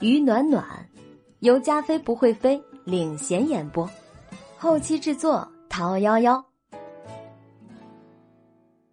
[0.00, 0.64] 于暖暖，
[1.40, 3.88] 由加菲不会飞领衔演播，
[4.58, 6.44] 后期制作陶幺幺。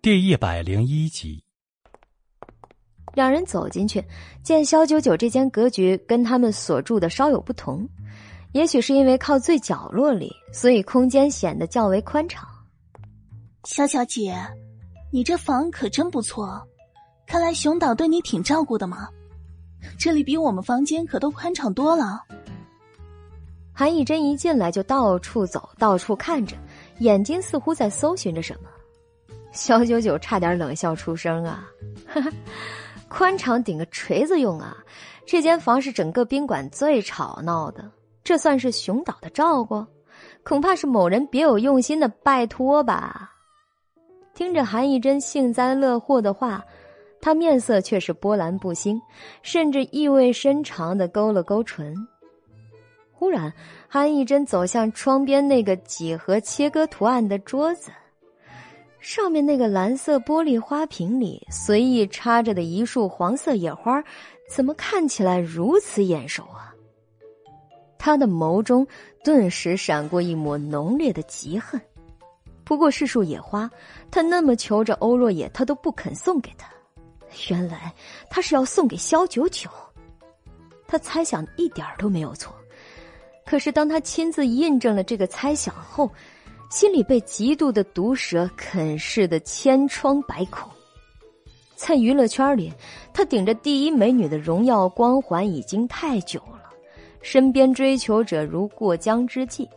[0.02, 1.44] 第一百零一集，
[3.14, 4.04] 两人走进去，
[4.44, 7.88] 见肖九九这间格局跟他们所住的稍有不同，
[8.54, 12.48] 也许是因为靠最角落里，所以空间显得较为宽敞。
[13.66, 14.36] 肖小姐，
[15.12, 16.62] 你这房可真不错，
[17.26, 19.10] 看来熊导对你挺照顾的嘛。
[19.98, 22.24] 这里比我们房间可都宽敞多了。
[23.74, 26.56] 韩以真一进来就到处走，到处看着，
[27.00, 28.70] 眼睛似乎在搜寻着什么。
[29.52, 31.68] 肖九九差点冷笑出声啊！
[32.08, 32.32] 哈 哈
[33.10, 34.78] 宽敞顶个锤子用啊！
[35.26, 37.90] 这间房是整个宾馆最吵闹的，
[38.24, 39.86] 这算是熊岛的照顾？
[40.44, 43.32] 恐怕是某人别有用心的拜托吧？
[44.34, 46.64] 听着韩义珍幸灾乐祸的话，
[47.22, 49.00] 他面色却是波澜不兴，
[49.44, 51.96] 甚至意味深长的勾了勾唇。
[53.14, 53.54] 忽然，
[53.88, 57.92] 韩义珍走向窗边那个几何切割图案的桌子。
[59.00, 64.04] 上面那个蓝色玻璃花瓶里随意插着的一束黄色野花，
[64.50, 66.74] 怎么看起来如此眼熟啊？
[68.00, 68.86] 他的眸中
[69.24, 71.80] 顿时闪过一抹浓烈的嫉恨。
[72.64, 73.70] 不过是束野花，
[74.10, 76.71] 他那么求着欧若野，他都不肯送给他。
[77.50, 77.94] 原来
[78.30, 79.70] 他是要送给萧九九。
[80.88, 82.54] 他猜想一点都没有错。
[83.46, 86.10] 可是当他亲自印证了这个猜想后，
[86.70, 90.70] 心里被极度的毒蛇啃噬的千疮百孔，
[91.76, 92.72] 在娱乐圈里，
[93.14, 96.70] 他顶着第一美女的荣耀光环已经太久了，
[97.22, 99.68] 身边追求者如过江之鲫，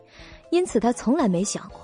[0.50, 1.80] 因此他从来没想过，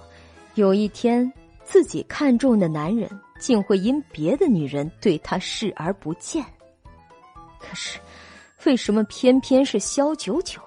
[0.54, 1.32] 有一天
[1.64, 3.10] 自己看中的男人
[3.40, 6.44] 竟会因别的女人对他视而不见。
[7.58, 7.98] 可是，
[8.64, 10.60] 为什么偏偏是萧九九？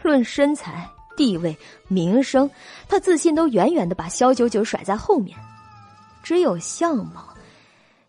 [0.00, 0.88] 论身材。
[1.16, 1.54] 地位、
[1.86, 2.50] 名声，
[2.88, 5.36] 他自信都远远的把萧九九甩在后面。
[6.22, 7.36] 只有相貌，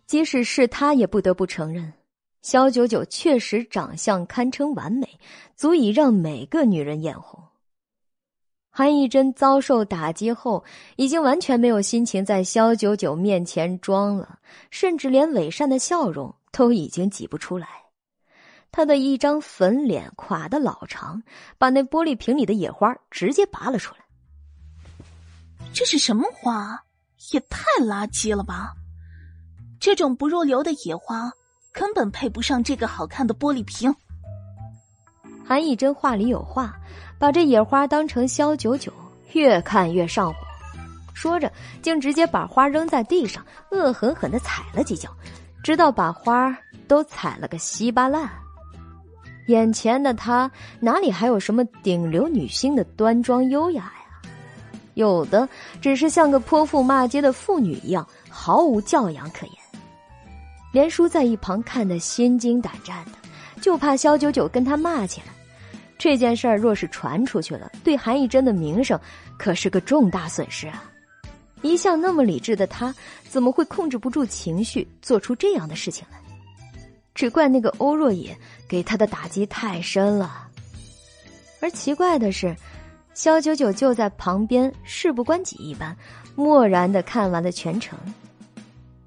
[0.06, 1.92] 即使是他也不得不承认，
[2.40, 5.06] 萧九九确实长相堪称完美，
[5.56, 7.42] 足以让每个女人眼红。
[8.74, 10.64] 韩义珍遭受打击后，
[10.96, 14.38] 已经完全没有心情在萧九九面前装了，
[14.70, 17.68] 甚至连伪善的笑容都已经挤不出来。
[18.70, 21.22] 他的一张粉脸垮得老长，
[21.58, 24.00] 把那玻璃瓶里的野花直接拔了出来。
[25.74, 26.82] 这是什么花？
[27.32, 28.72] 也太垃圾了吧！
[29.78, 31.30] 这种不入流的野花
[31.72, 33.94] 根本配不上这个好看的玻璃瓶。
[35.44, 36.74] 韩以真话里有话，
[37.22, 38.92] 把这野花当成萧九九，
[39.32, 40.38] 越看越上火，
[41.14, 41.48] 说着
[41.80, 45.08] 竟直接把花扔在地上，恶狠狠的踩了几脚，
[45.62, 46.52] 直到把花
[46.88, 48.28] 都踩了个稀巴烂。
[49.46, 50.50] 眼前的她
[50.80, 54.30] 哪里还有什么顶流女星的端庄优雅呀？
[54.94, 55.48] 有的
[55.80, 59.54] 只是像个泼妇骂街的妇女一样，毫无教养可言。
[60.72, 63.12] 连叔在一旁看得心惊胆战的，
[63.60, 65.26] 就怕萧九九跟他骂起来。
[66.02, 68.98] 这件事儿若是传出去了，对韩义珍的名声
[69.38, 70.90] 可是个重大损失啊！
[71.60, 72.92] 一向那么理智的他，
[73.28, 76.18] 怎么会控制不住情绪，做出这样的事情来？
[77.14, 78.36] 只怪那个欧若野
[78.68, 80.48] 给他的打击太深了，
[81.60, 82.52] 而奇怪的是，
[83.14, 85.96] 肖九九就在旁边事不关己一般，
[86.34, 87.96] 漠然的看完了全程。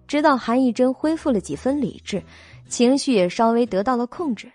[0.07, 2.23] 直到韩义珍恢复了几分理智，
[2.69, 4.49] 情绪也稍微得到了控制，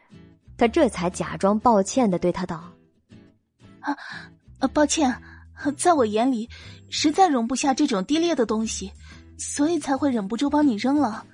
[0.60, 2.70] 他这才假装抱歉的对他道
[3.80, 3.96] ：“啊，
[4.58, 5.10] 呃，抱歉，
[5.74, 6.46] 在我眼里
[6.90, 8.92] 实在容不下这种低劣的东西，
[9.38, 11.24] 所以才会忍不住帮你扔了。”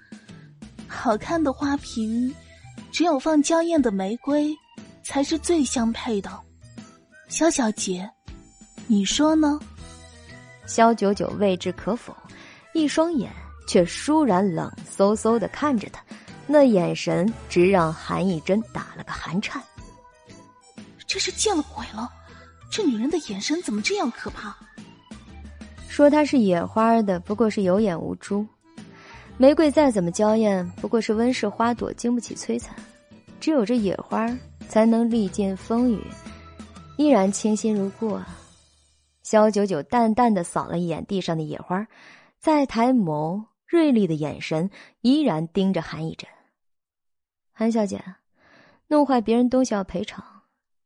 [0.87, 2.33] 好看的花瓶，
[2.93, 4.57] 只有放娇艳的玫瑰，
[5.03, 6.31] 才是最相配的。
[7.27, 8.09] 萧小姐，
[8.87, 9.59] 你说呢？
[10.67, 12.17] 萧九九未置可否，
[12.75, 13.33] 一双眼
[13.67, 16.01] 却倏然冷飕飕的看着他，
[16.47, 19.63] 那眼神直让韩义真打了个寒颤。
[21.07, 22.11] 这是见了鬼了！
[22.71, 24.55] 这女人的眼神怎么这样可怕？
[25.89, 28.47] 说她是野花的，不过是有眼无珠。
[29.39, 32.75] 玫瑰再怎么娇艳，不过是温室花朵，经不起摧残。
[33.41, 34.27] 只有这野花，
[34.69, 36.03] 才能历尽风雨，
[36.97, 38.27] 依然清新如故啊！
[39.23, 41.87] 萧九九淡淡的扫了一眼地上的野花，
[42.41, 44.71] 再抬眸，锐利的眼神
[45.03, 46.29] 依然盯着韩以真。
[47.59, 48.05] 韩小姐，
[48.87, 50.23] 弄坏别人东西要赔偿，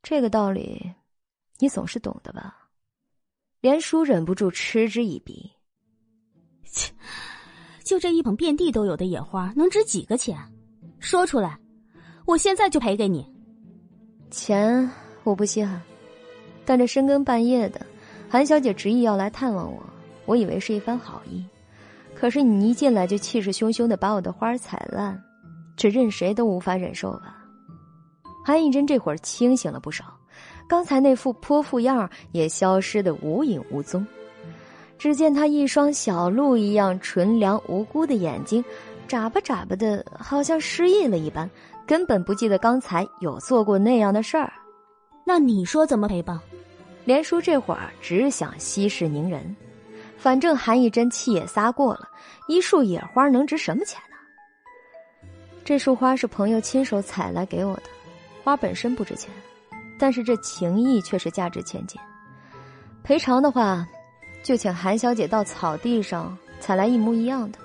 [0.05, 0.95] 这个道理，
[1.59, 2.69] 你总是懂的吧？
[3.61, 5.51] 连叔忍不住嗤之以鼻。
[6.65, 6.95] 切。
[7.83, 10.39] 就这一捧遍地都有的野花，能值几个钱？
[11.01, 11.59] 说出来，
[12.25, 13.29] 我现在就赔给你。
[14.31, 14.89] 钱
[15.25, 15.83] 我不稀罕，
[16.65, 17.85] 但这深更半夜的，
[18.29, 19.85] 韩小姐执意要来探望我，
[20.25, 21.45] 我以为是一番好意。
[22.15, 25.21] 可是你一进来就气势汹汹的把我的花踩烂，
[25.81, 27.37] 这任谁都无法忍受吧？
[28.45, 30.05] 韩以真这会儿清醒了不少，
[30.69, 34.07] 刚才那副泼妇样也消失的无影无踪。
[34.99, 38.63] 只见他一双小鹿一样纯良无辜的眼睛，
[39.09, 41.49] 眨巴眨巴的，好像失忆了一般。
[41.87, 44.53] 根本不记得刚才有做过那样的事儿，
[45.25, 46.43] 那你说怎么赔吧？
[47.07, 49.57] 连叔这会儿只想息事宁人，
[50.19, 52.07] 反正韩一真气也撒过了，
[52.49, 54.10] 一束野花能值什么钱呢？
[55.65, 57.83] 这束花是朋友亲手采来给我的，
[58.43, 59.31] 花本身不值钱，
[59.99, 62.01] 但是这情谊却是价值千金。
[63.03, 63.87] 赔偿的话，
[64.43, 67.59] 就请韩小姐到草地上采来一模一样的，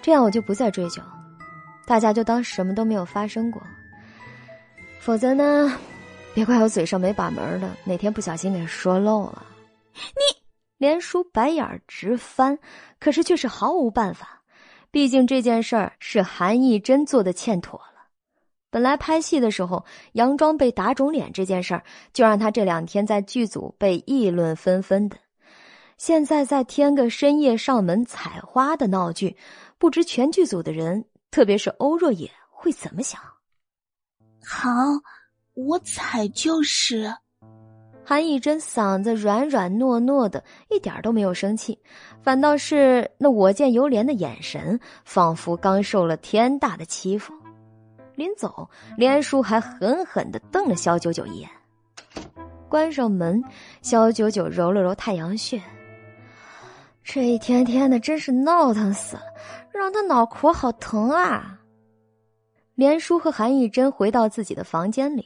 [0.00, 1.02] 这样我就不再追究。
[1.86, 3.62] 大家就当什么都没有发生过，
[5.00, 5.72] 否则呢，
[6.34, 9.44] 别怪我嘴上没把门的，哪天不小心给说漏了。
[9.94, 10.42] 你
[10.78, 12.58] 连叔白眼直翻，
[12.98, 14.35] 可是却是毫无办法，
[14.96, 18.06] 毕竟这件事儿是韩义真做的欠妥了。
[18.70, 19.84] 本来拍戏的时候，
[20.14, 21.84] 佯装被打肿脸这件事儿，
[22.14, 25.18] 就让他这两天在剧组被议论纷纷的，
[25.98, 29.36] 现在再添个深夜上门采花的闹剧，
[29.76, 31.04] 不知全剧组的人。
[31.30, 33.20] 特别是欧若野会怎么想？
[34.42, 34.70] 好，
[35.52, 37.12] 我采就是。
[38.08, 41.76] 韩以真嗓子软软糯糯的，一点都没有生气，
[42.26, 47.32] 反倒是那我见犹怜的眼神，仿佛刚受了天大的欺负。
[48.16, 51.48] 临走，连叔还狠狠的瞪了肖九九一眼。
[52.68, 53.40] 关上门，
[53.80, 55.62] 肖九九揉了揉太阳穴。
[57.04, 59.22] 这一天天的，真是闹腾死了。
[59.72, 61.60] 让他脑壳好疼啊！
[62.74, 65.24] 连叔和韩义珍回到自己的房间里，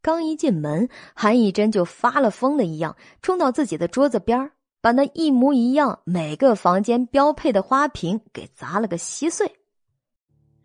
[0.00, 9.46] 刚一进门，韩义珍就发了疯了一样冲到自己的桌子边把那一模一样、每个房间标配的花瓶给砸了个稀碎。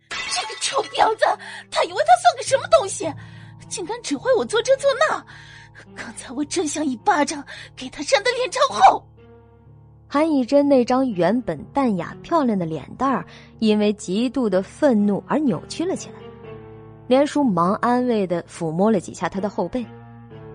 [0.09, 1.25] 这个臭婊子，
[1.71, 3.11] 他以为他算个什么东西？
[3.67, 5.25] 竟敢指挥我做这做那！
[5.95, 7.43] 刚才我真想一巴掌
[7.75, 9.03] 给他扇得脸朝后。
[10.07, 13.25] 韩以真那张原本淡雅漂亮的脸蛋儿，
[13.57, 16.15] 因为极度的愤怒而扭曲了起来。
[17.07, 19.83] 连叔忙安慰的抚摸了几下他的后背：“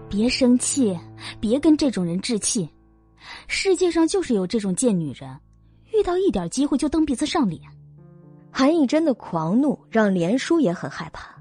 [0.09, 0.97] 别生气，
[1.41, 2.69] 别跟这种人置气。
[3.47, 5.39] 世界上就是有这种贱女人，
[5.93, 7.61] 遇到一点机会就蹬鼻子上脸。”
[8.51, 11.37] 韩以真的狂怒让连叔也很害怕，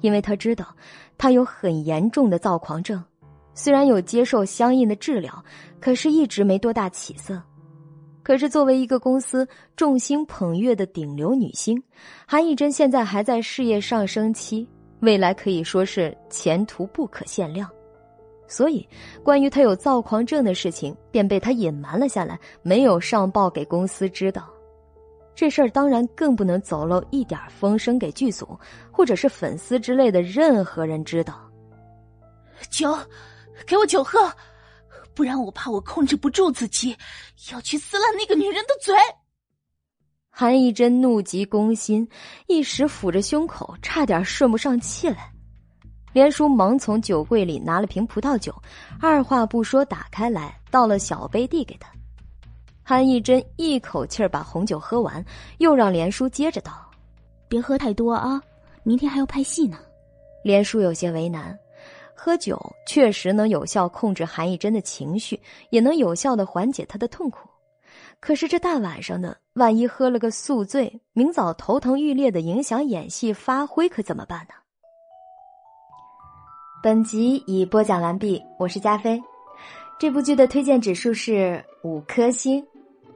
[0.00, 0.74] 因为他知道
[1.18, 3.02] 他有很严重的躁狂症。
[3.52, 5.44] 虽然有接受相应的治疗，
[5.80, 7.42] 可是一直没多大起色。
[8.22, 9.46] 可是作为一个公司
[9.76, 11.80] 众星捧月的顶流女星，
[12.26, 14.68] 韩艺珍现在还在事业上升期，
[15.00, 17.68] 未来可以说是前途不可限量。
[18.48, 18.88] 所以，
[19.22, 24.48] 关于他有躁狂症的事情便被他隐瞒了下来，没有上报给公司知道。
[25.34, 28.58] 这事儿当然更不能走漏一点风声给剧组
[28.90, 31.40] 或者是粉丝之类的任何人知道。
[32.70, 32.96] 酒。
[33.66, 34.30] 给我酒喝，
[35.14, 36.94] 不然我怕我控制不住自己，
[37.50, 38.94] 要去撕烂那个女人的嘴。
[40.28, 42.06] 韩义珍怒急攻心，
[42.48, 45.32] 一时抚着胸口，差点顺不上气来。
[46.16, 48.50] 连叔忙从酒柜里拿了瓶葡萄酒，
[48.98, 51.90] 二话不说打开来，倒了小杯递给他。
[52.82, 55.22] 韩义珍一口气儿把红酒喝完，
[55.58, 56.72] 又让连叔接着倒
[57.48, 58.40] ：“别喝太多啊，
[58.82, 59.78] 明天还要拍戏呢。”
[60.42, 61.54] 连叔有些为难。
[62.14, 65.38] 喝酒确实能有效控制韩艺珍的情绪，
[65.68, 67.46] 也能有效的缓解她的痛苦。
[68.20, 74.54] 可是这大晚上的，万一喝了个宿醉，明早头疼欲裂的影响演戏发挥，可怎么办呢？
[76.86, 79.20] 本集已播讲完毕，我是加菲。
[79.98, 82.64] 这部剧的推荐指数是五颗星。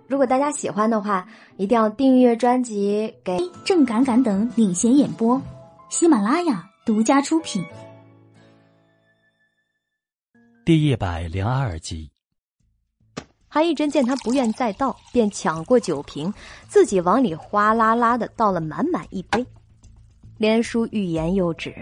[0.08, 1.24] 如果大家喜欢的话，
[1.56, 5.40] 一定要订阅专辑，给郑敢敢等领衔演播，
[5.88, 7.64] 喜马拉雅独家出品。
[10.64, 12.10] 第一百零二集，
[13.46, 16.34] 韩义珍见他不愿再倒，便抢过酒瓶，
[16.66, 19.46] 自己往里哗啦啦的倒了满满一杯。
[20.38, 21.72] 连叔欲言又止，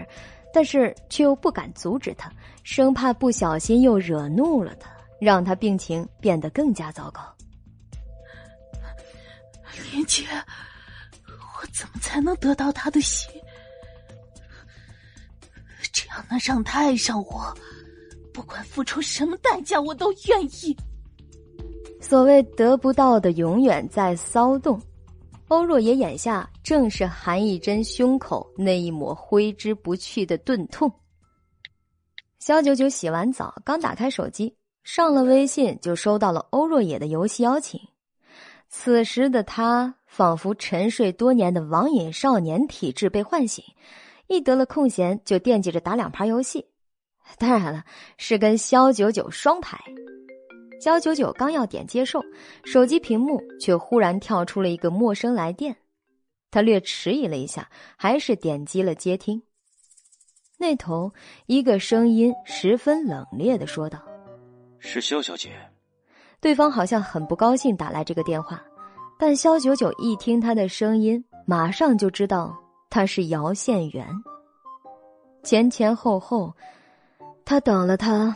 [0.53, 2.31] 但是却又不敢阻止他，
[2.63, 4.89] 生怕不小心又惹怒了他，
[5.19, 7.21] 让他病情变得更加糟糕。
[9.91, 10.23] 林姐，
[11.27, 13.31] 我怎么才能得到他的心？
[15.91, 17.53] 只要能让他爱上我？
[18.33, 20.75] 不管付出什么代价，我都愿意。
[22.01, 24.79] 所谓得不到的，永远在骚动。
[25.49, 30.91] 欧若野眼下正是韩义珍胸口那一抹挥之不去的钝痛。
[32.37, 37.81] 肖九九洗完澡，刚打开手机，上了微信，就收到了欧若野的游戏邀请。
[38.69, 43.65] 此时的他仿佛沉睡多年的网瘾少年体质被唤醒，
[44.27, 46.63] 一得了空闲就惦记着打两盘游戏。
[47.39, 47.83] 当然了，
[48.17, 49.79] 是跟肖九九双排。
[50.79, 52.23] 肖九九刚要点接受，
[52.63, 55.75] 手机屏幕却忽然跳出了一个陌生来电。
[56.51, 59.43] 他略迟疑了一下，还是点击了接听。
[60.57, 61.11] 那头
[61.45, 64.01] 一个声音十分冷冽的说道
[64.79, 65.51] ：“是肖小姐。”
[66.41, 68.63] 对方好像很不高兴打来这个电话，
[69.19, 72.57] 但肖九九一听他的声音，马上就知道
[72.89, 74.07] 他是姚宪元。
[75.43, 76.53] 前前后后，
[77.43, 78.35] 他等了他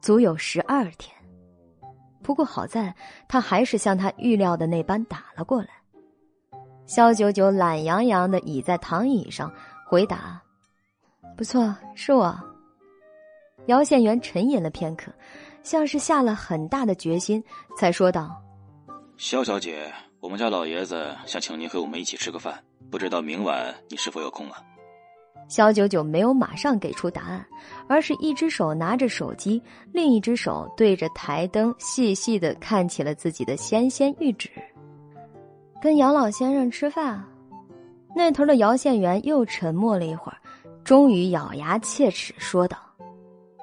[0.00, 1.17] 足有十二天。
[2.22, 2.94] 不过好在，
[3.26, 5.68] 他还是像他预料的那般打了过来。
[6.86, 9.52] 肖九九懒洋洋的倚在躺椅上，
[9.86, 10.40] 回答
[11.36, 12.38] ：“不错，是我。”
[13.66, 15.12] 姚县元沉吟了片刻。
[15.64, 17.44] 像是下了很大的决心，
[17.76, 18.40] 才说道
[19.18, 24.62] ：“肖小姐，我们家老爷子想请您和我们一起吃个饭，不知道明晚你是否有空啊？”
[25.48, 27.44] 肖九九没有马上给出答案，
[27.88, 29.60] 而是一只手拿着手机，
[29.92, 34.50] 另一只手对着台灯，细细的看起了自己的纤纤玉指。
[35.80, 37.24] 跟姚老先生吃饭，
[38.14, 40.38] 那头的姚县元又沉默了一会儿，
[40.84, 42.76] 终于咬牙切齿说道：“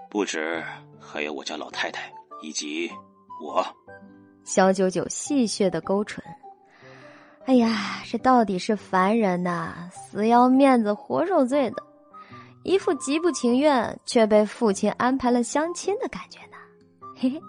[0.10, 0.64] 不止。”
[1.00, 2.12] 还有我家老太太
[2.42, 2.90] 以及
[3.42, 3.64] 我，
[4.44, 6.22] 肖九九戏谑的勾唇。
[7.46, 11.84] 哎呀，这到底是凡人呐，死要面子活受罪的，
[12.64, 16.58] 一副极不情愿却被父亲安排了相亲的感觉呢。
[17.16, 17.42] 嘿嘿，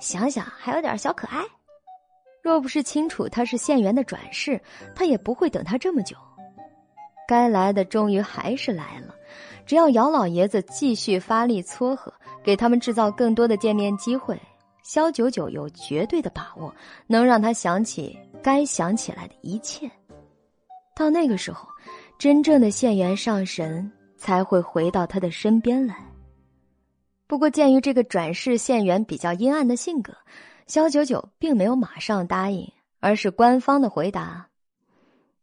[0.00, 1.44] 想想还有点小可爱。
[2.42, 4.60] 若不是清楚他是县员的转世，
[4.94, 6.16] 他也不会等他这么久。
[7.28, 9.14] 该来的终于还是来了，
[9.66, 12.12] 只要姚老爷子继续发力撮合。
[12.42, 14.40] 给他们制造更多的见面机会，
[14.84, 16.72] 肖九九有绝对的把握
[17.08, 18.16] 能让他想起
[18.46, 19.90] 该想起来的一切。
[20.94, 21.68] 到那个时候，
[22.16, 25.96] 真正的县元上神才会回到他的身边来。
[27.26, 30.16] 不过，鉴于这个转世县元比较阴暗的性格，
[30.68, 34.48] 萧九九并没有马上答应，而是官方的回答：“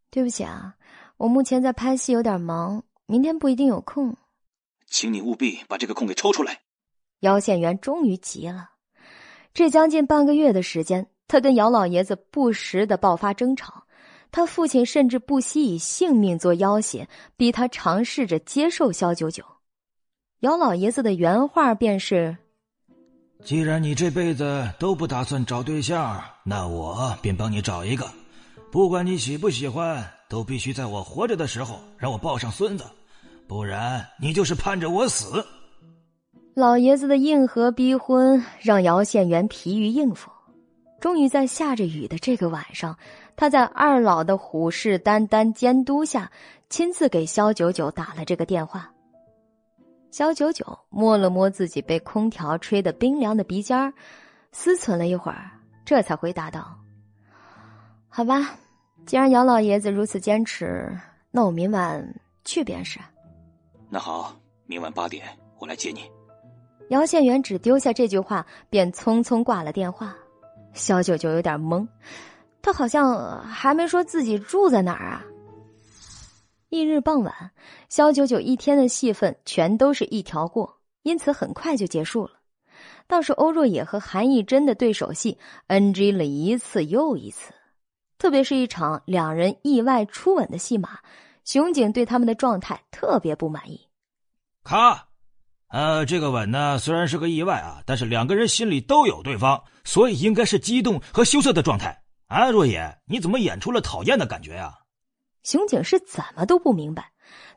[0.10, 0.76] 对不起啊，
[1.18, 4.16] 我目前在拍戏，有点忙，明天不一定有空。
[4.88, 6.62] 请你务必把这个空给抽出来。”
[7.20, 8.70] 姚县元终于急了，
[9.54, 13.86] 这将近半个月的时间，他跟姚老爷子不时的爆发争吵，
[14.32, 19.44] 他父亲甚至不惜以性命做要挟，逼他尝试着接受肖九九。
[20.42, 22.38] 姚老爷子的原话便是
[23.44, 28.08] ：“既然你这辈子都不打算找对象，那我便帮你找一个，
[28.72, 32.84] 不管你喜不喜欢，都必须在我活着的时候让我抱上孙子，
[33.48, 35.44] 不然你就是盼着我死。”
[36.54, 40.30] 老爷子的硬核逼婚让姚县元疲于应付，
[41.04, 42.98] 终于在下着雨的这个晚上，
[43.36, 46.32] 他在二老的虎视眈眈监督下，
[46.70, 48.90] 亲自给肖九九打了这个电话。
[50.12, 53.94] 肖九九摸了摸自己被空调吹得冰凉的鼻尖儿，
[54.54, 55.52] 思忖了一会儿，
[55.84, 56.74] 这才回答道
[58.08, 58.52] ：“好吧，
[59.06, 60.98] 既然姚老爷子如此坚持，
[61.32, 62.98] 那我明晚去便是。”
[63.92, 64.34] 那好，
[64.68, 65.26] 明晚八点
[65.60, 66.10] 我来接你。
[66.92, 70.16] 姚县元只丢下这句话，便匆匆挂了电话。
[70.74, 71.88] 肖九九有点懵，
[72.62, 75.24] 他好像还没说自己住在哪儿啊。
[76.70, 77.52] 翌日傍晚，
[77.90, 82.32] 肖九九一天的戏份全都是一条过，因此很快就结束了。
[83.06, 85.38] 倒是欧若野和韩艺珍的对手戏
[85.68, 87.54] NG 了一次又一次，
[88.18, 91.00] 特别是一场两人意外初吻的戏码，
[91.46, 93.88] 熊景对他们的状态特别不满意。
[94.64, 95.13] 卡。
[95.74, 102.52] 呃，这个吻呢，虽然是个意外啊，但是两个人心里都有对方，所以应该是激动和羞涩的状态啊。
[102.52, 104.72] 若野，你怎么演出了讨厌的感觉呀？
[105.42, 107.12] 熊景是怎么都不明白，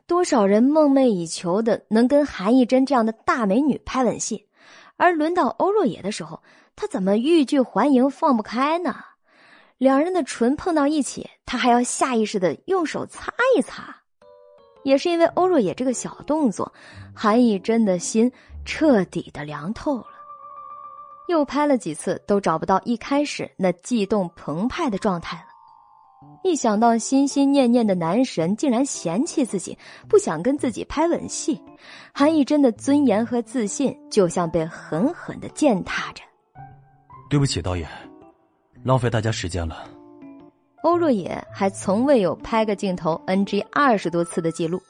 [0.07, 4.47] 多少人梦寐以求的能跟韩艺珍这样的大美女拍吻戏，
[4.95, 6.41] 而轮到欧若野的时候，
[6.75, 8.95] 他怎么欲拒还迎，放不开呢？
[9.77, 13.95] 两人的唇碰到一起，他还要下意识的用手擦一擦。
[14.87, 16.71] 也是因为欧若野这个小动作，
[17.13, 18.31] 韩艺珍的心
[18.63, 20.05] 彻底的凉透了。
[21.27, 25.43] 又拍了几次，都找不到一开始那悸动澎湃的状态了。
[26.41, 29.77] 一想到心心念念的男神竟然嫌弃自己，
[30.07, 31.61] 不想跟自己拍吻戏，
[32.13, 36.23] 韩艺珍的尊严和自信就像被狠狠的践踏着。
[37.29, 37.89] 对不起，导演，
[38.85, 39.96] 浪费大家时间了。
[40.83, 44.81] 欧若野还从未有拍个镜头 NG 二十多次的记录，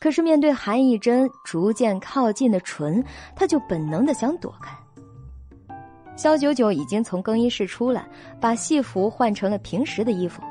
[0.00, 4.76] 可是面对韩艺珍逐渐靠近的唇，他就本能的想躲开。
[6.16, 8.08] 肖九九已经从更衣室出来，
[8.40, 10.42] 把戏服换成了平时的衣服。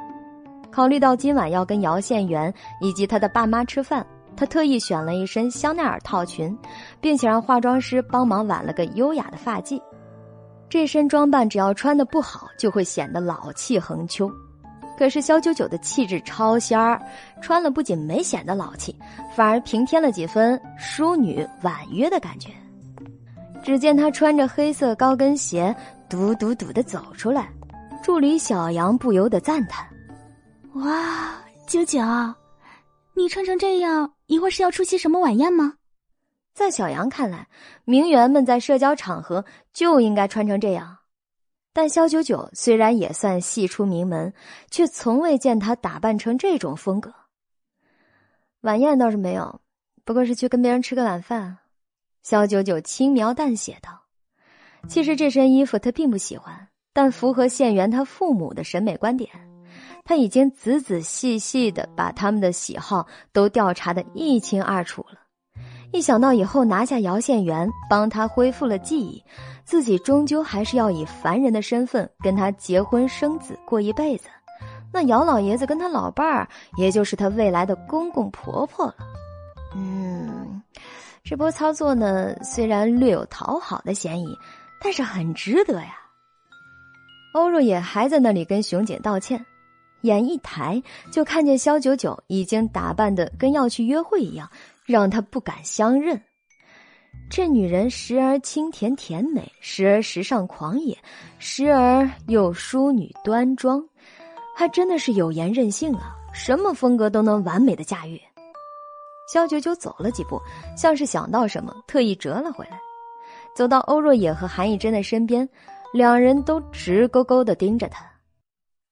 [0.72, 4.06] 考虑到今晚要跟姚宪元以及他的爸妈吃饭，
[4.38, 6.56] 他特意选了一身香奈儿套裙，
[7.01, 9.82] 并且让化妆师帮忙挽了个优雅的发髻。
[10.70, 14.32] 这身装扮只要穿的不好，就会显得老气横秋。
[14.98, 17.02] 可是肖九九的气质超仙儿，
[17.42, 18.96] 穿了不仅没显得老气，
[19.36, 22.50] 反而平添了几分淑女婉约的感觉。
[23.64, 25.75] 只见她穿着黑色高跟鞋，
[26.08, 27.50] 嘟嘟嘟的走出来，
[28.04, 29.88] 助理小杨不由得赞叹
[30.75, 31.36] ：“哇，
[31.68, 32.00] 九九，
[33.16, 35.74] 你穿成这样，一会儿是要出席什么晚宴吗？”
[36.54, 37.48] 在小杨看来，
[37.84, 40.96] 名媛们在社交场合就应该穿成这样。
[41.75, 44.34] 但肖九九虽然也算系出名门，
[44.72, 47.13] 却从未见他打扮成这种风格。
[48.62, 49.60] 晚宴倒是没有，
[50.05, 51.58] 不过是去跟别人吃个晚饭。
[52.24, 54.03] 肖九九轻描淡写道
[54.88, 59.29] ：“其实这身衣服他并不喜欢，但符合县元他父母的审美观点。
[60.05, 65.20] 他已经仔仔细细的把他们的喜好都调查的一清二楚了。
[65.91, 69.24] 一想到以后拿下姚县元，帮他恢复了记忆，
[69.66, 74.30] 自己终究还是要以凡人的身份跟他结婚生子过一辈子，
[74.94, 78.96] 那姚老爷子跟他老伴儿，也就是他未来的公公婆婆了。
[79.76, 80.62] 嗯。”
[81.28, 84.38] 这波操作呢，虽然略有讨好的嫌疑，
[84.80, 85.98] 但是很值得呀。
[87.34, 89.44] 欧若野还在那里跟熊姐道歉，
[90.02, 90.80] 眼一抬
[91.12, 94.48] 就看见肖九九已经打扮的跟要去约会一样，
[94.86, 96.22] 让他不敢相认。
[97.29, 100.98] 这女人时而清甜甜美，时而时尚狂野，
[101.38, 103.86] 时而又淑女端庄，
[104.55, 108.22] 还真的是有颜任性啊，什么风格都能完美的驾驭。
[109.32, 110.39] 肖九九走了几步，
[110.77, 112.79] 像是想到什么，特意折了回来，
[113.55, 115.50] 走到欧若野和韩艺珍的身边，
[115.94, 118.05] 两人都直勾勾的盯着他。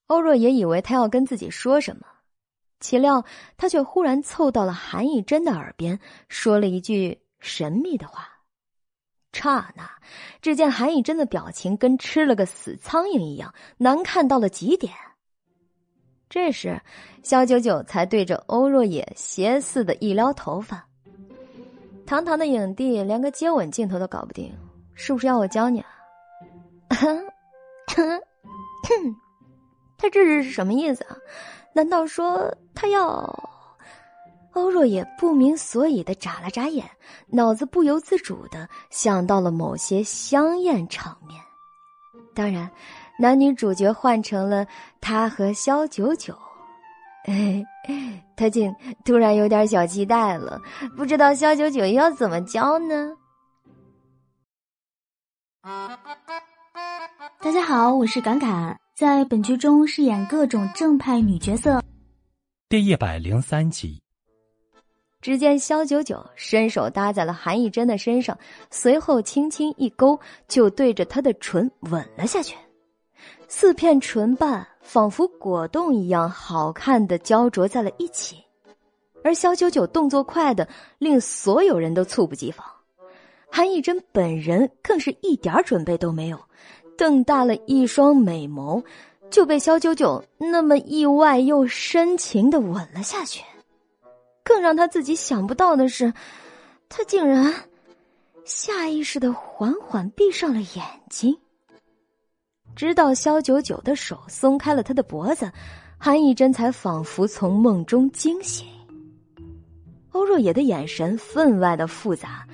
[0.08, 2.06] 欧若野以为他要跟自己说什么，
[2.82, 3.24] 岂料
[3.56, 8.28] 他却忽然凑到了韩艺珍的耳边，说了一句神秘的话。
[9.32, 9.90] 刹那，
[10.42, 14.94] 只见韩以珍的表情跟吃了个死苍蝇一样，难看到了极点。
[16.30, 16.80] 这时，
[17.24, 20.88] 肖九九才对着欧若野斜似的一撩头发。
[22.06, 24.56] 堂堂的影帝，连个接吻镜头都搞不定，
[24.94, 25.90] 是不是要我教你啊？
[29.98, 31.18] 他这是什么意思啊？
[31.74, 33.52] 难道说他要？
[34.54, 36.90] 欧若也不明所以的眨了眨眼，
[37.28, 41.40] 脑子不由自主的想到了某些香艳场面。
[42.34, 42.70] 当然。
[43.20, 44.66] 男女主角换成了
[45.00, 46.36] 他和肖九九，
[47.30, 47.64] 哎，
[48.36, 48.74] 他竟
[49.06, 50.60] 突然有点小期待了，
[50.98, 53.16] 不知道肖九九要怎么教呢？
[57.40, 61.84] 大家好，我是侃侃，在本剧中饰演各种正派女角色。
[62.68, 64.02] 第一百零三集，
[65.24, 68.38] 只见肖九九伸手搭在了韩艺珍的身上，
[68.70, 72.58] 随后轻轻一勾，就对着她的唇吻了下去。
[73.48, 78.36] 四片唇瓣仿佛果冻一样好看的焦灼在了一起，
[79.24, 82.66] 而肖九九动作快的令所有人都猝不及防，
[83.50, 86.38] 韩艺珍本人更是一点准备都没有，
[86.98, 88.84] 瞪大了一双美眸，
[89.32, 93.42] 就被肖九九那么意外又深情的吻了下去。
[94.44, 96.14] 更让他自己想不到的是，
[96.90, 97.54] 他竟然
[98.46, 101.38] 下意识的缓缓闭上了眼睛。
[102.76, 105.52] 直到肖九九的手松开了他的脖子，
[105.98, 108.68] 韩艺珍才仿佛从梦中惊醒。
[110.12, 112.46] 欧若野的眼神分外的复杂，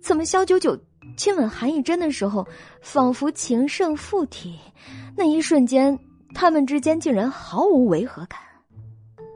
[0.00, 0.78] 怎么肖九九
[1.16, 2.46] 亲吻韩艺珍的时候，
[2.80, 4.58] 仿佛情圣附体？
[5.16, 5.98] 那一瞬间，
[6.34, 8.40] 他们之间竟然毫无违和感，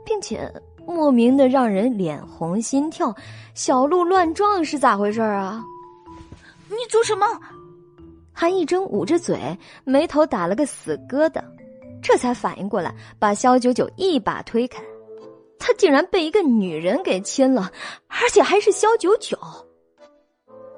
[0.05, 0.53] 并且
[0.87, 3.14] 莫名的让人脸红心跳，
[3.55, 5.64] 小鹿乱撞是咋回事啊？
[6.68, 7.27] 你做什么？
[8.33, 9.38] 韩艺珍捂着嘴，
[9.85, 11.42] 眉头打了个死疙瘩，
[12.03, 14.83] 这才反应过来，把肖九九一把推开。
[15.59, 17.71] 他竟然被一个女人给亲了，
[18.09, 19.38] 而且还是肖九九。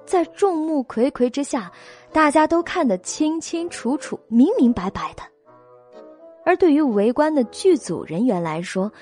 [0.05, 1.73] 在众目睽睽之下，
[2.13, 5.23] 大家都看得清清楚楚、明明白白的。
[6.45, 8.93] 而对于围观的剧组人员来说，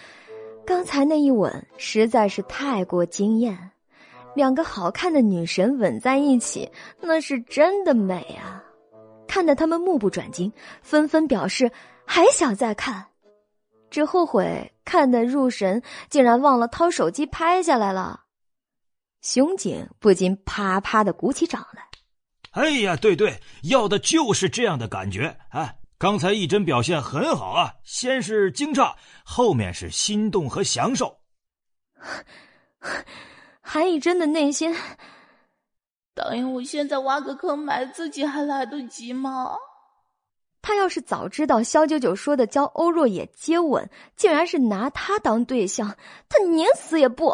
[0.72, 3.70] 刚才那一吻实在是太过惊艳。
[4.34, 6.66] 两个好看的女神吻在一起，
[6.98, 8.64] 那是真的美啊！
[9.28, 11.70] 看得他们目不转睛，纷纷表示
[12.06, 13.04] 还想再看。
[13.90, 18.22] 只后悔看得入神，竟然忘了掏手机拍下来了。
[19.20, 21.86] 熊景不禁啪啪的鼓起掌来。
[22.52, 25.36] 哎呀，对对，要的就是这样的感觉！
[25.50, 28.92] 哎，刚才一真表现很好啊，先是惊诧，
[29.24, 31.16] 后面是心动和享受。
[33.60, 34.74] 韩以真的内心，
[36.12, 39.54] 导演，我现在挖个坑埋自己还来得及吗？
[40.60, 45.96] 他要是早知道肖九九说的教欧若野接吻，竟然是拿他当对象，
[46.28, 47.32] 他宁死也不。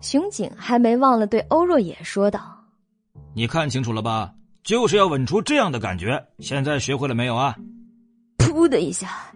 [0.00, 2.64] 熊景还没忘了对欧若野说道
[3.34, 4.32] ：“你看清楚了吧？
[4.64, 6.20] 就是要吻出这样的感觉。
[6.40, 7.54] 现在学会了没有啊？”
[8.38, 9.30] 噗的一下，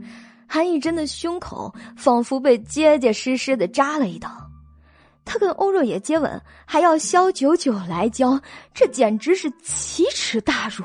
[0.48, 4.30] 韩以真的胸口仿佛被结结实实的扎了一刀。
[5.24, 8.40] 他跟欧若野接吻，还要肖九九来教，
[8.72, 10.82] 这简直是奇耻大辱。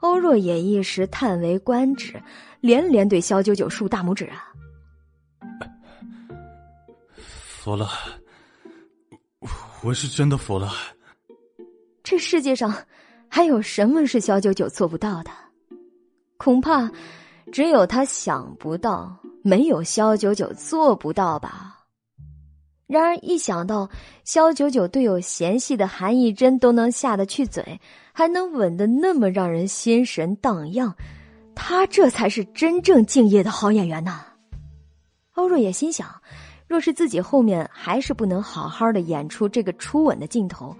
[0.00, 2.22] 欧若野一时叹为观止，
[2.60, 4.52] 连连对肖九九竖大拇指啊！
[7.14, 7.88] 服了，
[9.82, 10.70] 我是真的服了。
[12.02, 12.74] 这世界上
[13.28, 15.30] 还有什么是肖九九做不到的？
[16.36, 16.90] 恐怕
[17.52, 21.76] 只有他想不到，没有肖九九做不到吧。
[22.86, 23.88] 然而一想到
[24.24, 27.80] 肖九九对有嫌隙的韩义珍都能下得去嘴。
[28.18, 30.92] 还能吻得那么让人心神荡漾，
[31.54, 34.24] 他这才是真正敬业的好演员呐。
[35.34, 36.20] 欧若也心想，
[36.66, 40.76] 若是自己后面还是不能好好的演出这个初吻的镜头，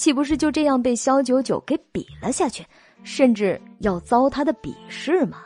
[0.00, 2.64] 岂不是就这样被肖九九给比了下去，
[3.04, 5.42] 甚至要遭他的鄙视吗？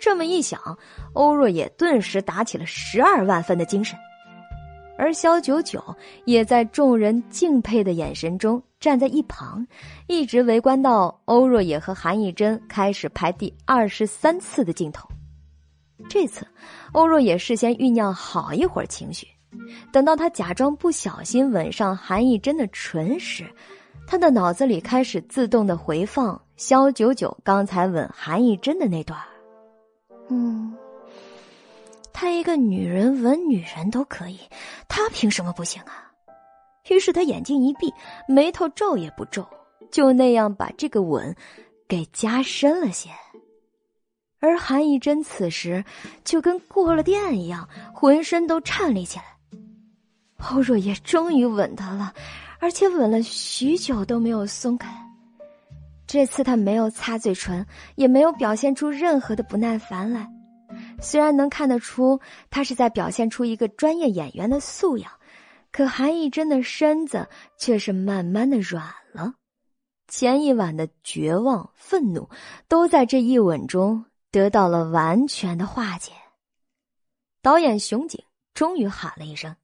[0.00, 0.60] 这么一想，
[1.12, 3.96] 欧若也顿时打起了十二万分的精神。
[4.98, 5.80] 而肖九九
[6.24, 9.64] 也在众人敬佩的眼神中站在一旁，
[10.08, 15.08] 一直围观到欧若野和韩艺珍开始拍第二十三次的镜头。
[16.08, 16.44] 这次，
[16.90, 19.24] 欧若野事先酝酿好一会儿情绪，
[19.92, 23.44] 等到他假装不小心吻上韩艺珍的唇时，
[24.06, 29.18] 他的脑子里开始自动的回放肖九九刚才吻韩艺珍的那段。
[30.28, 30.76] 嗯。
[32.12, 34.38] 他一个女人吻女人都可以，
[34.86, 36.12] 他凭什么不行啊？
[36.88, 37.92] 于是他眼睛一闭，
[38.28, 39.44] 眉头皱也不皱，
[39.90, 41.34] 就那样把这个吻
[41.88, 43.10] 给加深了些。
[44.40, 45.84] 而韩义珍此时
[46.22, 49.31] 就跟过了电一样，浑身都颤栗起来。
[50.50, 52.12] 欧若叶终于吻她了，
[52.58, 54.90] 而且吻了许久都没有松开。
[56.06, 60.28] 这次他没有擦嘴唇，也没有表现出任何的不耐烦来。
[61.00, 65.10] 虽然能看得出他是在表现出一个专业演员的素养，
[65.70, 67.26] 可韩艺珍的身子
[67.56, 69.34] 却是慢慢的软了。
[70.08, 72.28] 前一晚的绝望、愤怒，
[72.68, 76.12] 都在这一吻中得到了完全的化解。
[77.40, 79.56] 导演熊景终于喊了一声：“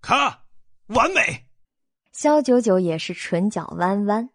[0.00, 0.44] 卡，
[0.88, 1.46] 完美！”
[2.12, 4.28] 肖九九也是唇角弯弯，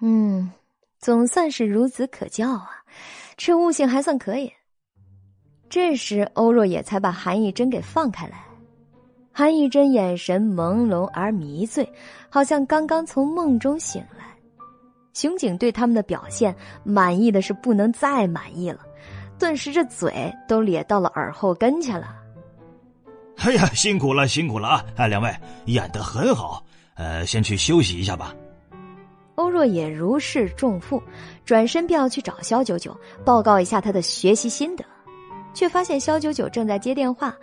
[0.00, 0.52] 嗯，
[0.98, 2.70] 总算是孺子可教啊，
[3.36, 4.52] 这悟性还算可以。
[5.68, 8.44] 这时，欧若野才把韩艺珍给放开来。
[9.32, 11.88] 韩艺珍眼神朦胧而迷醉，
[12.28, 14.26] 好像刚刚从梦中醒来。
[15.14, 18.80] 熊景对他们的表现满意的是不能再满意了，
[19.38, 22.17] 顿时这嘴都咧到了耳后跟去了。
[23.40, 24.84] 哎呀，辛苦了，辛苦了啊！
[24.96, 25.34] 哎，两位
[25.66, 26.62] 演得很好，
[26.94, 28.34] 呃，先去休息一下吧。
[29.36, 31.00] 欧若野如释重负，
[31.44, 34.84] 转身便要去找肖九九报告一下他的学习心得。
[35.54, 37.34] 却发现肖九九正在接电话，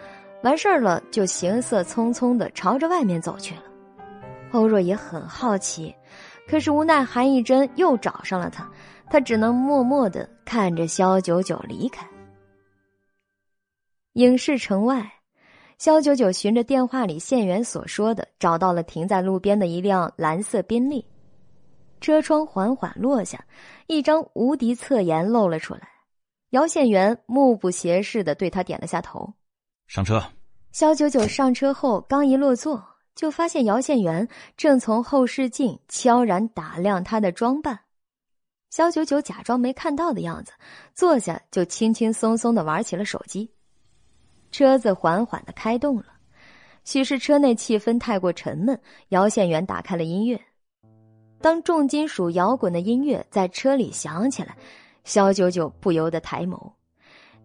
[0.43, 3.61] 完事儿了就行色匆匆的朝着外面走去了。
[4.51, 5.93] 欧若也很好奇，
[6.47, 8.69] 可是无奈韩艺珍又找上了他，
[9.09, 12.07] 他只能默默的看着肖九九离开。
[14.13, 15.11] 影视城外，
[15.77, 21.05] 肖九九循着电话里线员所说的，找到了停在路边的一辆蓝色宾利，
[21.99, 23.45] 车窗缓缓落下，
[23.87, 25.81] 一张无敌侧颜露了出来。
[26.51, 29.33] 姚宪元目不斜视的对他点了下头，
[29.87, 30.23] 上车。
[30.71, 32.83] 肖九九上车后刚一落座，
[33.13, 37.79] 就发现姚宪元正从后视镜悄然打量他的装扮。
[38.69, 40.51] 肖九九假装没看到的样子，
[40.93, 43.51] 坐下就轻轻松松的玩起了手机。
[44.57, 46.05] 车子缓缓的开动了，
[46.85, 50.39] 许是车内气氛太过沉闷，姚宪元打开了音乐。
[51.41, 54.55] 当重金属摇滚的音乐在车里响起来。
[55.03, 56.71] 肖九九不由得抬眸，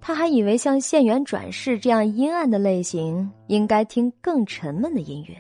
[0.01, 5.37] 他还以为像县元转世这样阴暗的类型，应该听更沉闷的音乐。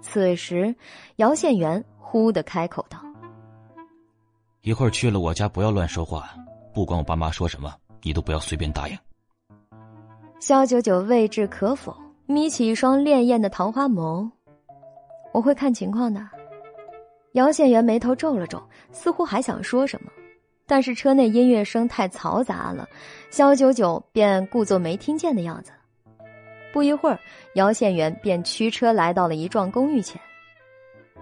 [0.00, 0.74] 此时，
[1.16, 2.98] 姚县元忽的开口道
[4.64, 6.34] ：“一会儿去了我家，不要乱说话，
[6.72, 8.96] 不管我爸妈说什么，你都不要随便答应。
[10.40, 14.26] 萧九九未置可否，眯起一双潋滟的桃花眸。
[15.32, 16.26] 我会看情况的。
[17.32, 20.10] 姚县元眉头皱了皱，似乎还想说什么，
[20.66, 22.88] 但是车内音乐声太嘈杂了，
[23.30, 25.72] 萧九九便故作没听见的样子。
[26.72, 27.18] 不一会儿，
[27.52, 30.18] 姚县元便驱车来到了一幢公寓前。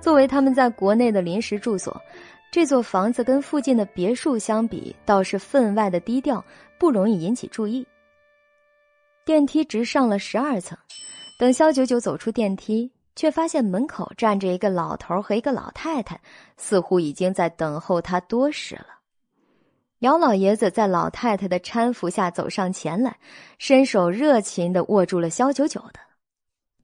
[0.01, 2.01] 作为他们在国内的临时住所，
[2.53, 6.43] 这座房子跟附近的别墅相比，倒是分外的低调，
[6.79, 7.85] 不容易引起注意。
[9.29, 10.79] 电梯直上了十二层，
[11.39, 16.19] 等肖九九走出电梯，却发现门口站着一个老头和一个老太太，
[16.57, 18.87] 似乎已经在等候他多时了。
[19.99, 23.19] 姚老爷子在老太太的搀扶下走上前来，
[23.59, 26.01] 伸手热情的握住了肖九九的。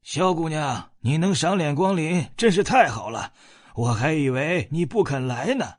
[0.03, 3.33] 肖姑娘，你能赏脸光临，真是太好了，
[3.75, 5.77] 我还以为你不肯来呢。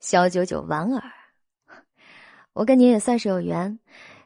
[0.00, 1.00] 肖九九莞尔，
[2.54, 3.78] 我跟您也算是有缘。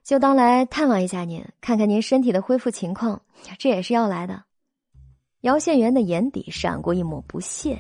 [0.07, 3.21] 就当来探望一下您，看看您身体的恢复情况，
[3.59, 4.41] 这也是要来的。
[5.41, 7.77] 姚县元的眼底闪过一抹不屑，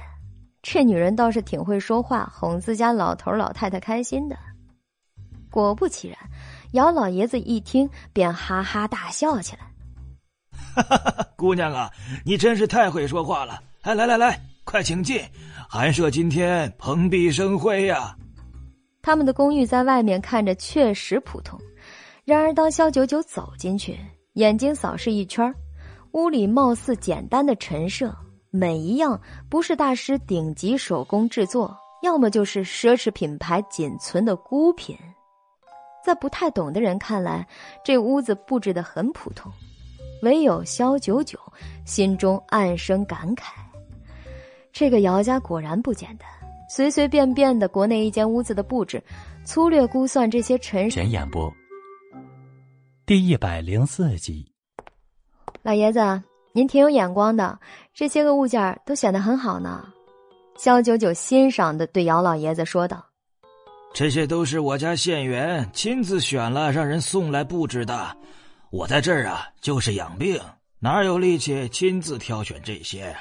[0.60, 4.36] 这女人倒是挺会说话，哄自家老头老太太开心的。
[5.52, 6.18] 果不其然，
[6.72, 9.60] 姚老爷子一听便哈哈大笑起来。
[10.74, 11.88] 哈哈哈，姑娘啊，
[12.24, 13.62] 你真是太会说话了！
[13.82, 15.22] 哎，来来来，快请进，
[15.68, 18.16] 寒舍今天蓬荜生辉呀。
[19.00, 21.56] 他们的公寓在外面看着确实普通。
[22.26, 23.96] 然而，当萧九九走进去，
[24.32, 25.54] 眼睛扫视一圈，
[26.10, 28.12] 屋里貌似简单的陈设，
[28.50, 34.98] 每一样不是大师顶级手工制作，要么就是奢侈品牌仅存的孤品。
[36.04, 37.46] 在不太懂的人看来，
[37.84, 39.52] 这屋子布置的很普通，
[40.22, 41.38] 唯有萧九九
[41.84, 43.52] 心中暗生感慨：
[44.72, 46.28] 这个姚家果然不简单。
[46.68, 49.00] 随随便便的国内一间屋子的布置，
[49.44, 51.48] 粗略估算这些陈全演播。
[53.06, 54.50] 第一百零四集，
[55.62, 56.00] 老爷子，
[56.50, 57.56] 您挺有眼光的，
[57.94, 59.86] 这些个物件都选的很好呢。
[60.56, 63.06] 萧九九欣赏的对姚老爷子说道
[63.94, 68.16] ：“这些都是我家县员亲自选了，让人送来布置的。
[68.70, 70.40] 我在这儿啊，就是养病，
[70.80, 73.16] 哪有力气亲自挑选这些？”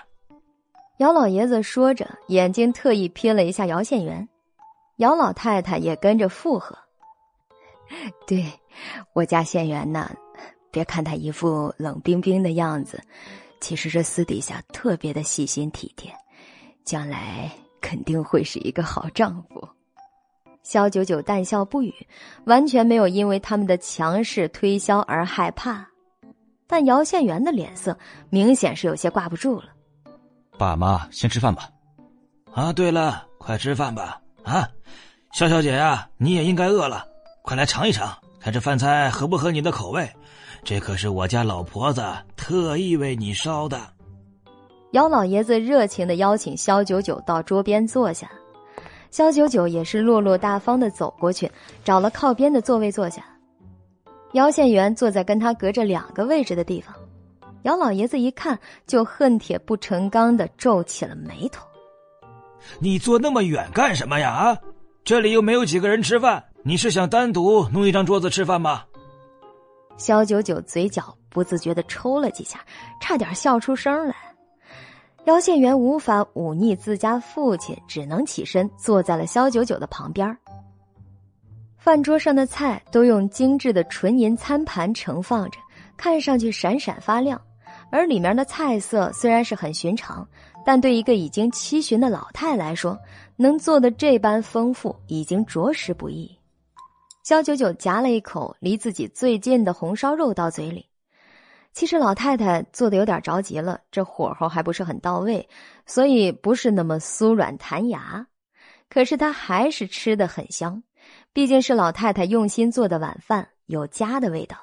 [0.98, 4.28] 姚老爷子说着，眼睛特意瞥了一下姚县员，
[4.98, 6.76] 姚老太太也跟着附和。
[8.28, 8.45] 对，
[9.13, 10.10] 我家县元呢，
[10.71, 13.02] 别看他一副冷冰冰的样子，
[13.62, 16.12] 其实这私底下特别的细心体贴，
[16.84, 17.50] 将来
[17.82, 19.67] 肯定会是一个好丈夫。
[20.63, 21.93] 萧九九淡笑不语，
[22.45, 25.88] 完全没有因为他们的强势推销而害怕，
[26.65, 27.98] 但姚县员的脸色
[28.30, 29.65] 明显是有些挂不住了。
[30.58, 31.69] 爸妈先吃饭吧。
[32.52, 34.21] 啊，对了，快吃饭吧！
[34.43, 34.67] 啊，
[35.34, 37.06] 肖小姐呀，你也应该饿了。
[37.45, 40.10] 快来尝一尝，看这饭菜合不合你的口味？
[40.63, 42.03] 这可是我家老婆子
[42.36, 43.79] 特意为你烧的。
[44.93, 48.27] 姚老爷子热情的邀请肖九九到桌边坐下，
[49.12, 51.49] 肖九九也是落落大方的走过去，
[51.84, 53.23] 找了靠边的座位坐下。
[54.34, 56.95] 姚县元坐在跟他隔着两个位置的地方，
[57.62, 61.63] 姚老爷子一看就恨铁不成钢的皱起了眉头
[62.81, 64.31] ：“你坐那么远干什么呀？
[64.31, 64.58] 啊，
[65.03, 68.84] 这里又没有几个人吃饭。”你是想单独弄一张桌子吃饭吗？
[69.97, 72.60] 萧九九嘴角不自觉的抽了几下，
[72.99, 74.15] 差点笑出声来。
[75.25, 80.36] 姚县元无法忤逆自家父亲，只能起身坐在了萧九九的旁边。
[81.78, 85.60] 饭桌上的菜都用精致的纯银餐盘盛放着，
[85.95, 87.39] 看上去闪闪发亮。
[87.91, 90.28] 而里面的菜色虽然是很寻常，
[90.65, 92.97] 但对一个已经七旬的老太来说，
[93.36, 96.36] 能做的这般丰富，已经着实不易。
[97.25, 100.85] 肖九九夹了一口离自己最近的红烧肉到嘴里，
[101.73, 105.49] 其实老太太做的有点着急了，这火候还不是很到位，
[105.88, 108.27] 所以不是那么酥软弹牙。
[108.89, 110.83] 可是她还是吃的很香，
[111.33, 114.55] 毕竟是老太太用心做的晚饭，有家的味道。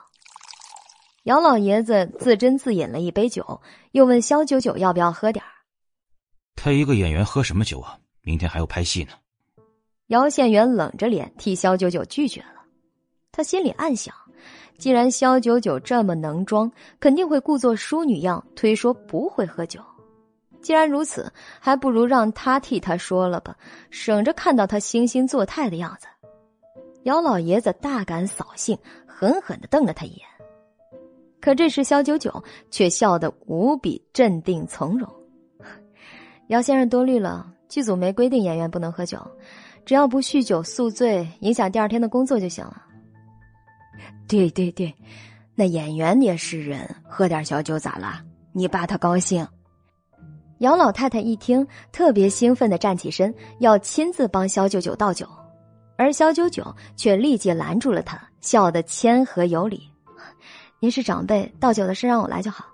[1.24, 5.50] 姚老爷子自斟自饮了一杯酒，又问肖九九要不要喝点儿。
[6.54, 7.98] 他一个演员喝什么酒啊？
[8.20, 9.14] 明天还要拍戏呢。
[10.12, 12.60] 姚县元冷着脸替肖九九拒绝了。
[13.32, 14.14] 他心里暗想，
[14.76, 16.70] 既然肖九九这么能装，
[17.00, 19.80] 肯定会故作淑女样推说不会喝酒。
[20.60, 23.56] 既然如此，还不如让他替他说了吧，
[23.88, 26.06] 省着看到他惺惺作态的样子。
[27.04, 30.26] 姚老爷子大感扫兴，狠狠的瞪了他一眼。
[31.40, 35.10] 可这时肖九九却笑得无比镇定从容。
[36.48, 39.18] 姚先生多虑了，剧组没规定演员不能喝酒。
[39.84, 42.82] 只要不酗酒宿醉，影响第二天的工作就行了。
[44.28, 44.94] 对对对，
[45.54, 48.22] 那演员也是人，喝点小酒咋啦？
[48.52, 49.46] 你爸他高兴。
[50.58, 55.26] 姚老太太一听，特别兴奋的站起身，要亲自帮肖九九倒酒，
[55.96, 56.64] 而肖九九
[56.96, 59.82] 却立即拦住了他，笑得谦和有礼
[60.78, 62.64] ：“您是长辈，倒酒的事让我来就好。”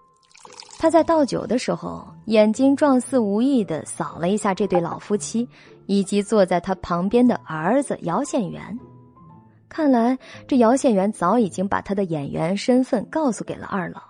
[0.79, 5.49] 他在倒酒的时候，眼睛状似无意的扫了一下这对老夫妻，
[5.89, 8.79] 以及坐在他旁边的儿子姚宪元。
[9.71, 14.01] 看来这姚宪元早已经把他的演员身份告诉给了二老。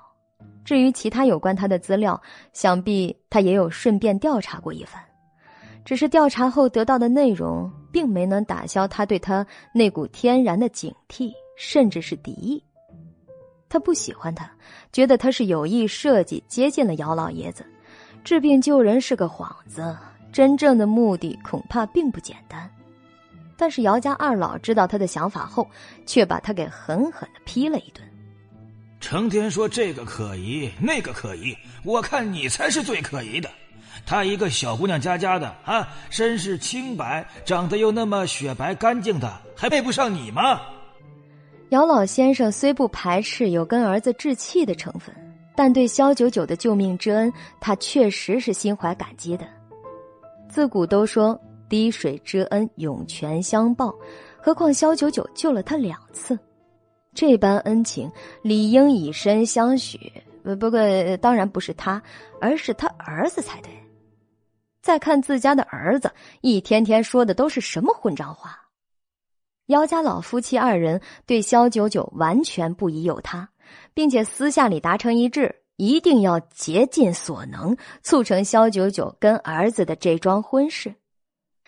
[0.65, 2.21] 至于其他有关他的资料，
[2.53, 5.01] 想必他也有顺便调查过一番，
[5.85, 12.63] 只是调查后得到的内容，并没能打消他对他那股天然的警惕，甚至是敌意。
[13.69, 14.51] 他不喜欢他，
[14.93, 17.65] 觉得他是有意设计接近了姚老爷子，
[18.23, 19.97] 治病救人是个幌子，
[20.33, 22.71] 真正的目的恐怕并不简单。
[23.57, 25.69] 但是姚家二老知道他的想法后，
[26.07, 28.07] 却把他给狠狠的批了一顿。
[29.01, 33.49] 成天说这个可疑，那个可疑，我看你才是最可疑的。
[34.07, 40.61] 她一个小姑娘家家的啊，身世清白，长得又那么雪白干净的，还配不上你吗？
[41.71, 45.15] 姚老先生虽不排斥有跟儿子置气的成分，
[45.55, 49.47] 但对萧九九的救命之恩，他确实是心怀感激的。
[50.59, 53.95] 自古都说滴水之恩涌泉相报，
[54.43, 56.37] 何况萧九九救了他两次。
[57.15, 58.11] 这般恩情
[58.43, 60.81] 理应以身相许，不不过
[61.19, 62.03] 当然不是他，
[62.41, 63.71] 而是他儿子才对。
[64.83, 68.59] 再看自家的儿子，一天天说的都是什么混账话？
[69.67, 73.49] 姚家老夫妻二人对萧九九完全不疑有他，
[73.95, 80.97] 并且私下里达成一致，一定要竭尽所能促成萧九九跟儿子的这桩婚事，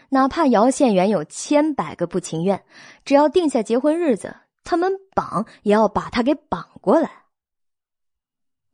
[0.09, 2.61] 哪怕姚宪元有千百个不情愿，
[3.05, 4.37] 只要定下结婚日子。
[4.65, 7.11] 他们绑也要把他给绑过来。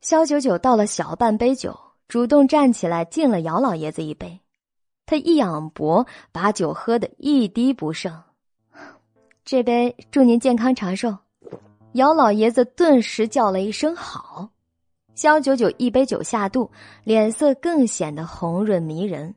[0.01, 4.41] 萧九九倒了小半杯酒，主动站起来敬了姚老爷子一杯。
[5.05, 8.23] 他一仰脖，把酒喝得一滴不剩。
[9.45, 11.15] 这杯祝您健康长寿。
[11.93, 14.49] 姚老爷子顿时叫了一声好。
[15.17, 16.69] 萧九九一杯酒下肚，
[17.03, 19.33] 脸色更显得红润迷人。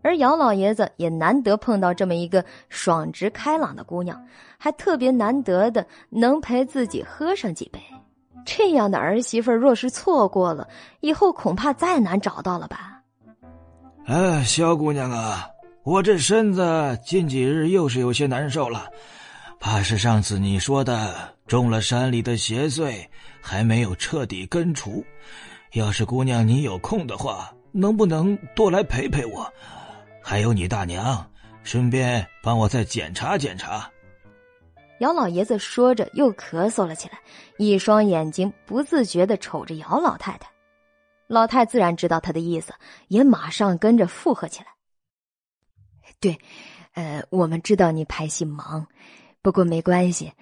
[0.00, 4.24] 而姚老爷子也难得碰到这么一个爽直开朗的姑娘，
[4.56, 7.80] 还特别难得的能陪自己喝上几杯。
[8.44, 10.68] 这样的儿媳妇若是错过了，
[11.00, 13.02] 以后恐怕再难找到了吧？
[14.04, 15.44] 哎，萧姑娘啊，
[15.82, 18.86] 我这身子近几日又是有些难受了，
[19.58, 23.06] 怕是上次你说的中了山里的邪祟
[23.40, 25.04] 还没有彻底根除。
[25.72, 29.52] 要是姑娘你有空的话，能不能多来陪陪我？
[30.22, 31.28] 还有你大娘，
[31.62, 33.90] 顺便帮我再检查检查。
[35.00, 37.20] 姚老爷子说着，又咳嗽了起来，
[37.58, 40.48] 一双眼睛不自觉的瞅着姚老太太。
[41.26, 42.72] 老太自然知道他的意思，
[43.08, 44.68] 也马上跟着附和起来。
[46.18, 46.38] 对，
[46.94, 48.86] 呃，我们知道你拍戏忙，
[49.46, 50.32] 不过没关系，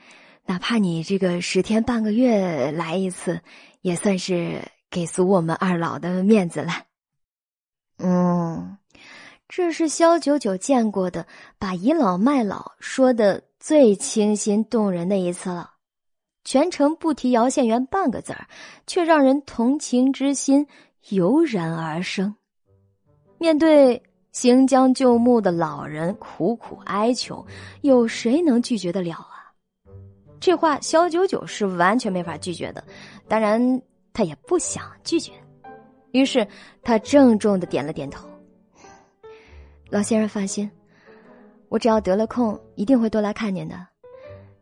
[0.46, 3.38] 哪怕你这个十天半个月来一次，
[3.82, 6.72] 也算是给足我们二老的面子了。
[7.98, 8.78] 嗯。
[9.46, 11.26] 这是萧九九见过的
[11.58, 15.72] 把倚老卖老说的最清新动人的一次了，
[16.42, 18.46] 全程不提姚宪元半个字儿，
[18.86, 20.66] 却让人同情之心
[21.10, 22.34] 油然而生。
[23.36, 24.02] 面对
[24.34, 27.46] 行将就木的老人苦苦哀求，
[27.82, 29.54] 有谁能拒绝得了啊？
[30.40, 32.84] 这话萧九九是完全没法拒绝的，
[33.28, 33.80] 当然
[34.12, 35.32] 他也不想拒绝，
[36.10, 36.46] 于是
[36.82, 38.28] 他郑重的点了点头。
[39.88, 40.68] 老先生放心，
[41.68, 43.86] 我只要得了空，一定会多来看您的。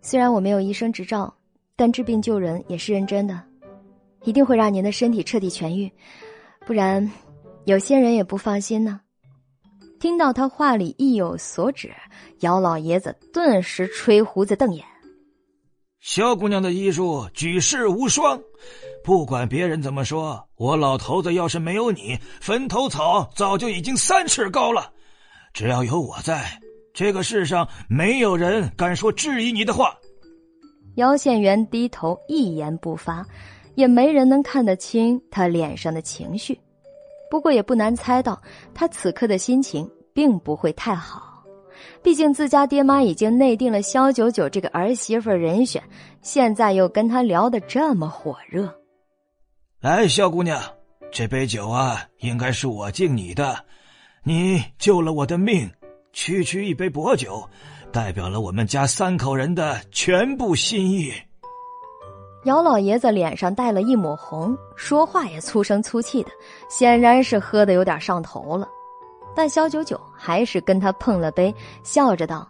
[0.02, 1.34] 虽然我没有医生执照，
[1.76, 3.42] 但治病救人也是认真的，
[4.24, 5.90] 一定会让您的身体彻底痊愈。
[6.66, 7.10] 不然，
[7.64, 9.00] 有些人也不放心呢。
[10.02, 11.92] 听到他话里意有所指，
[12.40, 14.84] 姚老爷子顿时吹胡子瞪眼。
[16.00, 18.36] 萧姑娘的医术举世无双，
[19.04, 24.90] 不管别人怎么说，我老头子要是没有你，坟头草早就已经三尺高了。
[25.52, 26.60] 只要有我在，
[26.92, 29.96] 这个世上没有人敢说质疑你的话。
[30.96, 33.24] 姚县元低头一言不发，
[33.76, 36.58] 也没人能看得清他脸上的情绪。
[37.30, 38.38] 不过也不难猜到，
[38.74, 41.42] 他此刻的心情并不会太好。
[42.02, 45.82] 毕竟自家爹妈已经内定了萧九九这个儿媳妇人选，
[46.20, 48.72] 现在又跟他聊得这么火热。
[49.80, 50.60] 来，萧姑娘，
[51.10, 53.64] 这杯酒啊，应该是我敬你的。
[54.22, 55.68] 你救了我的命，
[56.12, 57.42] 区区一杯薄酒，
[57.90, 61.12] 代表了我们家三口人的全部心意。
[62.44, 66.30] 姚老爷子脸上带了一抹红，说话也粗声粗气的，
[66.68, 68.68] 显然是喝的有点上头了。
[69.34, 72.46] 但肖九九还是跟他碰了杯，笑着道：“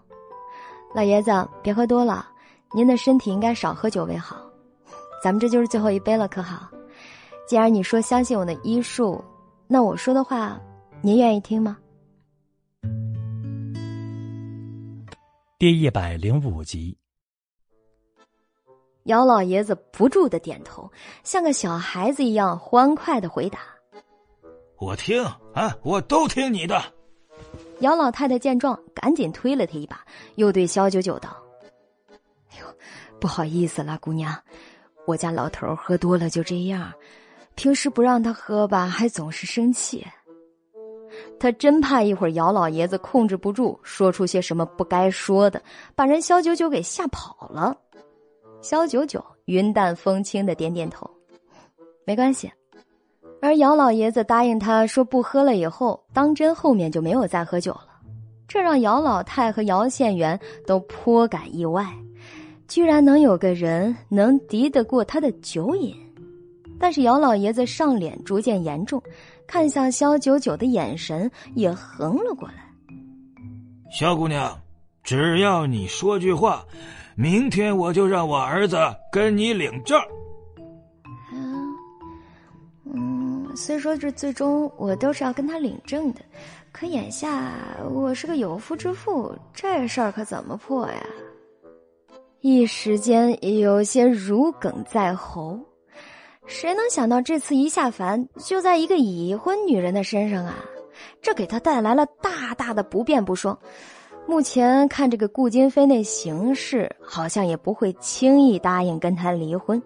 [0.95, 1.30] 老爷子，
[1.62, 2.28] 别喝多了，
[2.72, 4.37] 您的身体应该少喝酒为好。
[5.22, 6.68] 咱们这就是最后一杯了，可好？
[7.47, 9.24] 既然你说相信我的医术，
[9.68, 10.61] 那我说的话，
[11.01, 11.78] 您愿意听吗？”
[15.59, 16.99] 第一百零五集。
[19.05, 20.91] 姚老爷子不住的点头，
[21.22, 23.61] 像个小孩子一样欢快的回答
[24.83, 25.22] ：“我听
[25.55, 26.83] 啊，我都听你的。”
[27.78, 30.05] 姚老太太见状，赶紧推了他一把，
[30.35, 31.37] 又对肖九九道
[32.51, 32.66] ：“哎呦，
[33.20, 34.37] 不好意思了，姑娘，
[35.07, 36.93] 我家老头喝多了就这样，
[37.55, 40.05] 平时不让他喝吧，还总是生气。
[41.39, 45.62] 他真怕一会儿姚老爷子控制不住，说出些什么不该说的，
[45.95, 47.76] 把人肖九九给吓跑了。”
[48.61, 51.09] 肖九九云淡风轻的点点头，
[52.05, 52.51] 没关系。
[53.43, 57.88] 而姚老爷子答应他说不喝了以后，当真后面就没有再喝酒了。
[58.47, 61.84] 这让姚老太和姚县元都颇感意外，
[62.68, 65.93] 居然能有个人能敌得过他的酒瘾。
[66.78, 69.03] 但是姚老爷子上脸逐渐严重，
[69.45, 72.55] 看向肖九九的眼神也横了过来。
[73.90, 74.57] 肖姑娘，
[75.03, 76.64] 只要你说句话。
[77.16, 78.78] 明天我就让我儿子
[79.11, 80.01] 跟你领证。
[83.55, 86.20] 虽说这最终我都是要跟他领证的，
[86.72, 87.53] 可眼下
[87.90, 91.07] 我是个有夫之妇，这事儿可怎么破呀？
[92.40, 95.59] 一时间有些如鲠在喉。
[96.46, 100.57] 谁能想到这次一下凡就在一个已婚女人的身上啊？
[101.20, 103.57] 这给他带来了大大的不便不说。
[104.26, 109.80] 目前看这个顾金飞那形势，好像也不会轻易答应跟他离婚。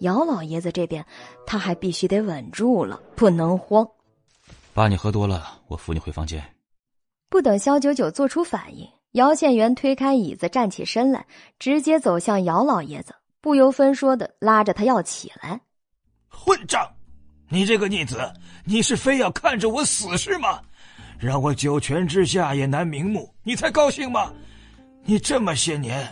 [0.00, 1.04] 姚老爷子这边，
[1.46, 3.86] 他还必须得稳住了，不能慌。
[4.74, 6.42] 爸，你喝多了，我扶你回房间。
[7.28, 11.26] 不等肖九九做出反应，姚县元推开椅子，站起身来，
[11.58, 15.60] 直接走向姚老爷子，不由分说的拉着他要起来。
[16.28, 16.86] 混账！
[17.48, 18.32] 你这个逆子，
[18.64, 20.60] 你是非要看着我死是吗？
[21.18, 24.32] 让我九泉之下也难瞑目，你才高兴吗？
[25.04, 26.06] 你这么些年，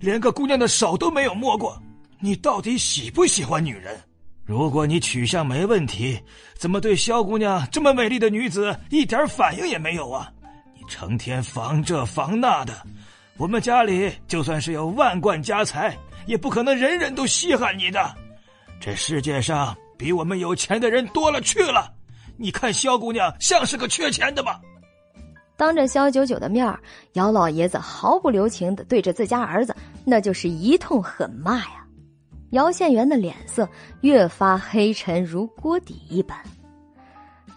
[0.00, 1.76] 连个姑娘的手都没有摸过，
[2.20, 3.96] 你到底喜不喜欢女人？
[4.44, 6.18] 如果你取向没问题，
[6.54, 10.30] 怎么对萧姑娘这么美丽的女子一点反应也没有啊？
[10.74, 12.72] 你成天防这防那的，
[13.36, 15.96] 我们家里就算是有万贯家财，
[16.26, 18.14] 也不可能人人都稀罕你的。
[18.80, 21.92] 这世界上比我们有钱的人多了去了。
[22.36, 24.60] 你看萧姑娘像是个缺钱的吗？
[25.56, 26.72] 当着萧九九的面
[27.14, 31.85] 姚老爷子毫不留情的对着自家儿子，那就是一通狠骂呀。
[32.56, 33.68] 姚县元的脸色
[34.00, 36.38] 越发黑沉如锅底一般。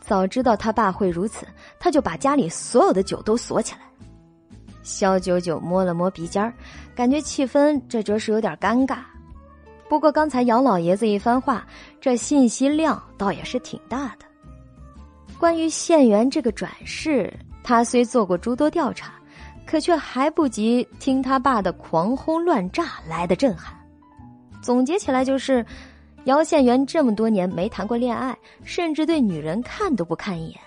[0.02, 1.48] 早知道他爸会如此，
[1.80, 3.80] 他就把家里所有的酒都锁起来。
[4.84, 6.54] 肖九九摸了摸鼻尖
[6.94, 8.98] 感觉气氛这着实有点尴尬。
[9.88, 11.66] 不过刚才姚老爷子一番话，
[12.02, 14.26] 这信息量倒也是挺大的。
[15.40, 17.34] 关于县元这个转世，
[17.64, 19.14] 他虽做过诸多调查，
[19.66, 23.79] 可却还不及听他爸的狂轰乱炸来的震撼。
[24.62, 25.66] 总结起来就是，
[26.26, 30.60] 姚县元这么多年没谈过恋爱，甚至对女人看都不看一眼。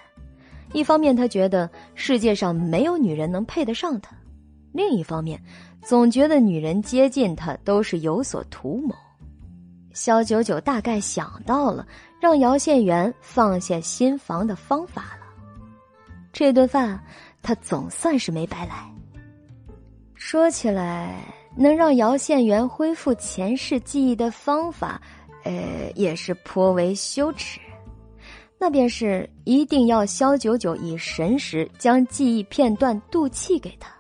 [0.72, 4.14] 一方面，他觉得世界上没有女人能配得上他；
[4.72, 5.43] 另一方面，
[5.82, 8.95] 总觉得女人接近他都是有所图谋。
[9.93, 11.86] 肖九九大概想到了。
[12.22, 15.26] 让姚县元放下心防的方法了，
[16.32, 16.97] 这顿饭
[17.43, 18.88] 他总算是没白来。
[20.14, 21.16] 说起来，
[21.57, 25.00] 能让姚县元恢复前世记忆的方法，
[25.44, 27.61] 呃，也是颇为羞耻。
[28.59, 33.92] 那便是一定要萧九九以神识将记忆片段渡气给他，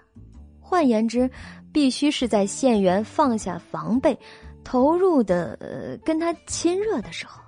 [0.60, 1.28] 换言之，
[1.72, 4.16] 必须是在县元放下防备，
[4.62, 7.41] 投入的呃跟他亲热的时候。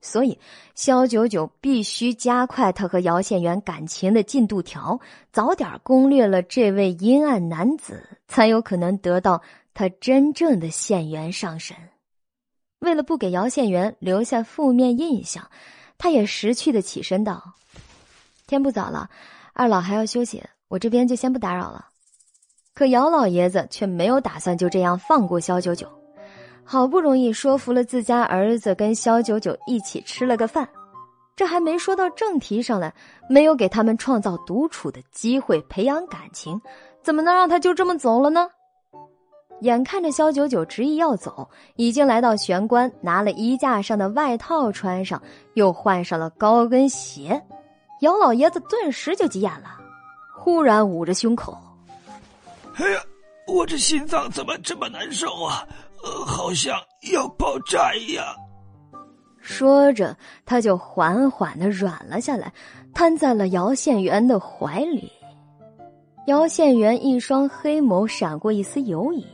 [0.00, 0.38] 所以，
[0.74, 5.00] 萧九九必须加快他和姚县元感情的进度条，
[5.32, 9.42] 早点攻略了这位阴暗男子，才有可能得到
[9.74, 11.76] 他真正的县元上神。
[12.78, 15.50] 为了不给姚县元留下负面印象，
[15.98, 17.54] 他也识趣的起身道
[18.46, 19.10] ：“天不早了，
[19.52, 21.88] 二老还要休息，我这边就先不打扰了。”
[22.72, 25.97] 可姚老爷子却没有打算就这样放过萧九九。
[26.70, 30.68] 好不容易说服了自家儿子跟肖九九一起吃了个饭，
[31.34, 32.92] 这还没说到正题上来，
[33.26, 36.60] 没有给他们创造独处的机会，培养感情，
[37.02, 38.50] 怎么能让他就这么走了呢？
[39.62, 45.22] 眼看着萧九九执意要走，已经来到玄关，拿了衣架上的外套穿上，
[45.54, 47.42] 又换上了高跟鞋。
[48.02, 49.70] 姚老爷子顿时就急眼了，
[50.36, 51.56] 忽然捂着胸口
[52.76, 53.00] ：“哎呀，
[53.46, 55.66] 我这心脏怎么这么难受啊？
[56.02, 56.76] 呃，好像
[57.12, 58.24] 要爆炸一样。”
[59.40, 62.52] 说着，他就缓缓的软了下来，
[62.94, 65.10] 瘫在了姚宪元的怀里。
[66.26, 69.26] 姚宪元一双黑眸闪过一丝犹疑。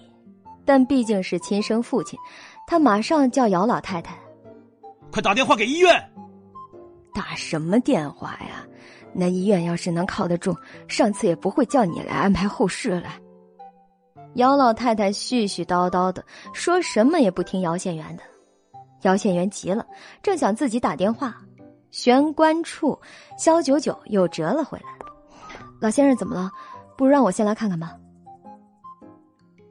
[0.67, 2.19] 但毕竟是亲生父亲，
[2.67, 4.19] 他马上叫姚老太太
[5.13, 6.11] ：“快打电话给医院！”
[7.13, 8.65] 打什么电话呀？
[9.13, 10.57] 那医院要是能靠得住，
[10.89, 13.11] 上次也不会叫你来安排后事了。
[14.35, 18.23] 姚老太太絮絮叨叨的说什么也不听姚县元的。
[19.03, 19.87] 姚县元急了，
[20.23, 21.37] 正想自己打电话，
[21.91, 22.99] 玄关处
[23.39, 24.85] 肖九九又折了回来
[25.79, 26.51] ：“老先生怎么了？
[26.97, 27.93] 不如让我先来看看吧。”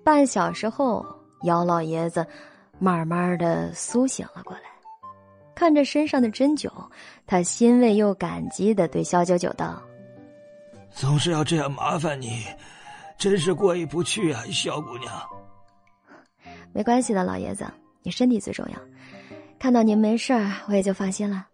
[0.06, 1.06] 半小时后，
[1.44, 2.26] 姚老爷子
[2.78, 4.64] 慢慢的苏醒了过来，
[5.56, 6.70] 看着身上的针灸，
[7.26, 9.82] 他欣慰又感激的对肖九九道
[10.94, 12.44] ：“总是要这样麻烦你，
[13.18, 15.12] 真是过意不去啊，小姑娘。”
[16.74, 17.66] 没关系的，老爷子，
[18.02, 18.80] 你身体最重要。
[19.60, 21.48] 看到您没事儿，我也就放心了。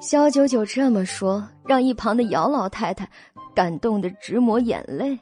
[0.00, 3.08] 肖九九这么说，让一旁的姚老太太
[3.54, 5.18] 感动的直抹眼泪。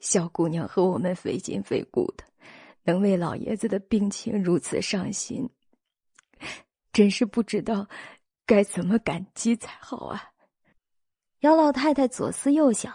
[0.00, 2.24] 小姑娘和我们费劲费骨的，
[2.82, 5.48] 能为老爷子的病情如此上心，
[6.92, 7.88] 真是不知道
[8.44, 10.22] 该怎么感激才好啊！
[11.40, 12.92] 姚老太太左思右想，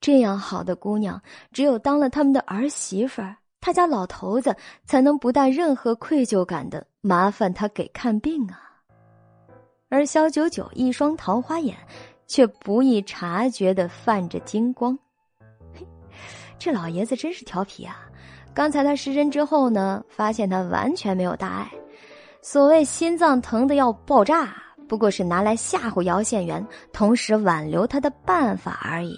[0.00, 1.20] 这样好的姑娘，
[1.52, 8.60] 只有当了他们的儿媳妇儿，他家老头子才能不带任何愧疚感的麻烦他给看病啊。
[9.88, 11.76] 而萧九九一双桃花眼，
[12.26, 14.96] 却不易察觉的泛着金光。
[16.58, 18.04] 这老爷子真是调皮啊！
[18.52, 21.70] 刚才他失针之后呢，发现他完全没有大碍。
[22.42, 24.54] 所谓心脏疼的要爆炸，
[24.88, 29.14] 不过是拿来吓唬姚县元，同时挽留他的办法而已。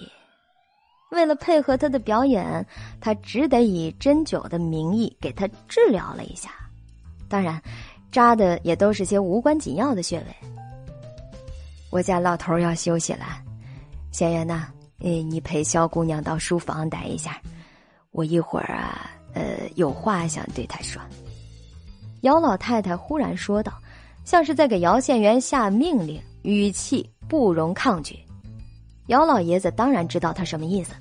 [1.10, 2.64] 为了配合他的表演，
[3.00, 6.50] 他只得以针灸的名义给他治疗了一下。
[7.28, 7.60] 当然，
[8.10, 10.26] 扎的也都是些无关紧要的穴位。
[11.90, 13.24] 我家老头要休息了，
[14.12, 14.68] 县元呐。
[15.02, 17.40] 哎，你陪萧姑娘到书房待一下，
[18.10, 21.00] 我一会儿啊，呃，有话想对她说。
[22.20, 23.72] 姚老太太忽然说道，
[24.24, 28.18] 像是在给姚县元下命令，语气不容抗拒。
[29.10, 30.92] 姚老爷子当然知道他什么意思，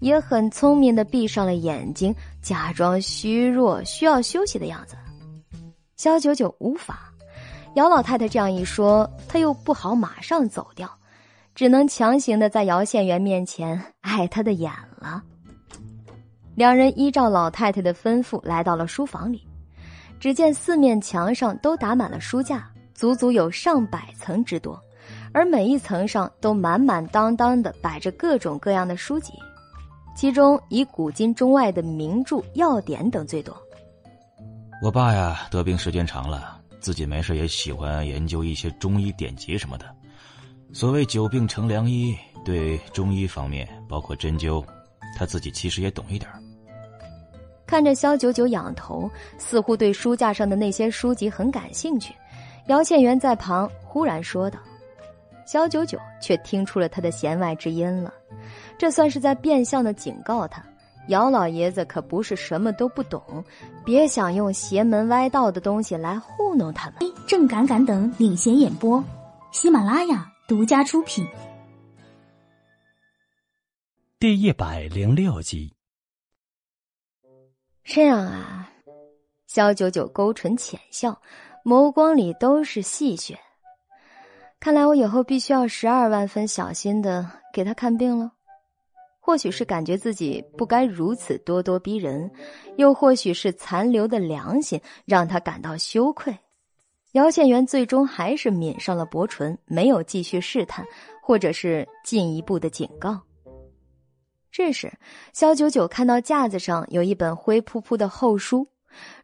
[0.00, 4.96] 也很聪明的闭上了眼睛，假装虚弱需要休息的样子。
[5.96, 7.12] 萧九九无法，
[7.76, 10.90] 姚老太太这样一说，他又不好马上走掉。
[11.54, 15.22] 只能强行的在姚县元面前碍他的眼了。
[16.56, 19.46] 两人依照老太太的吩咐来到了书房里，
[20.18, 24.80] 只见四面墙上都打满了书架，足足有上百层之多，
[25.34, 29.32] 而每一层上都满满当当的摆着各种各样的书籍，
[30.16, 33.56] 其中以古今中外的名著要点等最多。
[34.82, 39.86] 我爸呀，得病时间长了，自己没事也喜欢研究一些中医典籍什么的。
[40.72, 44.64] 所谓久病成良医，对中医方面，包括针灸，
[45.16, 46.30] 他自己其实也懂一点
[47.66, 52.14] 看着萧九九仰头，似乎对书架上的那些书籍很感兴趣，
[52.66, 54.58] 姚倩元在旁忽然说道
[55.52, 58.10] ：“萧九九却听出了他的弦外之音了，
[58.78, 60.64] 这算是在变相的警告他，
[61.08, 63.44] 姚老爷子可不是什么都不懂，
[63.84, 69.04] 别想用邪门歪道的东西来糊弄他们。”正敢敢等领衔演播，
[69.50, 70.26] 喜马拉雅。
[70.48, 71.26] 独家出品，
[74.18, 75.74] 第一百零六集。
[77.84, 78.70] 这样啊，
[79.46, 81.20] 萧九九勾唇浅笑，
[81.62, 83.36] 眸光里都是戏谑。
[84.62, 88.30] 看来我以后必须要十二万分小心的给他看病了。
[89.18, 92.30] 或许是感觉自己不该如此咄咄逼人，
[92.76, 96.38] 又或许是残留的良心让他感到羞愧。
[97.14, 100.86] 姚县元最终还是抿上了薄唇，没有继续试探，
[101.20, 103.20] 或者是进一步的警告。
[104.52, 104.92] 这时，
[105.32, 108.68] 肖九九看到架子上有一本灰扑扑的厚书，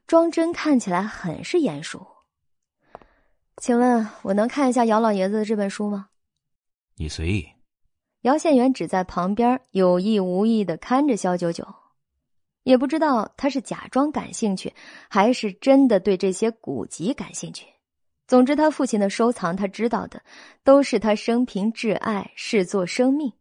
[0.05, 2.05] 装帧看起来很是严肃。
[3.61, 6.09] 请问，我能看一下姚老爷子的这本书吗？
[6.97, 7.49] 你随意。
[8.23, 11.67] 姚县元只在旁边有意无意的看着肖九九。
[12.63, 14.73] 也不知道他是假装感兴趣，
[15.09, 17.67] 还是真的对这些古籍感兴趣。
[18.27, 20.23] 总之，他父亲的收藏，他知道的，
[20.63, 23.33] 都是他生平挚爱，视作生命。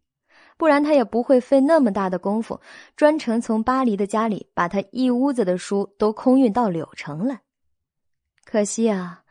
[0.56, 2.60] 不然他也不会费那么大的功夫，
[2.96, 7.40] 专程从巴黎的家里把他一屋子的书都空运到柳城来。
[8.44, 9.22] 可惜啊，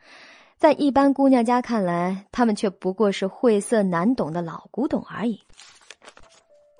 [0.58, 5.38] 在一般姑娘家看来，他们却不过是晦涩难懂的老古董而已。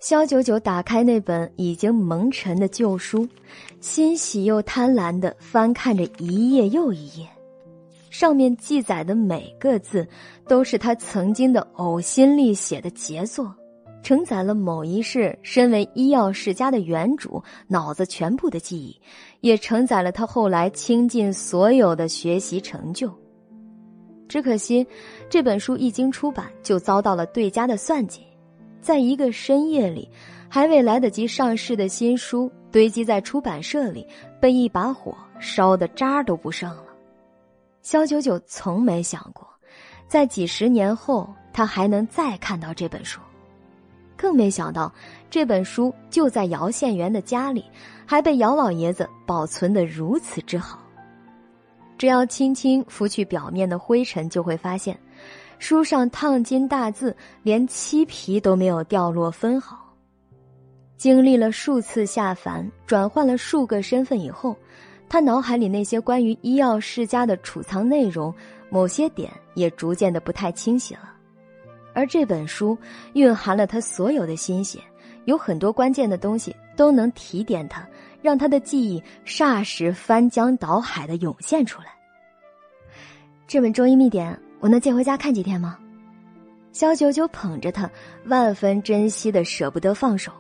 [0.01, 3.29] 萧九九打开那本已经蒙尘的旧书，
[3.81, 7.29] 欣喜又贪婪的翻看着一页又一页。
[8.11, 10.05] 上面记载的每个字，
[10.49, 13.55] 都是他曾经的呕心沥血的杰作，
[14.03, 19.01] 承载了某一世身为医药世家的原主脑子全部的记忆，
[19.41, 23.09] 也承载了他后来倾尽所有的学习成就。
[24.29, 24.87] 只可惜，
[25.31, 28.23] 这本书一经出版就遭到了对家的算计，
[28.81, 30.09] 在一个深夜里，
[30.49, 34.07] 还未来得及上市的新书堆积在出版社里，
[34.41, 36.85] 被一把火烧得渣都不剩了。
[37.83, 39.49] 肖九九从没想过，
[40.07, 43.21] 在几十年后他还能再看到这本书，
[44.17, 44.93] 更没想到
[45.31, 47.65] 这本书就在姚县元的家里，
[48.05, 50.79] 还被姚老爷子保存的如此之好。
[51.99, 54.99] 只要轻轻拂去表面的灰尘，就会发现，
[55.59, 59.77] 书上烫金大字连漆皮都没有掉落分毫。
[60.97, 64.57] 经历了数次下凡，转换了数个身份以后。
[65.11, 68.35] 他脑海里那些关于医药世家的储藏内容，
[68.69, 71.15] 某些点也逐渐的不太清晰了。
[71.95, 72.77] 而这本书
[73.15, 74.79] 蕴含了他所有的心血，
[75.25, 77.89] 有很多关键的东西都能提点他，
[78.23, 81.89] 让他的记忆霎时翻江倒海的涌现出来。
[83.47, 85.79] 这本《中医秘典》，我能借回家看几天吗？
[86.73, 87.91] 肖九九捧着他，
[88.27, 90.33] 万分珍惜的舍不得放手。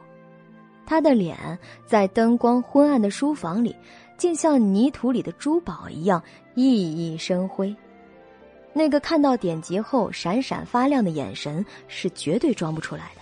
[0.86, 3.74] 他的脸在灯光昏暗的书房里。
[4.18, 6.20] 竟像泥土里的珠宝一样
[6.56, 6.62] 熠
[6.96, 7.72] 熠生辉，
[8.72, 13.17] 那个看到典籍后闪闪发亮的眼神是绝对装不出来的，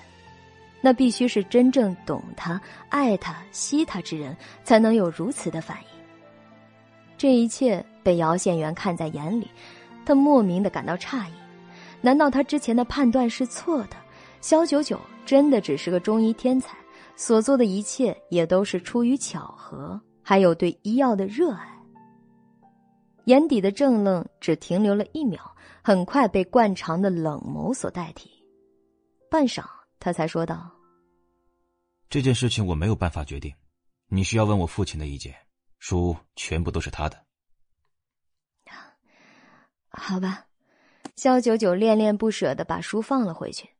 [0.86, 2.60] 那必须是真正懂他、
[2.90, 5.88] 爱他、惜他之人才能有如此的反应。
[7.18, 9.50] 这一切被姚县元看在眼里，
[10.04, 11.32] 他莫名的感到诧异：
[12.00, 13.96] 难道他之前的判断是错的？
[14.40, 16.76] 萧九九真的只是个中医天才，
[17.16, 20.00] 所做的一切也都是出于巧合？
[20.22, 21.66] 还有对医药的热爱，
[23.24, 25.40] 眼底的怔愣只停留了一秒，
[25.82, 28.30] 很快被惯常的冷眸所代替。
[29.28, 29.64] 半晌，
[29.98, 30.70] 他才说道
[32.08, 33.54] ：“这件事情我没有办法决定，
[34.08, 35.34] 你需要问我父亲的意见。
[35.78, 37.22] 书全部都是他的。”
[39.88, 40.46] 好吧，
[41.16, 43.70] 肖九九恋恋不舍的把书放了回去。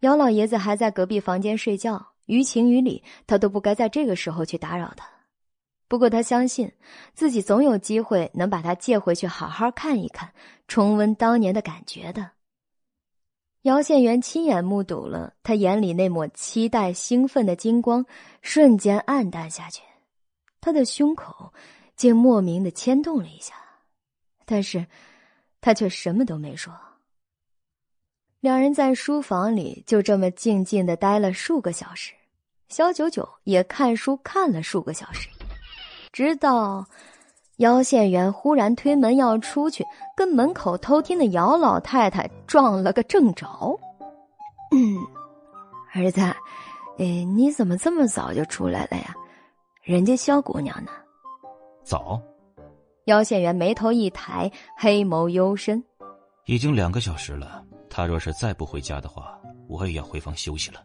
[0.00, 5.08] 姚老爷子还在隔壁房间睡觉，于情于理，他都不该在这个时候去打扰他。
[5.88, 6.70] 不过他相信，
[7.14, 10.34] 自己总有机会能把他借回去，好好看一看，
[10.68, 12.32] 重温当年的感觉的。
[13.66, 18.06] 姚县元亲眼目睹了他眼里那抹期待、兴奋的金光，
[18.40, 19.82] 瞬间暗淡下去，
[20.60, 21.52] 他的胸口
[21.96, 23.56] 竟莫名的牵动了一下，
[24.44, 24.86] 但是，
[25.60, 26.72] 他却什么都没说。
[28.38, 32.14] 两人在书房里就这么静静的待了数个小时，
[32.68, 35.28] 肖九九也看书看了数个小时。
[36.12, 36.86] 直到
[37.56, 39.84] 姚县元忽然推门要出去，
[40.14, 43.46] 跟门口偷听的姚老太太撞了个正着。
[44.72, 44.98] 嗯，
[45.94, 46.20] 儿子，
[46.98, 49.14] 哎，你怎么这么早就出来了呀？
[49.82, 50.90] 人家萧姑娘呢？
[51.82, 52.20] 早。
[53.06, 55.82] 姚县元眉头一抬，黑眸幽深。
[56.44, 59.38] 已经两个小时了，他若是再不回家的话，
[59.68, 60.80] 我也要回房休息了。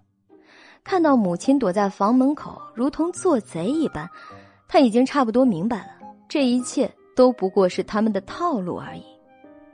[0.83, 4.09] 看到母亲躲在房门口，如同做贼一般。
[4.67, 5.87] 他已经差不多明白了，
[6.31, 9.03] 这一切都不过是他们的套路而已，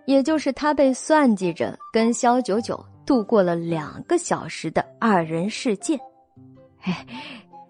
[0.07, 5.95] 也就是他被算计着跟肖九九度过了两个小时的二人世界。
[6.81, 7.05] 哎，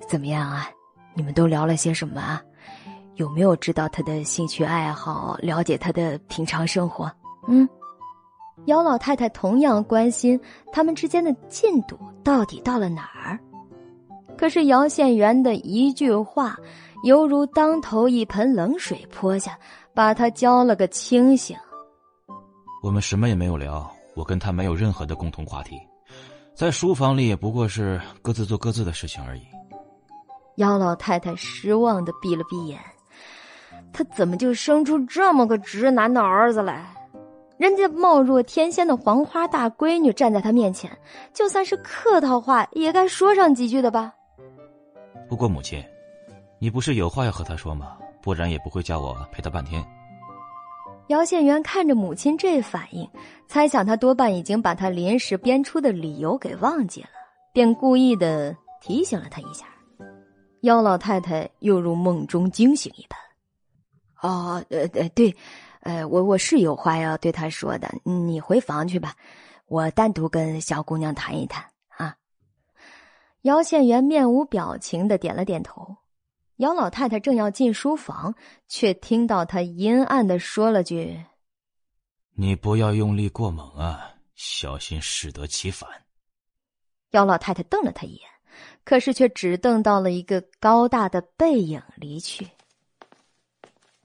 [0.07, 0.69] 怎么样啊？
[1.13, 2.41] 你们都聊了些什么啊？
[3.15, 7.11] 有没有知道他的兴趣爱好，了解他的平常生活？
[7.49, 7.67] 嗯，
[8.67, 10.39] 姚老太太同样关心
[10.71, 13.38] 他们之间的进度到底到了哪儿。
[14.38, 16.57] 可是姚县元的一句话。
[17.03, 19.57] 犹如当头一盆冷水泼下，
[19.93, 21.55] 把他浇了个清醒。
[22.83, 25.75] 我们什么也没有聊，我跟他没有任何的共同话题，
[26.55, 29.41] 在书房里也不过是各自做各自的事情而已。
[30.55, 32.79] 姚老太太失望的闭了闭眼，
[33.93, 36.93] 他怎么就生出这么个直男的儿子来？
[37.57, 40.95] 人家貌若天仙的黄花大闺女站在他面前，
[41.33, 44.13] 就算是客套话也该说上几句的吧？
[45.29, 45.83] 不过母亲。
[46.60, 47.97] 你不是有话要和他说吗？
[48.22, 49.86] 不然也不会叫我陪他半天。
[51.08, 53.10] 姚县元看着母亲这反应，
[53.47, 57.10] 猜想他多半已经把他临时编出的理由给忘记了，
[57.53, 59.66] 便故意的提醒了他一下。
[60.62, 63.18] 姚老太太又如梦中惊醒一般。
[64.22, 65.34] 哦，呃，呃，对，
[65.82, 69.14] 呃，我我是有话要对他说的，你回房去吧，
[69.68, 71.64] 我单独跟小姑娘谈一谈
[71.95, 72.16] 啊。
[73.43, 75.95] 姚县元面无表情的点了点头。
[76.58, 78.34] 姚老太太正要进书房，
[78.68, 81.24] 却听到他阴暗的说了句
[82.34, 85.88] ：“你不要用力过猛啊，小心适得其反。”
[87.12, 88.22] 姚老太太瞪了他一眼，
[88.84, 92.47] 可是却只瞪到了一个高大的背影离去。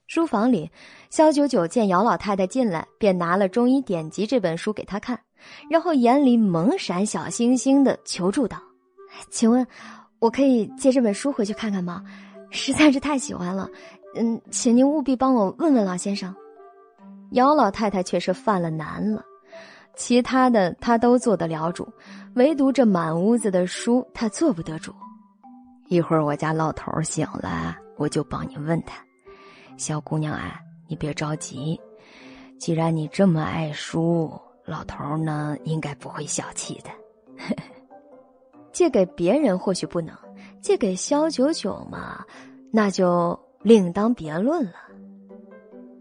[0.07, 0.71] 书房里，
[1.09, 5.19] 肖九九见姚老太太进来，便拿了《中医典籍》这本书给她看，
[5.71, 8.63] 然后眼里猛闪小星星的求助道
[9.33, 9.67] ：“请问，
[10.19, 12.05] 我可以借这本书回去看看吗？
[12.53, 13.69] 实在是太喜欢了。
[14.15, 16.33] 嗯，请您务必帮我问问老先生。”
[17.33, 19.25] 姚老太太却是犯了难了，
[19.97, 21.89] 其他的她都做得了主，
[22.35, 24.93] 唯独这满屋子的书她做不得主。
[25.89, 29.03] 一会儿我家老头醒了，我就帮你问他。
[29.79, 31.81] 小姑娘啊，你别着急。
[32.59, 36.91] 既然你这么爱书，老头呢应该不会小气的。
[38.73, 40.15] 借给别人或许不能，
[40.63, 42.25] 借给萧九九嘛，
[42.71, 44.75] 那就另当别论了。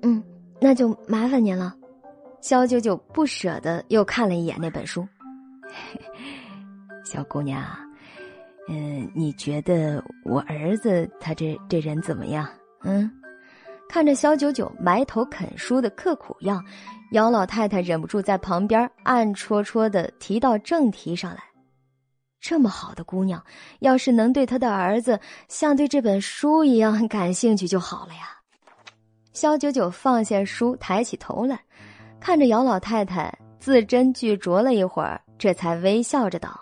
[0.03, 0.23] 嗯，
[0.59, 1.75] 那就麻烦您了。
[2.39, 5.05] 萧九九不舍得又看了一眼那本书。
[7.03, 7.63] 小姑娘，
[8.69, 12.47] 嗯，你觉得我儿子他这这人怎么样？
[12.83, 13.11] 嗯。
[13.89, 16.63] 看着肖九九埋头啃书的刻苦样，
[17.11, 21.43] 姚老太太忍不住在旁边暗戳戳的提到正题上来。
[22.41, 23.41] 这么好的姑娘，
[23.79, 28.35] 要是能对她的儿子像对这本书一样感兴趣就好了呀。
[29.31, 31.57] 肖九九放下书，抬起头来，
[32.19, 36.59] 看着姚老太太，字斟句酌了一会儿，这才微笑着道：“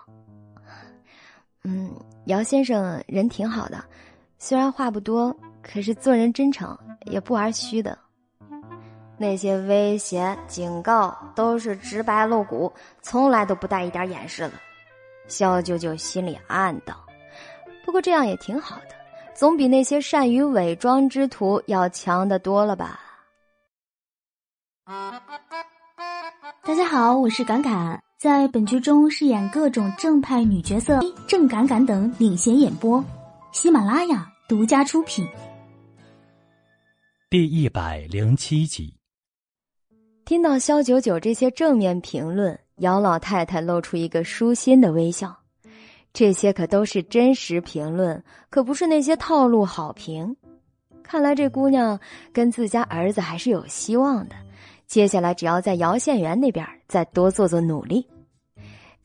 [1.64, 1.90] 嗯，
[2.26, 3.82] 姚先生人挺好的，
[4.38, 7.98] 虽然话不多，可是做人真诚。”也不玩虚的，
[9.16, 12.70] 那些威胁、警告都是直白露骨，
[13.00, 14.52] 从来都不带一点掩饰的。
[15.30, 17.06] 肖九九心里暗道
[17.86, 18.96] ：“不过这样也挺好的，
[19.34, 23.00] 总比那些善于伪装之徒要强的多了吧。”
[26.64, 33.02] 大家好，我是敢敢，在本剧中饰演各种正派女角色，郑敢敢等领衔演播，
[33.52, 35.26] 喜马拉雅独家出品。
[37.30, 38.92] 第一百零七集，
[40.24, 45.34] 听到肖九九这些正面评论，姚老太太露出一个舒心的微笑。
[46.12, 50.36] 这些可都是真实评论，可不是那些套路好评。
[51.02, 51.98] 看来这姑娘
[52.32, 54.34] 跟自家儿子还是有希望的。
[54.86, 58.04] 接下来只要在姚县园那边再多做做努力。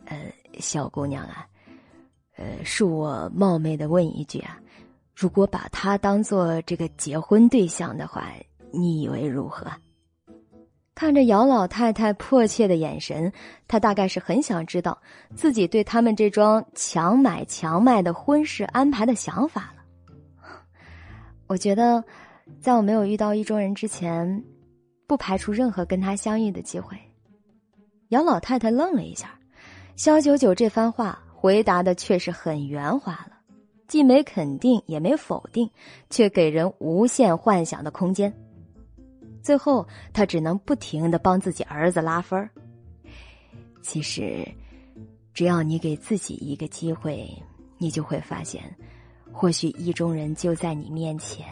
[0.06, 0.18] 呃，
[0.60, 1.46] 小姑娘啊，
[2.38, 4.60] 呃，恕我冒昧的问一句啊。
[5.16, 8.34] 如果把他当做这个结婚对象的话，
[8.72, 9.68] 你以为如何？
[10.96, 13.32] 看着姚老太太迫切的眼神，
[13.68, 14.98] 他大概是很想知道
[15.36, 19.84] 自己对他们这桩强买强卖的婚事安排的想法了。
[21.48, 22.02] 我觉得，
[22.62, 24.42] 在我没有遇到意中人之前，
[25.06, 26.98] 不排除任何跟他相遇的机会。
[28.10, 29.38] 姚老太太愣了一下，
[29.98, 33.34] 肖九九这番话回答的却是很圆滑了。
[33.88, 35.70] 既没肯定也没否定，
[36.10, 38.34] 却给人无限幻想的空间。
[39.46, 42.50] 最后，他只能不停的帮自己儿子拉分
[43.84, 44.44] 其实，
[45.36, 47.32] 只要你给自己一个机会，
[47.78, 48.64] 你就会发现，
[49.32, 51.46] 或许意中人就在你面前。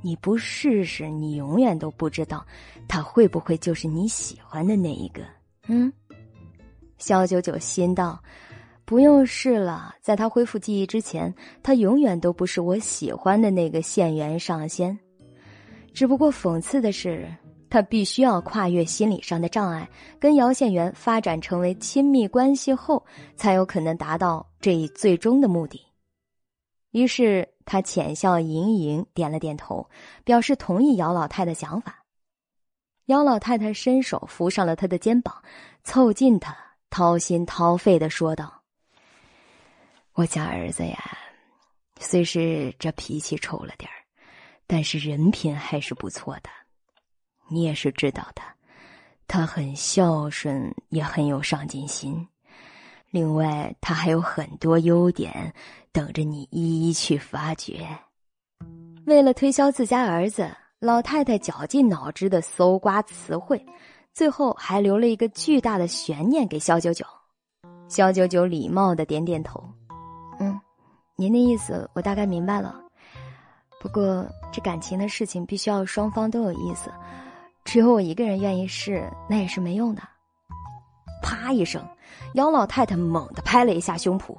[0.00, 2.42] 你不试试，你永远都不知道，
[2.88, 5.20] 他会不会就是你喜欢的那一个。
[5.66, 5.92] 嗯，
[6.96, 8.18] 肖九九心道。
[8.86, 14.98] 不用试了，在他恢复记忆之前，他永远都不是我喜欢的那个县元上仙。
[15.92, 17.28] 只不过讽刺的是，
[17.68, 19.88] 他必须要跨越心理上的障碍，
[20.18, 23.04] 跟姚县元发展成为亲密关系后，
[23.36, 25.80] 才有可能达到这一最终的目的。
[26.90, 29.88] 于是他浅笑盈盈，点了点头，
[30.24, 32.04] 表示同意姚老太的想法。
[33.06, 35.42] 姚老太太伸手扶上了他的肩膀，
[35.84, 36.56] 凑近他，
[36.90, 38.62] 掏心掏肺的说道。
[40.14, 41.16] 我家儿子呀，
[42.00, 43.99] 虽是这脾气臭了点儿，
[44.72, 46.48] 但是人品还是不错的。
[47.48, 48.42] 你也是知道的，
[49.26, 52.24] 他很孝顺，也很有上进心。
[53.10, 55.52] 另外，他还有很多优点
[55.90, 57.84] 等着你一一去发掘。
[59.06, 60.48] 为了推销自家儿子，
[60.78, 63.60] 老太太绞尽脑汁的搜刮词汇，
[64.12, 67.04] 最后还留了一个巨大的悬念给肖九九。
[67.88, 69.60] 肖九九礼貌的点点头，
[70.38, 70.56] 嗯，
[71.16, 72.80] 您的意思我大概明白了。
[73.80, 76.92] 不过这感情的事情必须要双方都有意思，
[77.64, 80.02] 只有我一个人愿意试，那也是没用的。
[81.22, 81.82] 啪一声，
[82.34, 84.36] 姚老太太猛地拍了一下胸脯，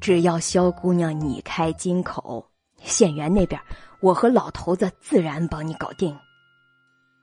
[0.00, 2.46] 只要肖姑娘你开金口，
[2.80, 3.60] 县园那边
[4.00, 6.16] 我和老头子自然帮你搞定。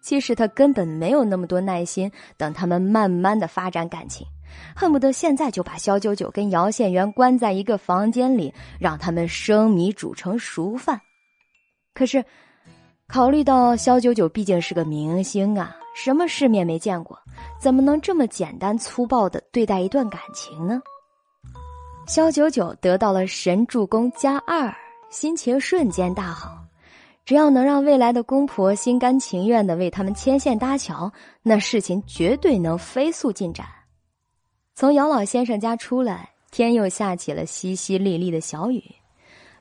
[0.02, 4.28] 其实他根本没有那么多耐心等他们慢慢的发展感情，
[4.76, 11.00] 恨不得现在就把肖九九跟姚县元关在一个房间里，让他们生米煮成熟饭。
[11.98, 12.24] 可是，
[13.08, 17.18] 考虑到肖九九毕竟是个明星啊，什么世面没见过，
[17.60, 20.80] 怎么能这么简单粗暴的对待一段感情呢？
[22.06, 24.72] 肖九九得到了神助攻加二，
[25.10, 26.56] 心情瞬间大好。
[27.26, 33.66] 只要能让未来的公婆心甘情愿的为他们牵线搭桥，那事情绝对能飞速进展。
[34.76, 38.84] 从姚老先生家出来，天又下起了淅淅沥沥的小雨。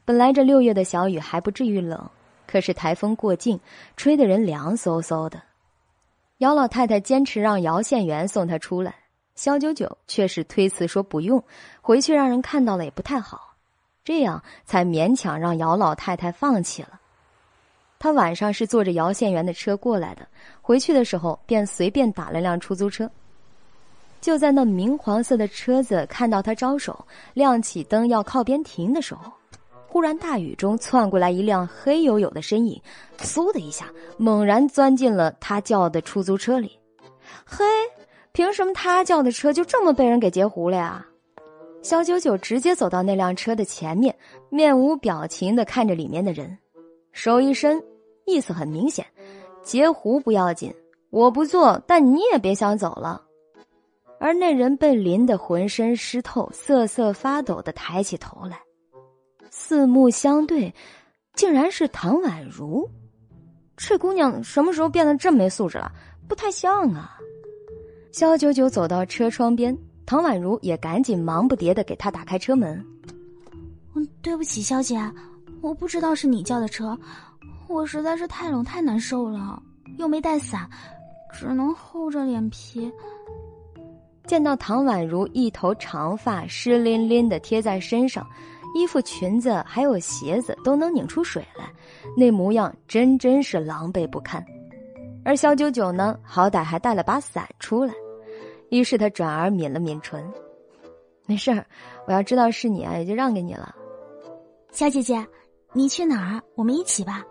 [0.05, 2.09] 本来这六月的小雨还不至于冷，
[2.57, 3.61] 可是台风过境，
[3.98, 5.42] 吹得人凉飕飕的。
[6.38, 8.94] 姚老太太坚持让姚县元送她出来，
[9.34, 11.44] 肖九九却是推辞说不用，
[11.82, 13.54] 回去让人看到了也不太好，
[14.02, 16.98] 这样才勉强让姚老太太放弃了。
[17.98, 20.26] 他晚上是坐着姚县元的车过来的，
[20.62, 23.11] 回去的时候便随便打了辆出租车。
[24.22, 29.30] 就在那明黄色的车子看到他招手，亮起灯要靠边停的时候，
[29.89, 32.80] 忽然大雨中窜过来一辆黑黝黝的身影，
[33.18, 36.78] 嗖的一下猛然钻进了他叫的出租车里。
[37.45, 37.64] 嘿，
[38.32, 41.07] 凭什么他叫的车就这么被人给截胡了呀？
[41.82, 44.14] 肖九九直接走到那辆车的前面，
[44.51, 46.59] 面无表情的看着里面的人。
[47.12, 47.82] 手一伸，
[48.26, 49.07] 意思很明显，
[49.62, 50.74] 截胡不要紧，
[51.11, 53.22] 我不做，但你也别想走了。
[54.18, 58.59] 而那人被淋得浑身湿透，瑟瑟发抖的抬起头来，
[59.69, 60.73] 四目相对，
[61.35, 62.89] 竟然是唐宛如。
[63.77, 65.91] 这姑娘什么时候变得这么没素质了？
[66.29, 67.19] 不太像啊。
[68.12, 72.81] 肖九九走到车窗边，唐宛如也赶紧忙不迭的给他打开车门。
[73.97, 74.97] 嗯，对不起，肖姐。
[75.61, 76.97] 我不知道是你叫的车，
[77.67, 79.61] 我实在是太冷太难受了，
[79.99, 80.71] 又没带伞，
[81.33, 82.89] 只能厚着脸皮。
[84.29, 88.25] 见到唐宛如一头长发湿淋淋的贴在身上，
[88.77, 91.72] 衣服、裙子还有鞋子都能拧出水来，
[92.16, 94.45] 那模样真真是狼狈不堪。
[95.24, 97.95] 而肖九九呢，好歹还带了把伞出来，
[98.70, 100.22] 于是他转而抿了抿唇
[101.27, 101.66] ：“没事儿，
[102.07, 103.74] 我要知道是你啊，也就让给你了。”
[104.70, 105.27] 小姐姐。
[105.72, 106.43] 你去哪儿？
[106.55, 107.22] 我们一起吧，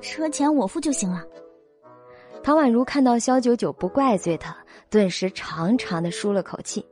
[0.00, 1.22] 车钱我付就行了。
[2.42, 4.56] 唐宛如看到肖九九不怪罪他，
[4.88, 6.82] 顿时长长的舒了口气。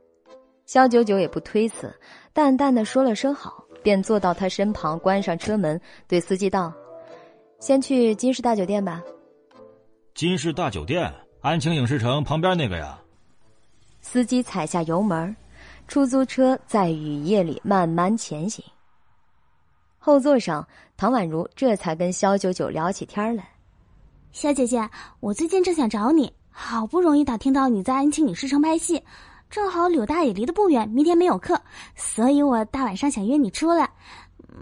[0.67, 1.91] 肖九九也不推辞，
[2.31, 6.71] 淡淡的说了声好，便坐到他身旁，关上车门，对司机道
[7.59, 9.01] ：“先去金氏大酒店吧。”
[10.13, 11.11] 金氏大酒店，
[11.41, 12.99] 安庆影视城旁边那个呀。
[13.99, 15.35] 司机踩下油门，
[15.87, 18.63] 出租车在雨夜里慢慢前行。
[19.97, 23.49] 后座上，唐宛如这才跟肖九九聊起天来。
[24.31, 24.87] 小姐姐，
[25.19, 29.01] 我最近正想找你，好不容易打听到你在安庆影视城拍戏，
[29.49, 31.59] 正好柳大爷离得不远，明天没有课，
[31.95, 33.89] 所以我大晚上想约你出来。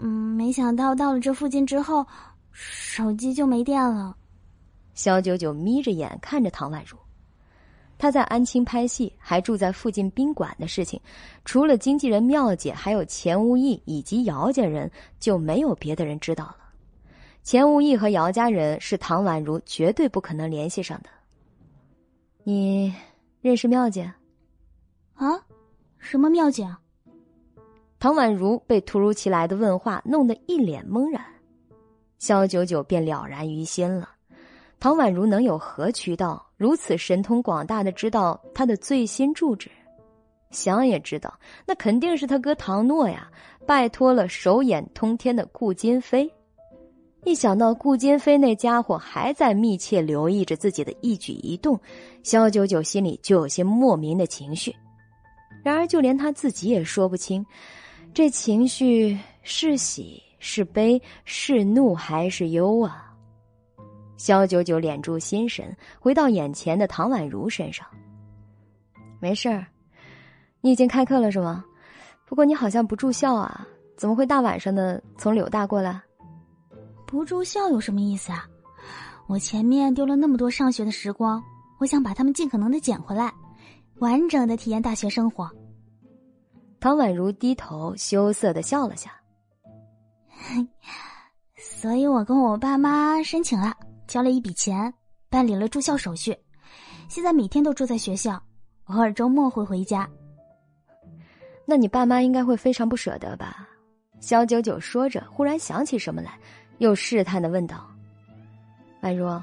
[0.00, 2.06] 嗯，没想到到了这附近之后，
[2.52, 4.16] 手机就没电了。
[4.94, 6.96] 肖九九眯着眼看着唐宛如。
[7.98, 11.00] 他在安庆拍戏，还住在附近宾馆的事情，
[11.44, 16.56] 除了经纪人妙姐，还有钱无义以及姚家人，就没有别的人知道了。
[17.42, 21.08] 钱无义和姚家人是唐宛如绝对不可能联系上的。
[22.44, 22.94] 你
[23.40, 24.10] 认识妙姐？
[25.18, 25.38] 啊？
[25.98, 26.66] 什么妙姐？
[27.98, 31.20] 唐宛如被突如其来的问话弄得一脸懵然，
[32.18, 34.08] 肖九九便了然于心了。
[34.78, 39.68] 唐宛如能有何渠道如此神通广大的知道他的最新住址？
[40.52, 43.28] 想也知道，那肯定是他哥唐诺呀，
[43.66, 46.32] 拜托了手眼通天的顾金飞。
[47.24, 51.78] 一想到顾金飞那家伙还在密切留意着自己的一举一动，
[52.22, 54.72] 肖九九心里就有些莫名的情绪。
[55.68, 57.44] 然而，就连他自己也说不清，
[58.14, 63.12] 这情绪是喜是悲是怒还是忧啊？
[64.16, 67.86] 肖九九敛住心神，回到眼前的唐宛如身上。
[69.20, 69.66] 没事儿，
[70.62, 71.62] 你已经开课了是吗？
[72.24, 76.00] 不过你好像不住校啊，怎么会大晚上的从柳大过来？
[77.06, 78.48] 不住校有什么意思啊？
[79.26, 81.44] 我前面丢了那么多上学的时光，
[81.78, 83.30] 我想把他们尽可能的捡回来，
[83.98, 85.50] 完整的体验大学生活。
[86.80, 89.12] 唐宛如低头羞涩的笑了下。
[91.56, 93.74] 所以我跟我爸妈申请了，
[94.06, 94.92] 交了一笔钱，
[95.28, 96.36] 办理了住校手续，
[97.08, 98.40] 现在每天都住在学校，
[98.84, 100.08] 偶尔周末会回家。
[101.64, 103.68] 那你爸妈应该会非常不舍得吧？
[104.20, 106.38] 肖九九说着，忽然想起什么来，
[106.78, 107.86] 又试探的问道
[109.02, 109.40] ：“宛如，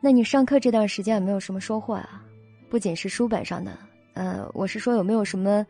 [0.00, 2.22] 那你上课这段时间有没有什么收获啊？
[2.70, 3.78] 不仅是书本上的，
[4.14, 5.64] 呃，我是说有没有什么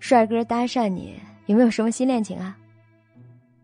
[0.00, 1.20] 帅哥搭讪你？
[1.46, 2.56] 有没有什么新恋情啊？”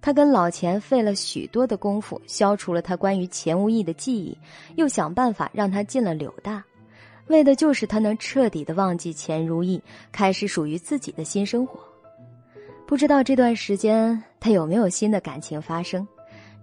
[0.00, 4.36] 他跟老钱费了许多的功夫，消除了他关于钱无意的记忆，
[4.76, 6.62] 又想办法让他进了柳大，
[7.28, 9.82] 为的就是他能彻底的忘记钱如意，
[10.12, 11.80] 开始属于自己的新生活。
[12.86, 16.06] 不知道这段时间他有没有新的感情发生？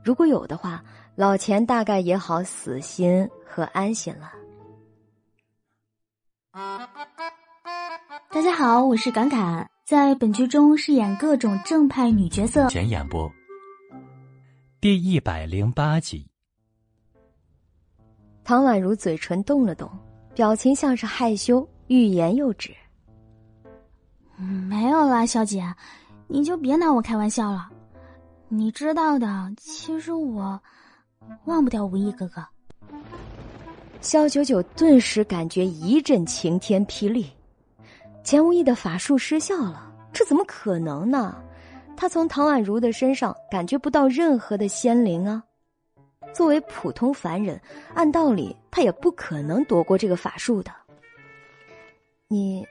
[0.04, 0.84] 如果有的话，
[1.16, 4.32] 老钱大概也好死心和安心了。
[8.34, 9.70] 大家好，我是侃侃。
[9.84, 12.70] 在本剧中饰演各种正派女角色。
[12.70, 13.30] 前演播，
[14.80, 16.26] 第一百零八集。
[18.46, 19.92] 唐宛如嘴唇动了动，
[20.34, 22.74] 表情像是害羞，欲言又止。
[24.38, 25.62] 没有啦，小姐，
[26.28, 27.70] 你就别拿我开玩笑了。
[28.48, 30.58] 你知道的，其实我
[31.44, 32.42] 忘不掉无意哥哥。
[34.00, 37.30] 肖九九顿时感觉一阵晴天霹雳。
[38.24, 41.44] 钱无意的法术失效了，这怎么可能呢？
[41.98, 45.44] 他从唐宛如的身上感觉不到任何的仙灵啊！
[46.34, 47.60] 作为普通凡人，
[47.94, 50.72] 按道理他也不可能躲过这个法术的。
[52.28, 52.66] 你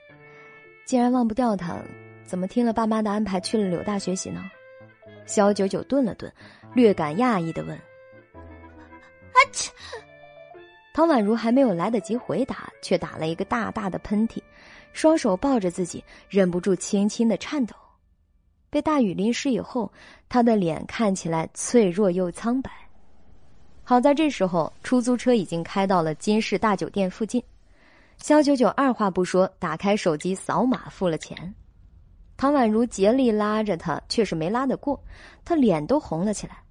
[0.86, 1.76] 既然忘不掉他，
[2.24, 4.42] 怎么听了爸妈的安排去了柳大学习呢？
[5.26, 6.32] 肖九九顿了顿，
[6.74, 7.76] 略感讶异的问
[8.34, 9.70] ：“啊切！”
[10.92, 14.42] 唐宛如还没有来得及回答，却打了一个大大的喷嚏。
[14.92, 17.74] 双手抱着自己，忍不住轻轻的颤抖。
[18.68, 19.92] 被大雨淋湿以后，
[20.28, 22.70] 他的脸看起来脆弱又苍白。
[23.82, 27.42] 好在这时候，出租车已经开到了金氏大酒店附近。
[28.18, 31.52] 肖九九二话不说，打开手机扫码付了钱。
[32.36, 35.02] 唐宛如竭力拉着他，却是没拉得过，
[35.44, 36.62] 他脸都红了起来。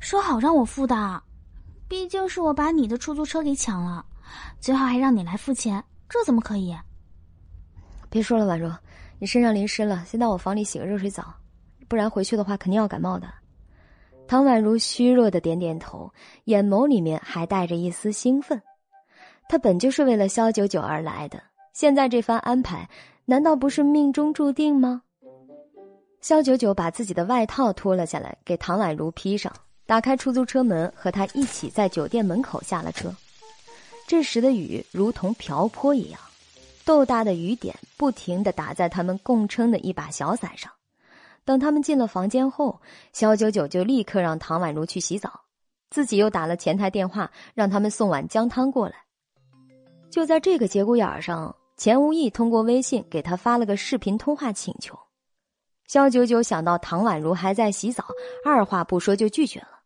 [0.00, 1.22] 说好让我付的，
[1.86, 4.04] 毕竟是我把你的出租车给抢了，
[4.58, 6.76] 最后还让你来付钱，这怎么可以？
[8.10, 8.70] 别说了，婉如，
[9.18, 11.34] 你身上淋湿了，先到我房里洗个热水澡，
[11.88, 13.28] 不然回去的话肯定要感冒的。
[14.26, 16.12] 唐宛如虚弱的点点头，
[16.44, 18.60] 眼眸里面还带着一丝兴奋。
[19.48, 21.42] 他本就是为了萧九九而来的，
[21.72, 22.88] 现在这番安排，
[23.24, 25.02] 难道不是命中注定吗？
[26.20, 29.50] 萧九九把自己的外套脱了下来，给唐宛如披上，
[29.86, 33.14] 打开出租车门，和他一起在酒店门口下了车。
[34.06, 36.20] 这时的雨如同瓢泼一样。
[36.88, 40.72] 豆大的雨点不停的打在他们共撑的一把小伞上。
[41.44, 42.80] 等他们进了房间后，
[43.12, 45.38] 肖九九就立刻让唐宛如去洗澡，
[45.90, 48.94] 自己又打了前台电话，让他们送碗姜汤过来。
[50.10, 54.98] 就在这个节骨眼上，钱无义通过微信给他发了个视频通话请求。
[55.86, 58.02] 肖九九想到唐宛如还在洗澡，
[58.46, 59.80] 二话不说就拒绝了。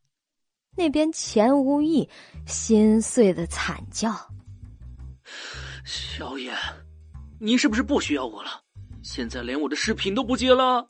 [0.77, 2.09] 那边钱无义
[2.47, 4.15] 心碎的惨叫
[5.85, 6.53] ：“小野。”
[7.45, 8.51] 你是不是不需要我了？
[9.03, 10.87] 现在连我的视频都不接了。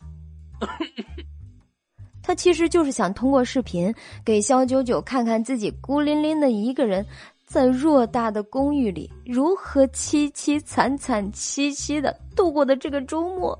[2.22, 3.92] 他其实就是想通过视频
[4.22, 7.04] 给肖九九看看自己孤零零的一个人
[7.46, 13.58] 在偌大的公寓里如何凄凄惨惨戚戚的度过的这个周末。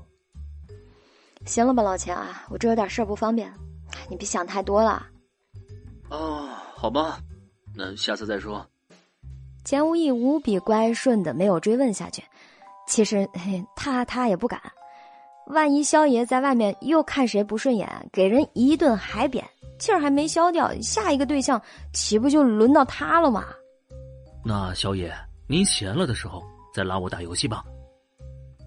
[1.47, 3.51] 行了吧，老钱啊，我这有点事儿不方便，
[4.07, 5.07] 你别想太多了。
[6.11, 7.19] 哦，好吧，
[7.75, 8.63] 那下次再说。
[9.65, 12.21] 钱无意无比乖顺的没有追问下去。
[12.85, 13.27] 其实
[13.75, 14.61] 他他也不敢，
[15.47, 19.43] 万一萧爷在外面又看谁不顺眼，给人一顿海扁，
[19.79, 21.61] 气儿还没消掉，下一个对象
[21.93, 23.45] 岂不就轮到他了吗？
[24.45, 25.13] 那萧爷，
[25.47, 27.63] 您闲了的时候再拉我打游戏吧。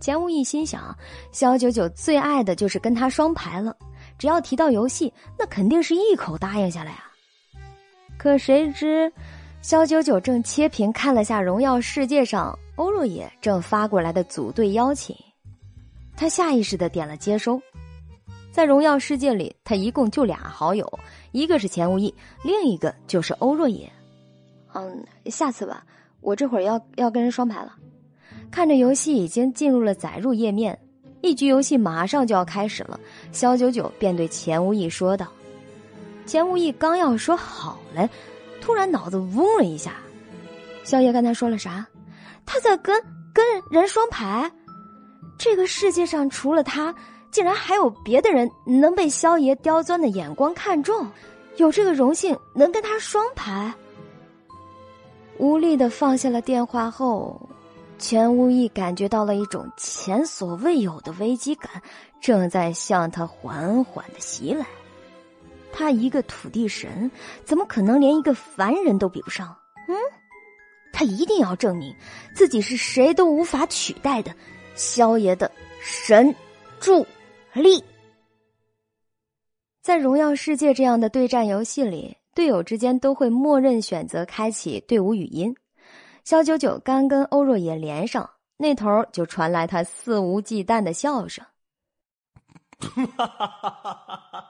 [0.00, 0.94] 钱无义心想，
[1.32, 3.74] 萧九九最爱的就是跟他双排了，
[4.18, 7.10] 只要提到游戏，那肯定是一口答应下来啊。
[8.18, 9.12] 可谁知，
[9.62, 12.58] 萧九九正切屏看了下《荣耀世界》上。
[12.76, 15.16] 欧若野正发过来的组队邀请，
[16.16, 17.60] 他下意识的点了接收。
[18.52, 20.90] 在荣耀世界里，他一共就俩好友，
[21.32, 23.90] 一个是钱无意，另一个就是欧若野。
[24.74, 25.84] 嗯，下次吧，
[26.20, 27.74] 我这会儿要要跟人双排了。
[28.50, 30.78] 看着游戏已经进入了载入页面，
[31.22, 33.00] 一局游戏马上就要开始了，
[33.32, 35.26] 肖九九便对钱无意说道
[36.24, 38.08] ：“钱无意刚要说好嘞，
[38.60, 39.94] 突然脑子嗡了一下，
[40.84, 41.86] 肖爷刚才说了啥？”
[42.46, 43.02] 他在跟
[43.34, 44.50] 跟人双排，
[45.36, 46.94] 这个世界上除了他，
[47.30, 51.06] 竟然还有别的人能被萧爷刁钻的眼光看中，
[51.56, 53.74] 有这个荣幸能跟他双排。
[55.38, 57.38] 无力的放下了电话后，
[57.98, 61.70] 钱无义感觉到了一种前所未有的危机感
[62.22, 64.64] 正在向他缓缓的袭来。
[65.72, 67.10] 他一个土地神，
[67.44, 69.54] 怎么可能连一个凡人都比不上？
[69.88, 69.94] 嗯，
[70.96, 71.94] 他一定要证明
[72.34, 74.34] 自己是谁都无法取代的
[74.74, 76.34] 萧爷的神
[76.80, 77.06] 助
[77.52, 77.84] 力。
[79.82, 82.16] 在荣耀世界这样的对战游戏里。
[82.34, 85.56] 队友之间都会默认选择开启队伍语音。
[86.22, 88.28] 肖九九刚跟欧若野连上，
[88.58, 91.42] 那头就传来他肆无忌惮的笑声。
[92.78, 94.44] 哈哈哈哈哈！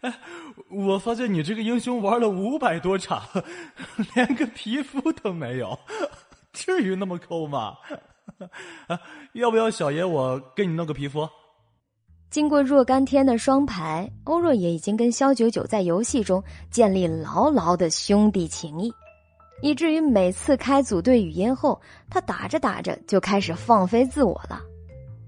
[0.00, 0.12] 哎，
[0.70, 3.22] 我发现你这个英雄玩了五百多场，
[4.14, 5.78] 连个皮肤都没有，
[6.52, 7.76] 至于那么抠吗？
[9.34, 11.28] 要不要小爷我给你弄个皮肤？
[12.30, 18.92] 经过若干天的双排，欧若野已经跟萧九九在游戏中建立牢牢的兄弟情谊，
[19.60, 21.78] 以至于每次开组队语音后，
[22.08, 24.60] 他打着打着就开始放飞自我了，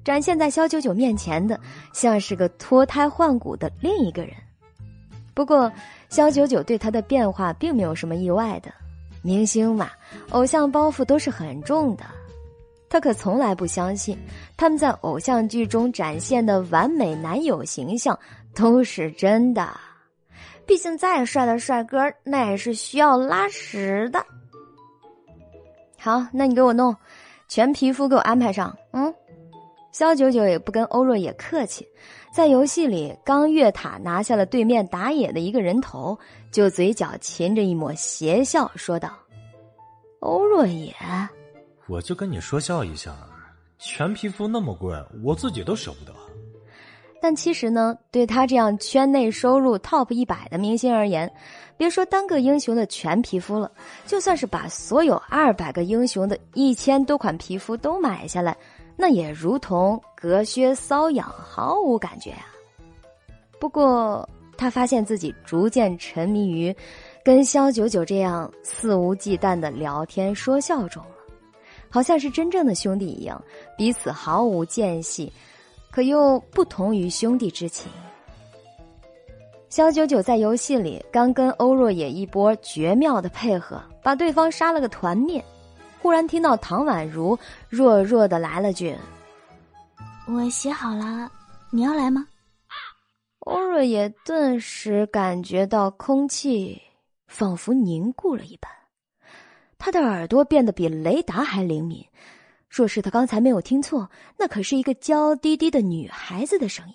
[0.05, 1.59] 展现在萧九九面前的
[1.93, 4.35] 像是个脱胎换骨的另一个人。
[5.33, 5.73] 不过，
[6.09, 8.73] 萧九九对他的变化并没有什么意外的，
[9.23, 9.91] 明星嘛，
[10.31, 12.05] 偶像包袱都是很重的。
[12.89, 14.17] 他可从来不相信，
[14.57, 18.17] 他们在偶像剧中展现的完美男友形象
[18.55, 19.69] 都是真的。
[20.65, 24.25] 毕竟再帅的帅哥，那也是需要拉屎的。
[25.99, 26.95] 好，那你给我弄
[27.49, 28.77] 全皮肤，给我安排上。
[28.93, 29.13] 嗯，
[29.95, 31.87] 肖九九也不跟欧若野客气，
[32.35, 36.19] 在游戏里刚越塔拿下了对面打野的一个人头，
[36.51, 39.17] 就嘴角噙着一抹邪笑，说道
[40.19, 40.93] ：“欧若野。”
[41.87, 43.15] 我就跟你说笑一下，
[43.79, 44.93] 全皮肤那么贵，
[45.23, 46.13] 我自己都舍不得。
[47.23, 51.33] 但其实呢，对他这样圈内收入 top 一百的明星而言，
[51.77, 53.71] 别说单个英雄的全皮肤了，
[54.07, 58.57] 就算是把所有二百个英雄的一千多款皮肤都买下来，
[58.97, 62.47] 那也如同隔靴搔痒，毫无感觉啊。
[63.59, 66.75] 不过，他发现自己逐渐沉迷于
[67.25, 71.11] 跟肖九九这样肆无忌惮的聊天说笑中了。
[71.91, 73.43] 好像是真正的兄弟一样，
[73.77, 75.33] 彼此毫无间隙，
[75.91, 77.91] 可又不同于兄弟之情。
[79.69, 85.45] 肖九九在游戏里刚跟欧若野一波绝妙的配合，把对方杀了个团灭。
[86.05, 87.39] 忽然听到唐宛如
[87.71, 88.95] 弱弱的来了句
[90.29, 91.33] ：“我洗好了，
[91.71, 92.29] 你要来吗？”
[93.41, 96.79] 欧若也顿时感觉到空气
[97.27, 98.71] 仿佛凝固了一般。
[99.79, 102.07] 他的耳朵变得比雷达还灵敏，
[102.69, 106.95] 若是他刚才没有听错，那可是一个娇滴滴的女孩子的声音。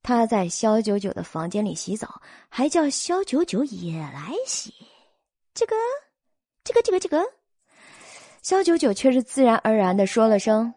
[0.00, 4.72] 他在肖九九的房间里洗澡，还叫肖九九也来洗。
[5.52, 5.74] 这个，
[6.62, 7.20] 这个，这个，这个，
[8.42, 10.74] 肖九九却是自然而然的说了声：“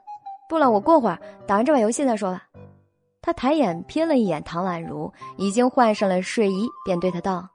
[0.47, 2.43] 不了，我过会儿打完这把游戏再说吧。”
[3.23, 7.49] 他抬眼瞥了一眼唐宛如，已经换上了睡衣，便对他道：“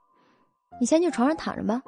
[0.81, 1.81] 你先去床上躺着吧。”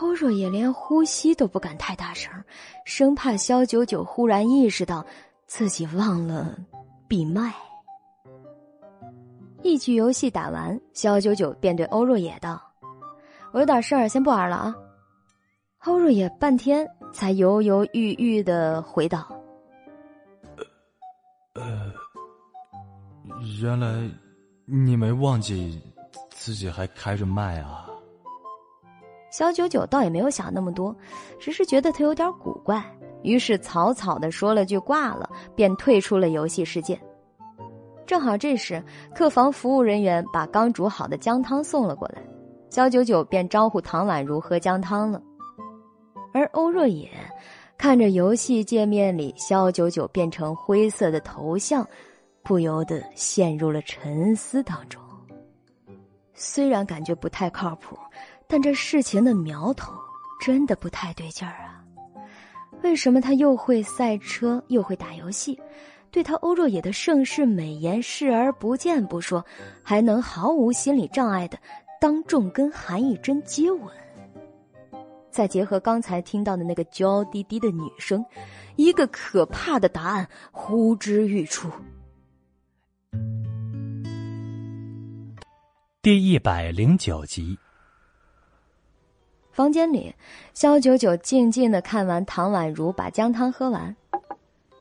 [0.00, 2.32] 欧若也连呼吸都不敢太大声，
[2.84, 5.06] 生怕肖九九忽然意识到
[5.46, 6.58] 自己忘了
[7.06, 7.54] 闭麦。
[9.62, 12.60] 一局游戏打完，肖九九便对欧若野道
[13.52, 14.74] ：“我有点事儿，先不玩了啊。”
[15.86, 19.26] 欧若野半天才犹犹豫豫的回道
[21.54, 21.92] ：“呃，
[23.62, 24.08] 原来
[24.66, 25.80] 你没忘记
[26.30, 27.86] 自己还开着麦啊。”
[29.30, 30.94] 小九九倒也没有想那么多，
[31.38, 32.82] 只是觉得他有点古怪，
[33.22, 36.98] 于是草草的说了句“挂了”，便退出了游戏世界。
[38.06, 38.82] 正好这时，
[39.14, 42.22] 客房服务人员把刚煮好的姜汤送了过来，
[42.70, 45.20] 小九九便招呼唐宛如喝姜汤了。
[46.38, 47.10] 而欧若野
[47.76, 51.86] 看着游戏界面里肖九九变成灰色的头像，
[52.42, 55.02] 不由得陷入了沉思当中。
[56.34, 57.98] 虽然感觉不太靠谱。
[58.50, 59.92] 但这事情的苗头
[60.40, 61.84] 真的不太对劲儿啊！
[62.82, 65.60] 为什么他又会赛车又会打游戏，
[66.10, 69.44] 对他欧若野的盛世美颜视而不见不说，
[69.82, 71.58] 还能毫无心理障碍的
[72.00, 73.82] 当众跟韩艺珍接吻？
[75.30, 78.24] 再结合刚才听到的那个娇滴滴的女声，
[78.76, 81.70] 一个可怕的答案呼之欲出。
[86.00, 87.58] 第一百零九集。
[89.52, 90.14] 房间里，
[90.54, 93.94] 肖九九静静的看完唐宛如把姜汤喝完。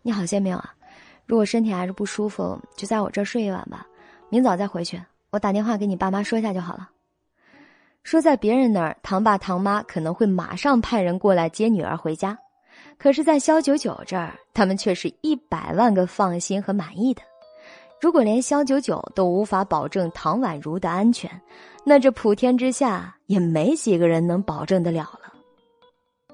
[0.03, 0.73] 你好些没有啊？
[1.25, 3.85] 如果身体还是不舒服，就在我这儿睡一晚吧，
[4.29, 5.01] 明早再回去。
[5.31, 6.89] 我打电话给你爸妈说一下就好了。
[8.07, 12.39] 说在别人那儿，堂爸堂妈可能会马上派人过来接女儿回家，
[12.97, 17.21] 可是，在肖九九这儿，他们却是一百万个放心和满意的。
[17.99, 21.29] 如果连肖九九都无法保证唐宛如的安全，
[21.83, 25.33] 那这普天之下也没几个人能保证得了了。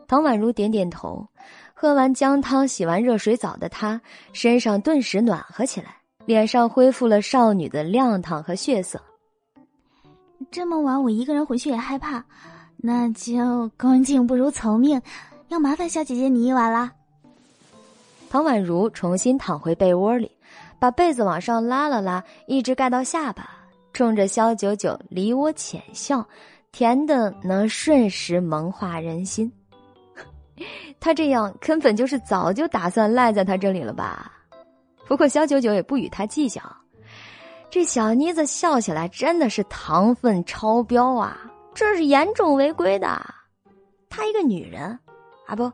[0.08, 1.28] 唐宛如点点头。
[1.74, 4.00] 喝完姜汤、洗完热水澡的她，
[4.32, 5.98] 身上顿时暖和起来，
[6.28, 9.02] 脸上恢复了少女的亮堂和血色。
[10.54, 12.24] 这么晚我一个人回去也害怕，
[12.78, 15.02] 那就 恭敬不如从命，
[15.48, 16.92] 要麻烦小姐姐你一晚啦。
[18.30, 20.32] 唐宛如重新躺回被窝里，
[20.78, 23.50] 把被子往上拉了拉，一直盖到下巴，
[23.94, 26.24] 冲着肖九九离我浅笑，
[26.72, 29.52] 甜的能瞬时萌化人心。
[31.02, 34.32] 他这样根本就是早就打算赖在他这里了吧？
[35.08, 36.62] 不过肖九九也不与他计较，
[37.74, 41.52] 这小妮子笑起来真的是糖分超标啊！
[41.74, 43.20] 这是严重违规的。
[44.12, 45.00] 她一个女人，
[45.48, 45.72] 啊不，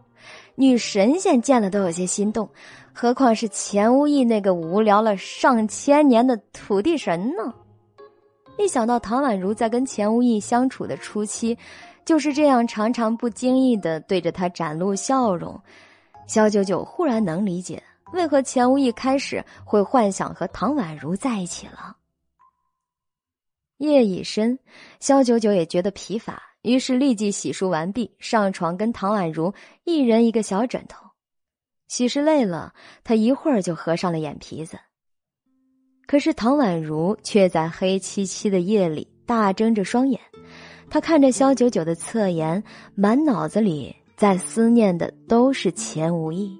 [0.56, 2.50] 女神仙见了都有些心动，
[2.94, 7.54] 何况是钱无义那个无聊了上千年的土地神呢？
[8.58, 11.58] 一想到唐宛如在跟钱无义相处的初期。
[12.06, 15.62] 就是这样，常常不经意的对着他展露笑容，
[16.28, 21.96] 肖九九忽然能理解为何钱无义开始会幻想和唐宛如在一起了。
[23.78, 24.60] 夜已深，
[25.00, 29.54] 肖九九也觉得疲乏，于是立即洗漱完毕，上床跟唐宛如
[29.86, 31.06] 一人一个小枕头。
[31.88, 32.74] 洗是累了，
[33.04, 34.78] 他一会儿就合上了眼皮子。
[36.06, 40.20] 可是唐宛如却在黑漆漆的夜里大睁着双眼。
[40.90, 42.62] 他看着肖九九的侧颜，
[42.96, 46.59] 满脑子里在思念的都是钱无义。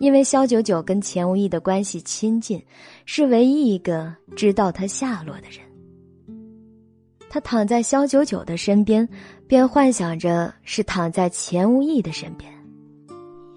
[0.00, 2.60] 因为肖九九跟钱无意的关系亲近，
[3.04, 5.60] 是唯一一个知道他下落的人。
[7.28, 9.06] 他躺在肖九九的身边，
[9.46, 12.50] 便幻想着是躺在钱无意的身边。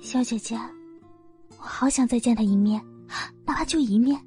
[0.02, 0.60] 小姐姐，
[1.58, 2.80] 我好想再见他一面，
[3.46, 4.20] 哪怕就一面。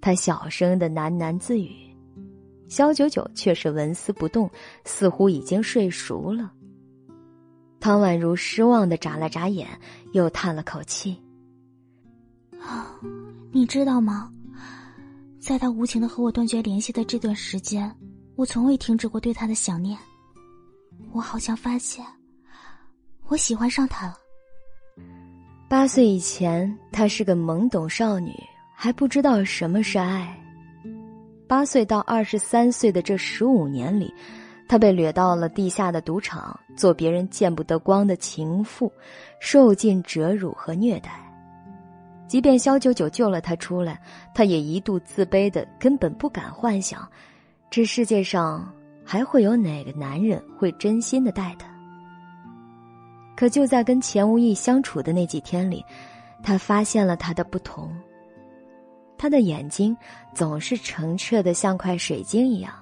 [0.00, 1.72] 他小声的喃喃自语。
[2.68, 4.48] 肖九九却是纹丝不动，
[4.84, 6.52] 似乎已经睡熟了。
[7.80, 9.68] 唐宛如失望的眨了眨眼，
[10.12, 11.16] 又叹了口气
[12.60, 12.92] ：“啊，
[13.52, 14.30] 你知道吗？
[15.38, 17.94] 在他无情的和我断绝联系的这段时间，
[18.34, 19.96] 我从未停止过对他的想念。
[21.12, 22.04] 我好像发现，
[23.28, 24.16] 我喜欢上他了。
[25.68, 28.32] 八岁以前，她是个懵懂少女，
[28.74, 30.34] 还不知道什么是爱。”
[31.46, 34.12] 八岁到二十三岁的这十五年里，
[34.68, 38.92] 他被掠到了地下的赌场，做别人见不得光的情妇，
[39.40, 41.10] 受尽折辱和虐待。
[42.26, 43.98] 即便肖九九救了他出来，
[44.34, 47.10] 他也一度自卑的根本不敢幻想，
[47.70, 48.70] 这世界上
[49.02, 51.66] 还会有哪个男人会真心的待他。
[53.34, 55.82] 可就在跟钱无义相处的那几天里，
[56.42, 57.90] 他发现了他的不同。
[59.16, 59.96] 他的眼睛
[60.34, 62.74] 总是澄澈的，像块水晶一样。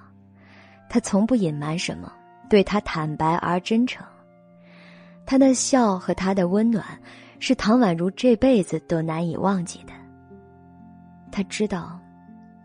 [0.89, 2.11] 他从不隐瞒什么，
[2.49, 4.05] 对他坦白而真诚。
[5.25, 6.85] 他的笑和他的温暖，
[7.39, 9.93] 是唐宛如这辈子都难以忘记的。
[11.31, 11.99] 他知道，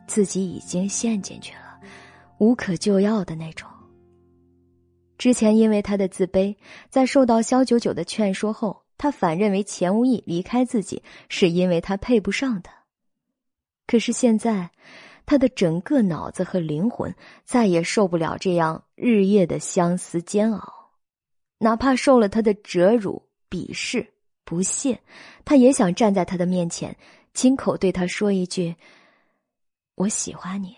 [0.06, 1.80] 自己已经陷进去了，
[2.38, 3.68] 无可救药的那种。
[5.18, 6.56] 之前因为他的自卑，
[6.88, 12.72] 在受到肖九九的劝说后，他反认为钱无义离开自己是因为他配不上他。
[13.86, 14.70] 可是现在，
[15.24, 20.90] 他的整个脑子和灵魂再也受不了这样日夜的相思煎熬，
[21.58, 24.06] 哪怕受了他的折辱、鄙视、
[24.44, 25.00] 不屑，
[25.44, 26.96] 他也想站在他的面前，
[27.34, 28.74] 亲口对他说一句
[29.96, 30.76] ：“我喜欢你。”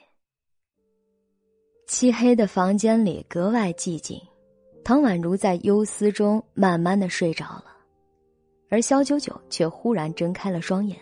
[1.89, 4.21] 漆黑的房间里格外寂静，
[4.85, 7.65] 唐宛如在忧思中慢慢的睡着了，
[8.71, 10.99] 而肖九九却忽然睁开了双眼。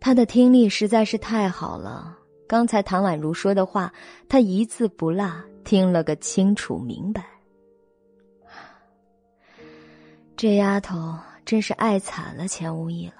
[0.00, 3.92] 他的听力实在是太好了，刚才唐宛如说的话，
[4.28, 5.32] 他一字不落
[5.64, 7.24] 听了个清楚明白。
[10.36, 13.14] 这丫头真是爱惨了钱无义了，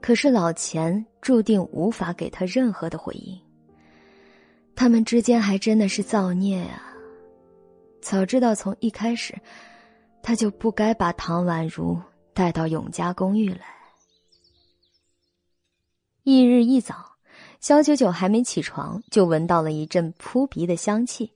[0.00, 3.36] 可是老钱注定无法给他任何的回应。
[4.76, 6.94] 他们之间还真的是造孽啊！
[8.00, 9.34] 早知道从一开始，
[10.22, 12.00] 他就不该把唐宛如
[12.32, 13.81] 带到永嘉公寓来。
[16.24, 17.16] 翌日一早，
[17.60, 21.32] 肖九九还没起床，就闻到了一阵扑鼻的香气。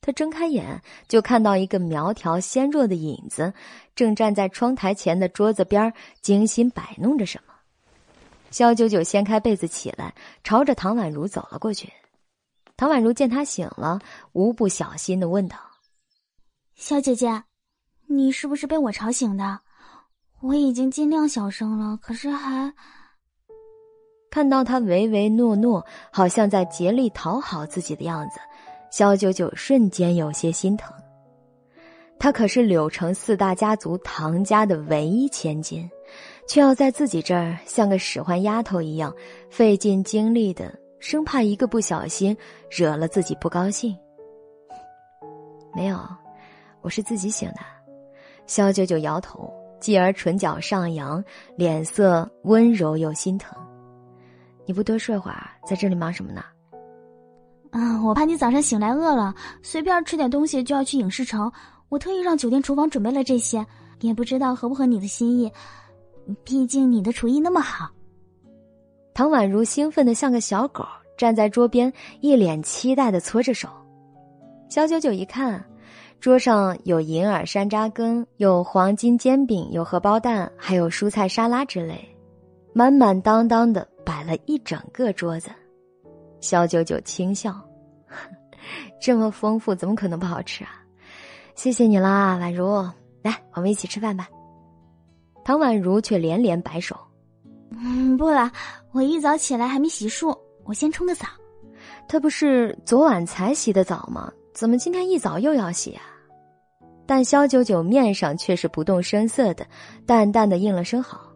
[0.00, 3.54] 他睁开眼，就看到一个苗条纤弱的影子，
[3.94, 7.54] 正站在窗台前的桌子边精心摆弄着什么。
[8.50, 10.12] 肖九九掀开被子起来，
[10.42, 11.92] 朝着唐宛如走了过去。
[12.76, 14.00] 唐宛如见他醒了，
[14.32, 15.56] 无不小心的问道
[16.74, 17.44] ：“小姐姐，
[18.06, 19.60] 你是不是被我吵醒的？
[20.40, 22.74] 我已经尽量小声了，可是还……”
[24.30, 28.38] 看到他唯唯诺诺，好像在竭力讨好自己的样子。
[28.90, 30.92] 肖九九瞬间有些心疼，
[32.18, 35.88] 她可是柳城四大家族唐家的唯一千金，
[36.48, 39.14] 却要在自己这儿像个使唤丫头一样，
[39.48, 42.36] 费尽精力的，生怕一个不小心
[42.68, 43.96] 惹了自己不高兴。
[45.72, 45.98] 没有，
[46.82, 47.60] 我是自己醒的。
[48.46, 51.24] 肖九九摇头，继而唇角上扬，
[51.54, 53.56] 脸色温柔又心疼。
[54.70, 56.44] 你不多睡会儿，在这里忙什么呢？
[57.72, 61.50] 啊，我怕你早上醒来饿了，随便吃点东西就要去影视城。
[61.88, 63.66] 我特意让酒店厨房准备了这些，
[64.00, 65.50] 也不知道合不合你的心意。
[66.44, 67.90] 毕竟你的厨艺那么好。
[69.12, 70.86] 唐宛如兴奋的像个小狗，
[71.18, 73.68] 站在桌边，一脸期待的搓着手。
[74.68, 75.60] 小九九一看，
[76.20, 82.08] 桌上有银耳山楂羹，有黄金煎饼，有荷包蛋，还有蔬菜沙拉之类，
[82.72, 85.50] 满满当当的摆了一整个桌子。
[86.40, 87.54] 肖九九轻笑
[89.00, 90.70] ：“这么丰富，怎么可能不好吃啊？
[91.54, 92.90] 谢谢你啦，宛如，
[93.22, 94.28] 来，我们一起吃饭吧。”
[95.46, 96.98] 唐宛如却连连摆手
[97.70, 98.50] ：“嗯，不了，
[98.90, 101.28] 我一早起来还没洗漱，我先冲个澡。
[102.08, 104.32] 他不是昨晚才洗的澡吗？
[104.52, 106.02] 怎么今天一早又要洗啊？”
[107.06, 109.64] 但肖九九面上却是不动声色的，
[110.04, 111.29] 淡淡的应了声好。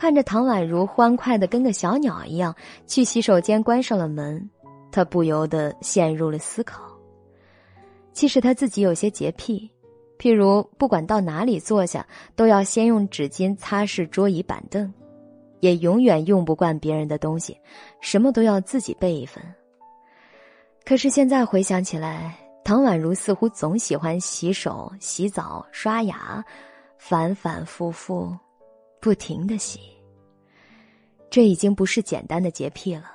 [0.00, 2.56] 看着唐宛如欢快的跟个小鸟一样
[2.86, 4.48] 去洗手间，关上了门，
[4.90, 6.90] 他不由得陷入了思考。
[8.14, 9.70] 其实他自己有些洁癖，
[10.18, 14.90] 譬如不管到哪里坐下，都要先用纸巾擦拭桌椅板凳，
[15.60, 17.54] 也永远用不惯别人的东西，
[18.00, 19.44] 什么都要自己备一份。
[20.82, 26.42] 可是现在回想起来，唐宛如似乎总喜欢洗手、洗澡、刷牙，
[26.96, 28.34] 反反复复。
[29.00, 29.80] 不停的洗，
[31.30, 33.10] 这已经不是简单的洁癖了，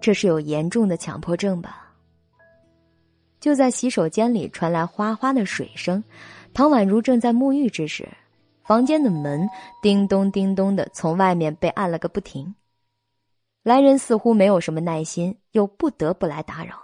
[0.00, 1.92] 这是有严重的强迫症吧？
[3.40, 6.02] 就在洗手间里传来哗哗的水声，
[6.54, 8.08] 唐宛如正在沐浴之时，
[8.62, 9.48] 房间的门
[9.82, 12.54] 叮咚叮咚的从外面被按了个不停。
[13.64, 16.76] 来人似乎没有什么耐心，又不得不来打扰。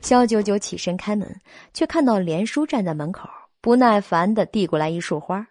[0.00, 1.40] 肖九九起身开门，
[1.74, 3.28] 却看到连叔站在门口，
[3.60, 5.46] 不耐烦的递过来一束花。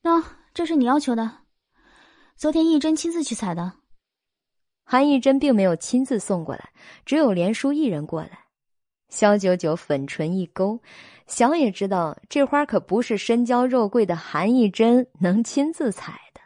[0.00, 0.41] 那。
[0.54, 1.38] 这是你要求的，
[2.36, 3.72] 昨天义珍亲自去采的。
[4.84, 6.70] 韩义珍并没有亲自送过来，
[7.06, 8.38] 只有连叔一人过来。
[9.08, 10.78] 肖九九粉唇一勾，
[11.26, 16.40] 想也知道这花可不是身娇肉贵的韩义珍能亲自采的。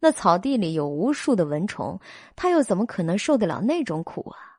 [0.00, 2.00] 那草地里有无数的蚊虫，
[2.34, 4.56] 他又怎么可能受得了那种苦啊？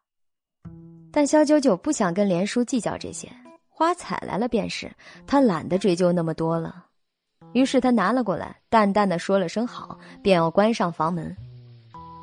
[1.12, 3.32] 但肖九九不想跟连叔计较这些，
[3.68, 4.92] 花采来了便是，
[5.26, 6.86] 他懒得追究那么多了。
[7.54, 11.36] 于是他拿了过来，淡淡的说了声好，便要关上房门。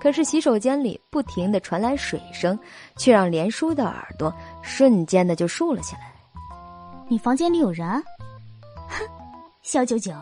[0.00, 2.58] 可是洗手间里不停的传来水声，
[2.96, 4.32] 却让连叔的耳朵
[4.62, 6.12] 瞬间的就竖了起来。
[7.08, 7.88] 你房间里有人？
[8.86, 9.04] 哼，
[9.62, 10.12] 肖九九，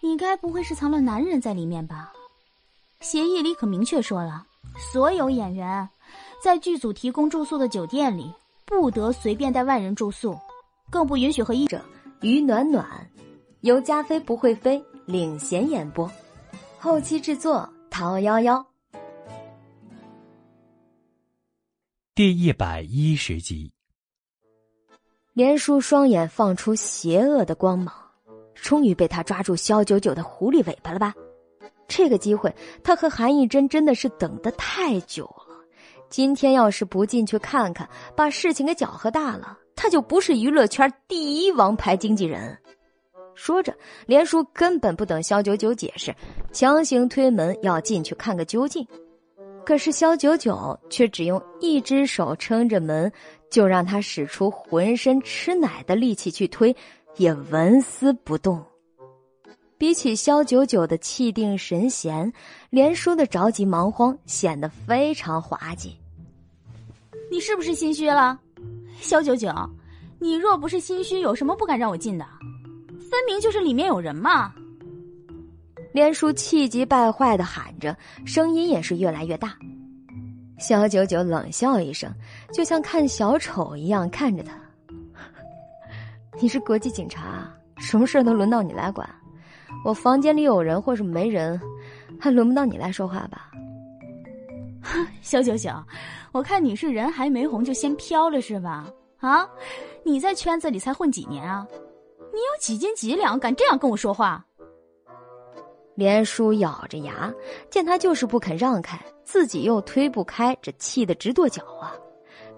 [0.00, 2.12] 你该不会是藏了男人在里面吧？
[3.00, 4.46] 协议里可明确说了，
[4.92, 5.88] 所有演员
[6.42, 8.32] 在剧组提供住宿的酒店里，
[8.64, 10.38] 不得随便带外人住宿，
[10.88, 11.80] 更不允许和医者
[12.20, 12.86] 于暖暖。
[13.62, 16.08] 由加菲不会飞领衔演播，
[16.78, 18.64] 后期制作陶幺幺。
[22.14, 23.72] 第一百一十集，
[25.32, 27.92] 连叔双眼放出邪恶的光芒，
[28.54, 31.12] 终于被他抓住肖九九的狐狸尾巴了吧？
[31.88, 32.54] 这个机会，
[32.84, 35.54] 他和韩义真真的是等的太久了。
[36.08, 42.56] 今天要是不进去看看，把事情给搅和大了，他就不是娱乐圈第一王牌经纪人。
[43.38, 43.72] 说着，
[44.04, 46.12] 连叔根本不等肖九九解释，
[46.52, 48.84] 强行推门要进去看个究竟。
[49.64, 53.10] 可是肖九九却只用一只手撑着门，
[53.48, 56.74] 就让他使出浑身吃奶的力气去推，
[57.16, 58.60] 也纹丝不动。
[59.78, 62.32] 比起肖九九的气定神闲，
[62.70, 65.96] 连叔的着急忙慌显得非常滑稽。
[67.30, 68.36] 你是不是心虚了，
[69.00, 69.48] 肖九九？
[70.18, 72.26] 你若不是心虚，有什么不敢让我进的？
[73.10, 74.52] 分明就是里面有人嘛！
[75.92, 79.56] 连叔气急败坏的喊着，声音也是越来越大。
[80.58, 82.12] 肖九九冷笑一声，
[82.52, 84.52] 就像看小丑一样看着他。
[86.40, 89.08] 你是国际警察，什么事都轮到你来管。
[89.84, 91.60] 我房间里有人或是没人，
[92.20, 93.50] 还轮不到你来说话吧？
[95.22, 95.70] 肖九九，
[96.32, 98.86] 我看你是人还没红就先飘了是吧？
[99.20, 99.48] 啊，
[100.04, 101.66] 你在圈子里才混几年啊？
[102.32, 104.44] 你有几斤几两，敢这样跟我说话？
[105.94, 107.34] 连叔咬着牙，
[107.70, 111.92] 见他就是不肯让开，自己又推不开，这气得直跺脚啊！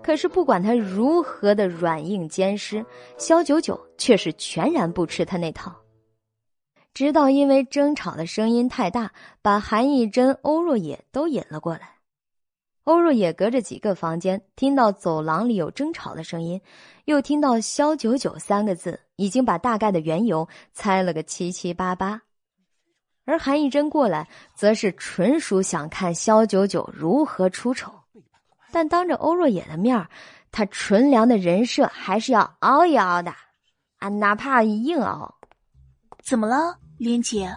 [0.03, 2.85] 可是不管他如何的软硬兼施，
[3.17, 5.75] 肖九九却是全然不吃他那套。
[6.93, 11.95] 直到因为争吵的声音太大，把韩义珍、欧若野都引了过来。
[12.85, 16.61] 欧若野隔着几个房间听到走廊里有争吵的声音，
[17.05, 22.23] 又听到“肖九九”三个字，已经把大概的缘由猜了个七七八八。
[23.27, 27.93] 而韩义珍过来，则是纯属想看肖九九如何出丑，
[28.73, 30.05] 但当着欧若野的面
[30.51, 33.31] 他纯良的人设还是要熬一熬的，
[33.99, 35.33] 啊，哪怕硬熬。
[36.25, 37.55] 怎么了，莲姐？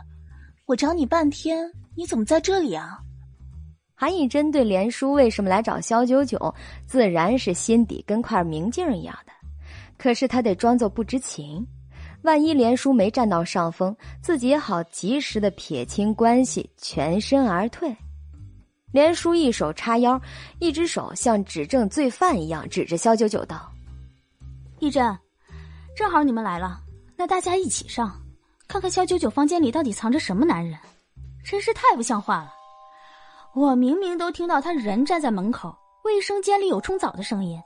[0.65, 2.99] 我找你半天，你怎么在这里啊？
[3.95, 6.53] 韩义珍对连叔为什么来找肖九九，
[6.85, 9.31] 自然是心底跟块明镜一样的，
[10.03, 11.65] 可是他得装作不知情。
[12.23, 17.95] 万一连叔没占到上风，自己也好及时的撇清关系，全身而退。
[18.91, 20.19] 连叔一手叉腰，
[20.59, 23.71] 一只手像指证罪犯一样指着肖九九道
[24.79, 25.17] ：“亦臻，
[25.95, 26.81] 正好你们来了，
[27.15, 28.11] 那大家一起上，
[28.67, 30.77] 看看肖九九房间里到底藏着什么男人，
[31.45, 32.51] 真是太不像话了。
[33.55, 35.73] 我明明都听到他人站在门口，
[36.03, 37.57] 卫生间里有冲澡的声音，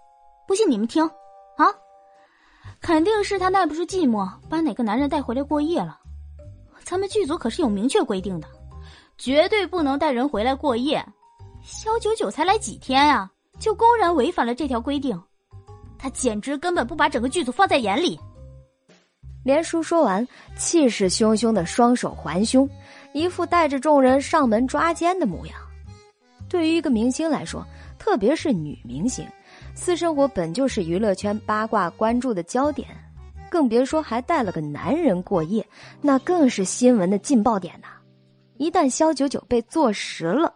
[0.48, 1.04] 不信你们听，
[1.58, 1.66] 啊？”
[2.80, 6.00] 肯定是他耐不住寂寞，把哪个男人带回来过夜了。
[6.84, 8.48] 咱们剧组可是有明确规定的，
[9.18, 11.04] 绝对不能带人回来过夜。
[11.64, 13.30] 肖九九才来几天呀，
[13.60, 15.22] 就公然违反了这条规定，
[15.98, 18.18] 他简直根本不把整个剧组放在眼里。
[19.44, 20.26] 连叔说完，
[20.56, 22.70] 气势汹汹的双手环胸，
[23.14, 25.58] 一副带着众人上门抓奸的模样。
[26.48, 27.66] 对于一个明星来说，
[28.00, 29.26] 特别是女明星。
[29.80, 32.90] 私生活本就是娱乐圈八卦关注的焦点，
[33.48, 35.66] 更别说还带了个男人过夜，
[36.02, 37.88] 那更是新闻的劲爆点呐！
[38.58, 40.54] 一旦肖九九被坐实了，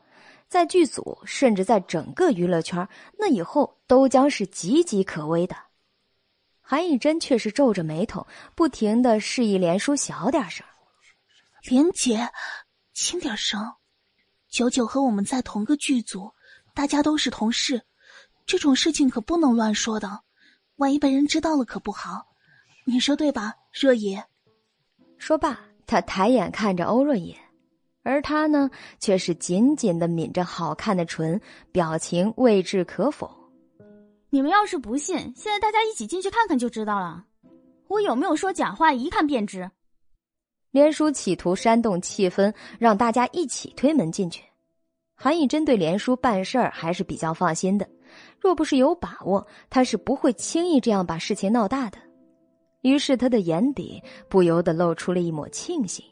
[0.50, 2.86] 在剧组甚至在整个娱乐圈，
[3.18, 5.56] 那以后都将是岌岌可危的。
[6.60, 8.26] 韩以真却是皱着眉头，
[8.56, 10.66] 不停的示意连叔小点声
[11.70, 12.28] ：“莲姐，
[12.94, 13.62] 轻点声。
[14.50, 16.34] 九九和我们在同个剧组，
[16.74, 17.84] 大家都是同事。”
[18.46, 20.22] 这种事情可不能乱说的，
[20.78, 22.28] 万一被人知道了可不好。
[22.86, 24.24] 你说对吧，若野？
[25.18, 27.38] 说罢，他抬眼看着欧若野，
[28.04, 28.70] 而他呢，
[29.00, 31.40] 却是紧紧的抿着好看的唇，
[31.72, 33.32] 表情未置可否。
[34.30, 37.26] 你们要是不信，现在大家一起进去看看就知道了。
[37.88, 39.70] 我有没有说假话，一看便知。
[40.72, 44.42] 连叔企图煽动气氛，让大家一起推门进去。
[45.14, 47.88] 韩以真对连叔办事儿还是比较放心的。
[48.42, 52.00] 若不是有把握，他是不会轻易这样把事情闹大的。
[52.82, 56.04] 于是他的眼底不由得露出了一抹庆幸。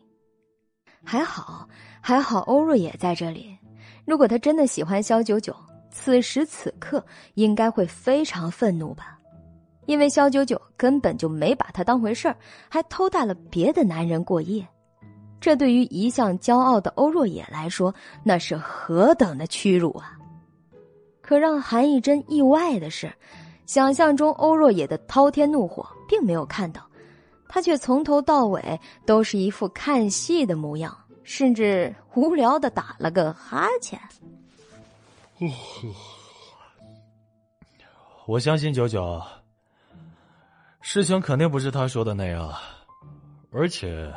[1.04, 1.68] 还好，
[2.00, 3.58] 还好，欧若也在这里。
[4.06, 5.56] 如果他真的喜欢肖九九，
[5.90, 7.04] 此时此刻
[7.34, 9.18] 应该会非常愤怒吧？
[9.88, 12.38] 因为肖九九根本就没把他当回事儿，
[12.70, 14.68] 还偷带了别的男人过夜。
[15.42, 17.92] 这对于一向骄傲的欧若野来说，
[18.24, 20.19] 那是何等的屈辱啊！
[21.30, 23.14] 可让韩义珍意外的是，
[23.68, 26.82] 想象中欧若野的滔天怒火并没有看到，
[27.48, 34.00] 他却从头到尾都是一副看戏的模样，甚至无聊的打了个哈欠。
[38.26, 39.22] 我相信九九，
[40.82, 42.52] 事情肯定不是他说的那样，
[43.52, 44.12] 而且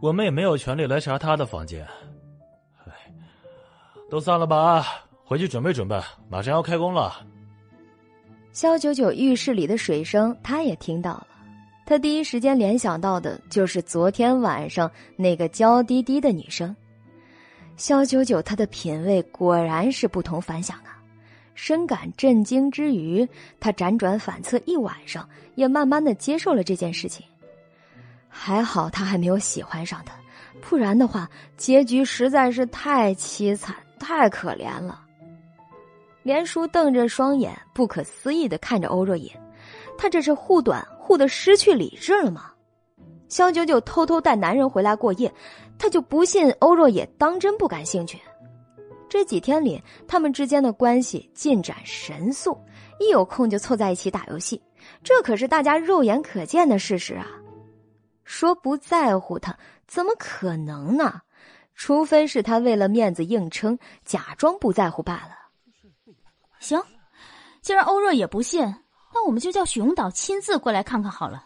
[0.00, 1.84] 我们也没有权利来查他的房间。
[4.08, 4.86] 都散了吧。
[5.24, 5.98] 回去准备准备，
[6.28, 7.24] 马上要开工了。
[8.52, 11.26] 肖九九浴室里的水声，他也听到了。
[11.86, 16.74] 他第一时间联想到的就是昨天晚上那个娇滴滴的女生。
[17.76, 21.02] 肖九九，他的品味果然是不同凡响啊！
[21.54, 23.26] 深感震惊之余，
[23.58, 27.26] 他辗转反侧一晚上，也慢慢的接受了这件事情。
[28.28, 30.14] 还好他还没有喜欢上他，
[30.60, 35.03] 不然的话，结局实在是太凄惨、太可怜了。
[36.24, 39.30] 连叔瞪着双眼，不可思议的看着欧若野，
[39.96, 42.50] 他这是护短护的失去理智了吗？
[43.28, 45.32] 肖九九偷偷带男人回来过夜，
[45.78, 48.18] 他就不信欧若野当真不感兴趣？
[49.08, 52.58] 这几天里，他们之间的关系进展神速，
[52.98, 54.60] 一有空就凑在一起打游戏，
[55.02, 57.26] 这可是大家肉眼可见的事实啊！
[58.24, 59.56] 说不在乎他，
[59.86, 61.20] 怎么可能呢？
[61.74, 65.43] 除非是他为了面子硬撑，假装不在乎罢了。
[66.64, 66.82] 行，
[67.60, 68.62] 既然欧若也不信，
[69.12, 71.44] 那我们就叫熊导亲自过来看看好了。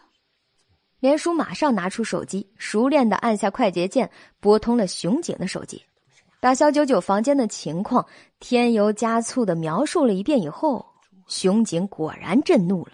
[1.01, 4.09] 连叔马上拿出手机，熟练的按下快捷键，
[4.39, 5.83] 拨通了熊警的手机。
[6.39, 8.07] 把肖九九房间的情况
[8.39, 10.85] 添油加醋的描述了一遍以后，
[11.27, 12.93] 熊警果然震怒了。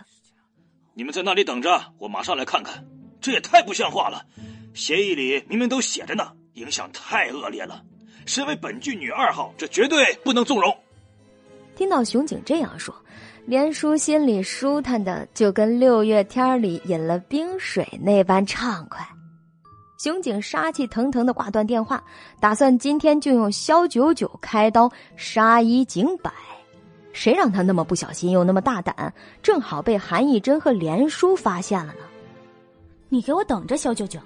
[0.96, 2.84] 你们在那里等着，我马上来看看。
[3.22, 4.26] 这也太不像话了！
[4.74, 7.84] 协议里明明都写着呢，影响太恶劣了。
[8.26, 10.76] 身为本剧女二号，这绝对不能纵容。
[11.76, 12.96] 听到熊景这样说，
[13.46, 19.06] 连叔心里舒坦的就跟六月天里饮了冰水那般畅快。
[19.98, 22.04] 熊景杀气腾腾的挂断电话，
[22.40, 26.32] 打算今天就用肖九九开刀杀一儆百。
[27.12, 32.02] 谁让他那么不小心又那么大胆，正好被韩义珍和连叔发现了呢？
[33.08, 34.20] 你给我等着，肖九九！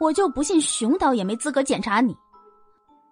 [0.00, 2.16] 我就不信熊导也没资格检查你。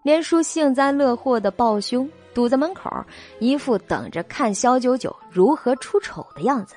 [0.03, 2.91] 连叔幸灾乐祸的抱胸，堵在门口，
[3.39, 6.75] 一副等着看肖九九如何出丑的样子。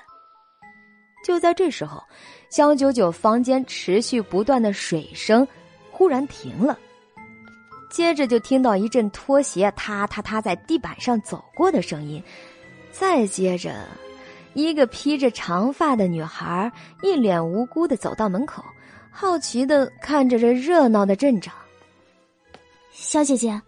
[1.24, 2.02] 就在这时候。
[2.52, 5.46] 肖九九房间持续不断的水声
[5.92, 6.78] 忽然停了，
[7.90, 12.24] 接着就听到一阵拖鞋踏踏踏在地板上走过的声音，
[12.94, 13.74] 再接着，
[14.54, 16.72] 一个披着长发的女孩
[17.02, 18.64] 一脸无辜的走到门口，
[19.12, 21.54] 好奇的看着这热闹的阵仗。
[22.92, 23.62] 小姐姐，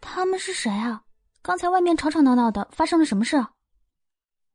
[0.00, 1.02] 他们是谁啊？
[1.48, 3.42] 刚才外面吵吵闹闹的，发生了什么事？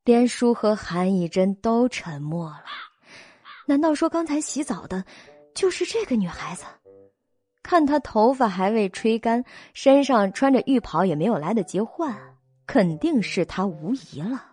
[0.04, 2.66] 连叔和韩以真都沉默了。
[3.66, 5.04] 难道说刚才洗澡的，
[5.56, 6.66] 就是这个女孩子？
[7.64, 9.44] 看她头发还未吹干，
[9.74, 12.16] 身上穿着浴袍也没有来得及换，
[12.68, 14.52] 肯定是她无疑了。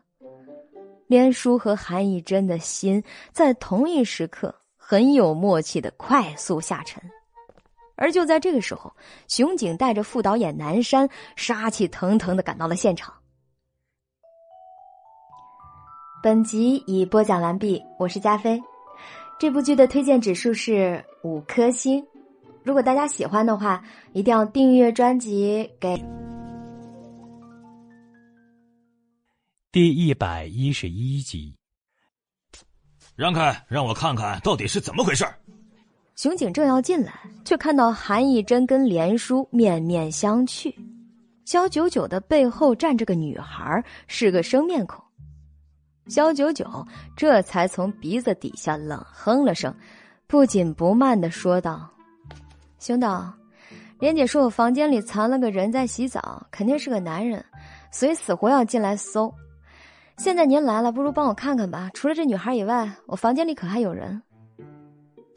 [1.09, 7.03] 连叔和韩以真的心在同一时刻很有默契的快速下沉，
[8.01, 8.91] 而就在这个时候，
[9.29, 11.07] 熊景带着副导演南山
[11.37, 13.13] 杀气腾腾的赶到了现场。
[16.23, 18.61] 本集已播讲完毕，我是加菲。
[19.39, 22.03] 这部剧的推荐指数是五颗星，
[22.63, 25.71] 如果大家喜欢的话，一定要订阅专辑。
[25.79, 26.03] 给
[29.71, 31.55] 第一百一十一集，
[33.15, 35.25] 让开，让我看看到底是怎么回事。
[36.21, 37.15] 熊景正要进来，
[37.47, 40.71] 却看到韩义珍跟连叔面面相觑，
[41.47, 45.03] 肖九九的背后站着个女孩，是个生面孔。
[46.09, 46.87] 肖九九
[47.17, 49.75] 这才从鼻子底下冷哼了声，
[50.27, 51.89] 不紧不慢的说道
[52.79, 53.33] ：“熊导，
[53.99, 57.43] 莲姐说我房间里藏了个人在洗澡，肯定是个男人，
[57.91, 59.33] 所以死活要进来搜。
[60.19, 61.91] 现在您来了，不如帮我看看吧。
[61.95, 64.23] 除了这女孩以外，我房间里可还有人？”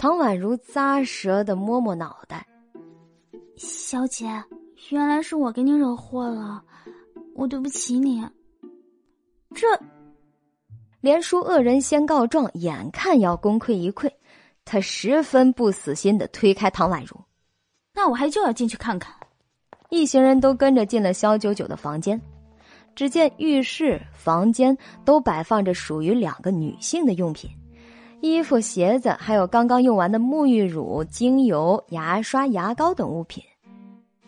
[0.03, 2.45] 唐宛如咂舌的摸摸脑袋
[3.55, 4.25] ：“小姐，
[4.89, 6.61] 原来是我给你惹祸了，
[7.34, 8.21] 我对不起你。
[9.55, 9.65] 这……”
[10.99, 14.11] 连叔恶人先告状，眼看要功亏一篑，
[14.65, 17.17] 他十分不死心的推开唐宛如。
[17.93, 19.15] 那我还就要进去看看。
[19.89, 22.19] 一行人都跟着进了萧九九的房间。
[22.93, 27.49] 只见浴室、房间都摆放着属于两个女性的用品，
[28.23, 33.43] 衣服、鞋子，还有刚刚用完的沐浴乳、精油、牙刷、牙膏等物品。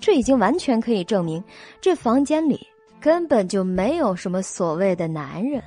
[0.01, 1.41] 这已经完全可以证明，
[1.79, 2.59] 这房间里
[2.99, 5.63] 根本就没有什么所谓的男人。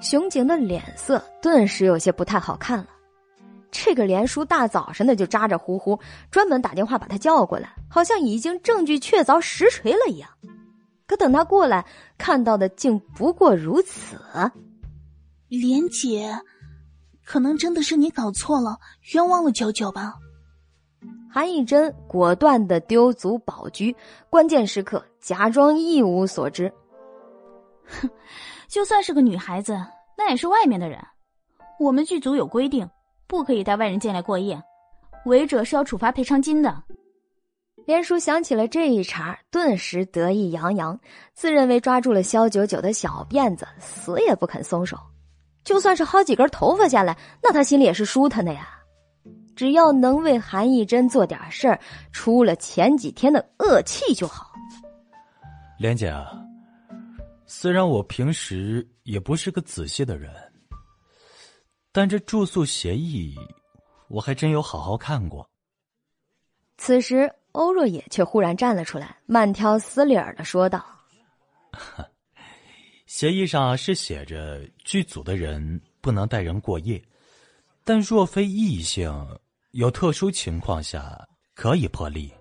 [0.00, 2.88] 熊景的脸色顿时有些不太好看了。
[3.70, 5.96] 这个连叔大早上的就咋咋呼呼，
[6.32, 10.28] 专门打电话把他叫过来，好像已经证据确凿实锤了一样。
[11.06, 11.86] 可等他过来，
[12.18, 14.16] 看到的竟不过如此。
[15.46, 16.36] 莲姐，
[17.28, 18.78] 可能真的是你搞错了，
[19.12, 20.14] 冤枉了九九吧？
[21.30, 23.84] 韩以真果断的丢足保车，
[24.30, 26.72] 关键时刻假装一无所知。
[27.84, 28.08] 哼。
[28.66, 29.78] 就算是个女孩子，
[30.16, 30.98] 那也是外面的人。
[31.78, 32.88] 我们剧组有规定，
[33.26, 34.62] 不可以带外人进来过夜，
[35.26, 36.82] 违者是要处罚赔偿金的。
[37.84, 40.98] 连叔想起了这一茬，顿时得意洋洋，
[41.34, 44.96] 自认为抓住了肖九九的小辫子，死也不肯松手。
[45.68, 48.80] 就算是薅几根头发下来，那他心里也是舒坦的呀。
[49.54, 51.78] 只要能为韩义珍做点事儿，
[52.10, 54.50] 出了前几天的恶气就好。
[55.78, 56.32] 莲姐啊。
[57.44, 60.32] 虽然我平时也不是个仔细的人，
[61.92, 63.36] 但这住宿协议
[64.08, 65.46] 我还真有好好看过。
[66.78, 70.82] 此时，欧若野却忽然站了出来，慢条斯理儿的说道
[73.18, 77.02] ：“协议上是写着剧组的人不能带人过夜，
[77.82, 79.12] 但若非异性，
[79.72, 82.32] 有特殊情况下可以破例。”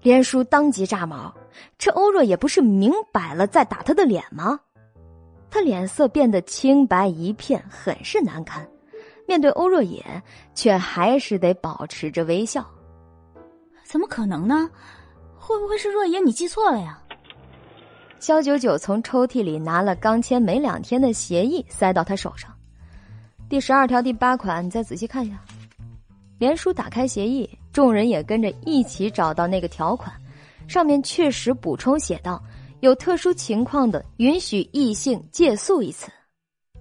[0.00, 1.30] 连叔当即炸毛，
[1.76, 4.58] 这欧若也不是明摆了在打他的脸吗？
[5.50, 8.66] 他脸色变得青白一片，很是难堪。
[9.28, 10.02] 面对欧若野，
[10.54, 12.66] 却还是得保持着微笑。
[13.82, 14.70] 怎么可能呢？
[15.38, 17.02] 会不会是若野你记错了呀？
[18.24, 22.50] 肖九九从抽屉里拿了刚签没两天的协议，塞到他手上。
[23.50, 25.38] 第十二条第八款，你再仔细看一下。
[26.38, 30.10] 连叔打开协议，众人也跟着一起找到那个条款，
[30.66, 32.42] 上面确实补充写道
[32.80, 36.10] ：“有特殊情况的，允许异性借宿一次。”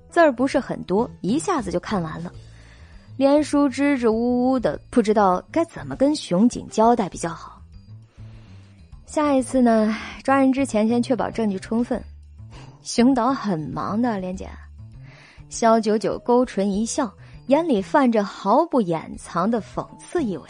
[0.09, 2.31] 字儿不是很多，一下子就看完了。
[3.17, 7.52] 连叔支支吾吾的，不知道该怎么跟熊警交代比较好。
[9.13, 12.03] 下一次呢，抓人之前先确保证据充分。
[12.81, 14.49] 熊导很忙的，莲姐。
[15.49, 17.13] 肖九九勾唇一笑，
[17.45, 20.43] 眼里泛着毫不掩藏的讽刺意味。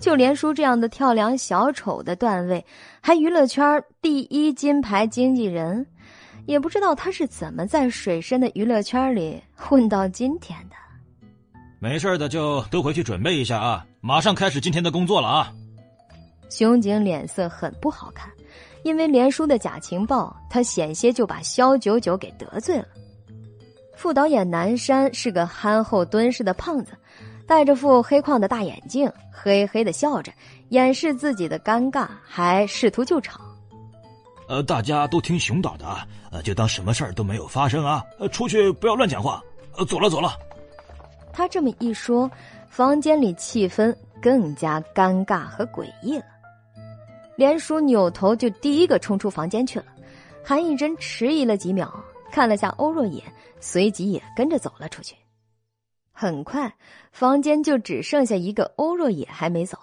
[0.00, 2.64] 就连叔这样的跳梁小丑的段位，
[3.02, 5.86] 还娱乐圈第一金牌经纪人。
[6.46, 10.76] 也不知道他是怎么在水深的娱乐圈里混到今天的。
[11.78, 15.52] 没事的就都回去准备一下啊，马上开始今天的工作了啊！
[16.50, 18.30] 熊景脸色很不好看，
[18.82, 22.86] 因为连叔的假情报，他险些就把肖九九给得罪了。
[23.96, 26.92] 副导演南山是个憨厚敦实的胖子，
[27.46, 30.32] 戴着副黑框的大眼镜，嘿嘿的笑着，
[30.70, 33.40] 掩饰自己的尴尬，还试图救场。
[34.48, 38.02] 呃，大家都听熊导的啊，呃，就当什么事儿都没有发生啊。
[38.18, 39.42] 呃，出去不要乱讲话。
[39.76, 40.32] 呃，走了走了。
[41.32, 42.28] 他这么一说，
[42.68, 46.24] 房间里气氛更加尴尬和诡异了。
[47.40, 49.86] 连叔扭头就第一个冲出房间去了。
[50.44, 51.90] 韩艺珍迟疑了几秒，
[52.30, 53.24] 看了下欧若野，
[53.60, 55.16] 随即也跟着走了出去。
[56.12, 56.70] 很快，
[57.12, 59.78] 房间就只剩下一个欧若野还没走。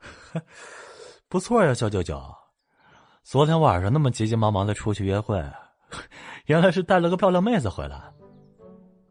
[1.30, 2.20] 不错呀，小九九。
[3.22, 5.42] 昨天晚上那么急急忙忙的出去约会，
[6.44, 8.02] 原来是带了个漂亮妹子回来。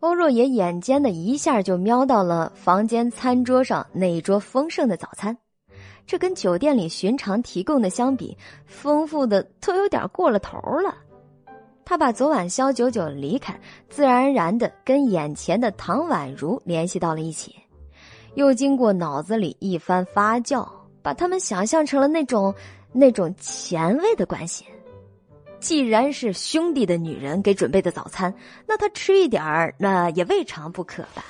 [0.02, 5.36] 欧若野眼尖的一下就瞄到了房间餐桌上那一桌丰盛的早餐，
[6.10, 10.98] 这跟酒店里寻常提供的相比，丰富的都有点过了头了。
[11.86, 13.56] 他把昨晚肖九九离开，
[13.92, 17.54] 自然而然的跟眼前的唐宛如联系到了一起，
[18.34, 20.68] 又经过脑子里一番发酵，
[21.04, 22.52] 把他们想象成了那种。
[22.92, 24.66] 那种前卫的关系，
[25.60, 28.34] 既然是兄弟的女人给准备的早餐，
[28.66, 31.24] 那他吃一点儿，那也未尝不可吧。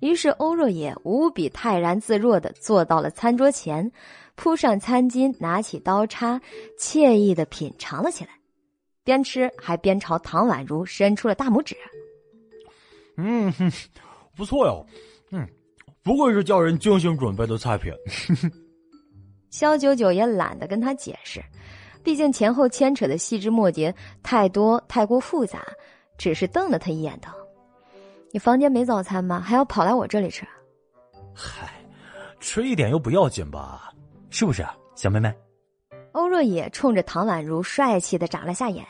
[0.00, 3.90] 于是欧若野无比泰然自若的坐到了餐桌前，
[4.34, 6.40] 铺上餐巾，拿起刀叉，
[6.78, 8.30] 惬意的品尝了起来，
[9.04, 11.76] 边吃还边朝唐宛如伸出了大拇指。
[13.16, 13.52] 嗯，
[14.36, 14.84] 不错哟，
[15.30, 15.48] 嗯，
[16.02, 17.92] 不愧是叫人精心准备的菜品。
[19.50, 21.40] 肖九九也懒得跟他解释，
[22.02, 25.64] 毕竟前后牵扯的细枝末节太多，太过复杂，
[26.18, 27.32] 只是瞪了他一眼，道
[28.34, 29.38] ：“你房间没早餐吗？
[29.38, 30.44] 还要跑来我这里吃
[31.32, 31.72] ？”“嗨，
[32.40, 33.92] 吃一点又不要紧吧？
[34.28, 34.66] 是不是，
[34.96, 35.32] 小妹妹？”
[36.10, 38.84] 欧若野冲着唐宛如帅气的眨了下眼。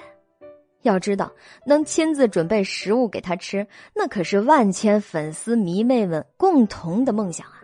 [0.81, 1.31] 要知道，
[1.67, 7.61] 能亲自准备食物给他吃，那可是万千粉丝迷妹们共同的梦想啊！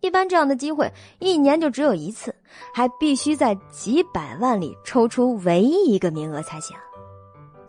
[0.00, 2.34] 一般这样的机会一年就只有一次，
[2.74, 6.76] 还必须在几百万里抽出唯一一个名额才行。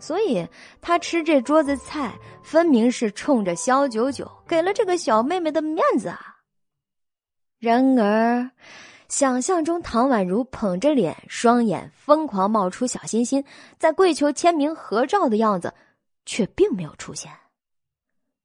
[0.04, 0.46] 所以
[0.82, 6.36] 他吃这桌子菜，分明是冲着肖九九给了这个小妹妹的面子啊。
[7.58, 8.50] 然而，
[9.08, 13.42] 想象中唐宛如捧着脸，双眼疯狂冒出小心心，
[13.78, 15.72] 在跪求签名合照的样子，
[16.26, 17.32] 却并没有出现。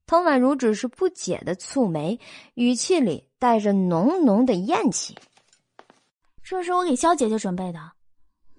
[0.05, 2.17] 唐宛如只是不解的蹙眉，
[2.53, 3.27] 语气里。
[3.41, 5.17] 带着浓浓的厌弃。
[6.43, 7.79] 这是我给肖姐姐准备的，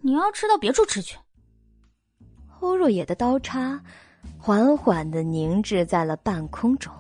[0.01, 1.19] 你要吃到别处吃去。
[2.61, 3.81] 欧若野的刀叉
[4.39, 6.93] 缓缓的凝滞在了半空中，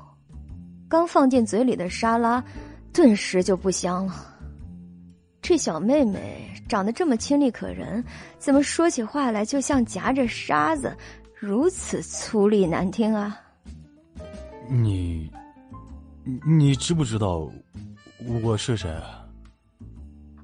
[0.88, 2.42] 刚放进嘴里的沙拉
[2.92, 4.14] 顿时就不香了。
[5.42, 8.02] 这小妹妹长得这么清丽可人，
[8.38, 10.96] 怎么说起话来就像夹着沙子，
[11.34, 13.38] 如此粗粝难听啊！
[14.68, 15.30] 你。
[16.46, 17.50] 你知不知道
[18.42, 18.94] 我是谁？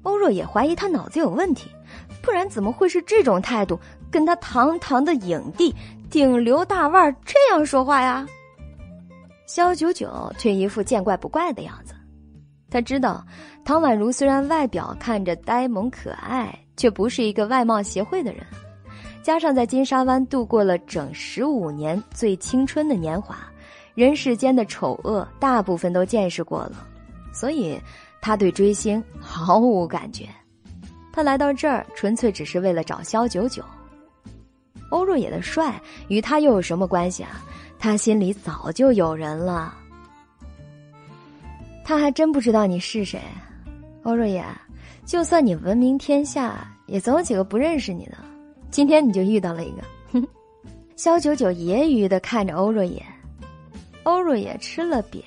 [0.01, 1.69] 欧若也怀疑他脑子有问题，
[2.21, 3.79] 不然怎么会是这种态度，
[4.11, 5.73] 跟他堂堂的影帝、
[6.09, 8.25] 顶流大腕这样说话呀？
[9.45, 11.93] 肖九九却一副见怪不怪的样子。
[12.69, 13.25] 他知道，
[13.63, 18.45] 唐宛如虽然外表看着呆萌可爱，却不是一个外貌协会的人。
[19.23, 23.37] 加上在金沙湾度过了整十五年最青春的年华，
[23.93, 26.85] 人世间的丑恶大部分都见识过了，
[27.33, 27.79] 所以
[28.21, 30.25] 他对追星毫无感觉。
[31.13, 33.63] 他来到这儿纯粹只是为了找萧九九。
[34.89, 37.43] 欧若野的帅与他又有什么关系啊？
[37.79, 39.73] 他心里早就有人了。
[41.83, 43.21] 他还真不知道你是谁，
[44.03, 44.43] 欧若野。
[45.05, 48.17] 就算你闻名天下，也总有几个不认识你的。
[48.69, 49.81] 今天你就遇到了一个。
[50.11, 50.27] 哼，
[50.97, 53.01] 萧九九揶揄的看着欧若野，
[54.03, 55.21] 欧若野吃了瘪，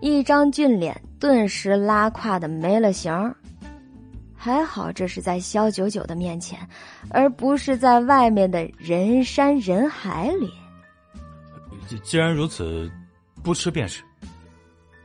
[0.00, 3.12] 一张俊脸顿时拉胯的没了形
[4.44, 6.68] 还好这是在萧九九的面前，
[7.08, 10.52] 而不是在外面的人山人海里。
[12.02, 12.92] 既然如此，
[13.42, 14.04] 不吃便是。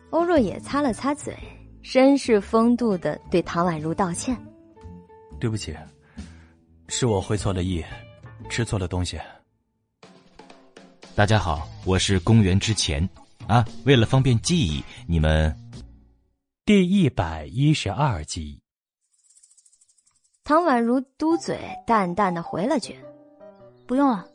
[0.10, 1.34] 欧若野擦了擦嘴，
[1.82, 4.36] 绅士风度的对唐宛如道歉
[5.40, 5.74] ：“对不起，
[6.90, 7.82] 是我会错了意，
[8.50, 9.18] 吃错了东西。”
[11.16, 13.10] 大家好，我是公元之前
[13.48, 15.56] 啊，为了方便记忆，你们
[16.66, 18.62] 第一百一十二集。
[20.50, 22.98] 唐宛如嘟嘴，淡淡的回了句
[23.86, 24.26] ：“不用了。”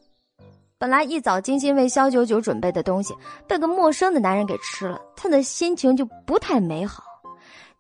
[0.79, 3.13] 本来一早精心为萧九九准备的东西，
[3.49, 7.03] 被个陌生的男人给吃了，他的心情就不太美好。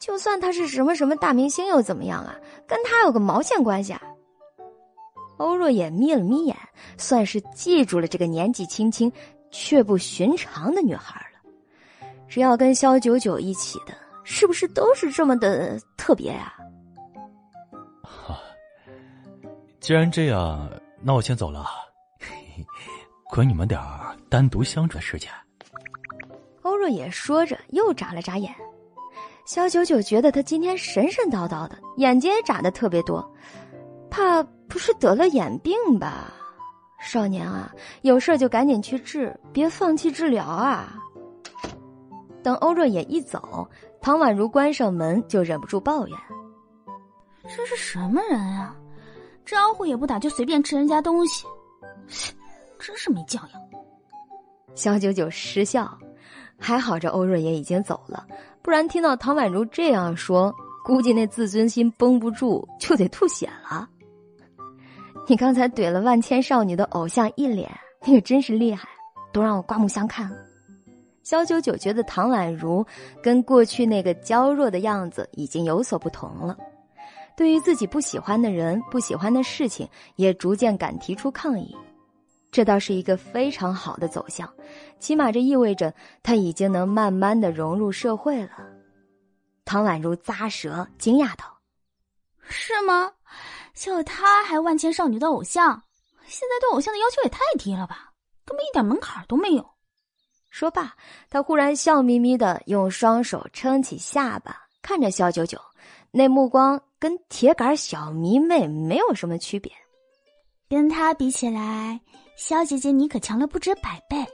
[0.01, 2.35] 就算他是什么什么大明星又怎么样啊？
[2.67, 4.03] 跟他有个毛线关系啊？
[5.37, 6.57] 欧若野眯了眯眼，
[6.99, 9.13] 算是记住了这个年纪轻轻
[9.53, 12.09] 却不寻常的女孩了。
[12.27, 13.95] 只要跟萧九九一起的，
[14.25, 16.53] 是不是都是这么的特别呀？
[19.85, 20.67] 既然这样，
[21.03, 21.67] 那我先走了。
[23.29, 25.31] 管你们点儿单独相处的时间。
[26.63, 28.51] 欧若野说着，又眨了眨眼。
[29.45, 33.31] 萧九九觉得他今天神神叨叨的，眼睛也眨的特别多，
[34.11, 36.33] 怕不是得了眼病吧？
[36.99, 37.71] 少年啊，
[38.01, 40.95] 有事就赶紧去治，别放弃治疗啊！
[42.43, 43.69] 等欧若野一走，
[44.01, 46.19] 唐宛如关上门就忍不住抱怨
[47.45, 48.75] ：“这是什么人啊？
[49.45, 51.47] 招呼也不打就随便吃人家东西。
[52.79, 53.63] ”真是没教养！
[54.75, 55.97] 萧九九失笑，
[56.59, 58.27] 还好这欧若野已经走了，
[58.61, 60.55] 不然听到唐宛如这样说，
[60.85, 63.89] 估计那自尊心绷不住就得吐血了。
[65.27, 67.71] 你刚才怼了万千少女的偶像一脸，
[68.05, 68.87] 你可真是厉害，
[69.33, 70.37] 都让我刮目相看了。
[71.23, 72.85] 萧九九觉得唐宛如
[73.23, 76.55] 跟过去那个娇弱的样子已经有所不同了，
[77.37, 81.75] 对于自己不喜欢的人、不喜欢的事情，也逐渐敢提出抗议。
[82.51, 84.49] 这倒是一个非常好的走向，
[85.01, 85.93] 起码这意味着
[86.23, 88.51] 他已经能慢慢的融入社会了。
[89.65, 91.59] 唐宛如咂舌，惊讶道
[92.47, 93.11] ：“是吗？
[93.75, 95.83] 就他还万千少女的偶像，
[96.27, 98.13] 现在对偶像的要求也太低了吧？
[98.45, 99.69] 根本一点门槛都没有。”
[100.51, 100.95] 说罢，
[101.29, 105.59] 他忽然笑眯眯的用双手撑起下巴，看着肖九九，
[106.13, 109.71] 那目光跟铁杆小迷妹没有什么区别。
[110.71, 112.01] 跟她比起来。
[112.35, 114.25] 萧姐姐，你可强了不止百倍！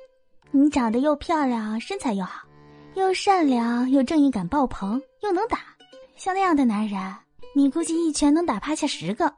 [0.52, 2.46] 你长得又漂亮，身材又好，
[2.94, 5.58] 又善良，又正义感爆棚，又能打，
[6.14, 7.12] 像那样的男人，
[7.56, 9.34] 你估计一拳能打趴下十个。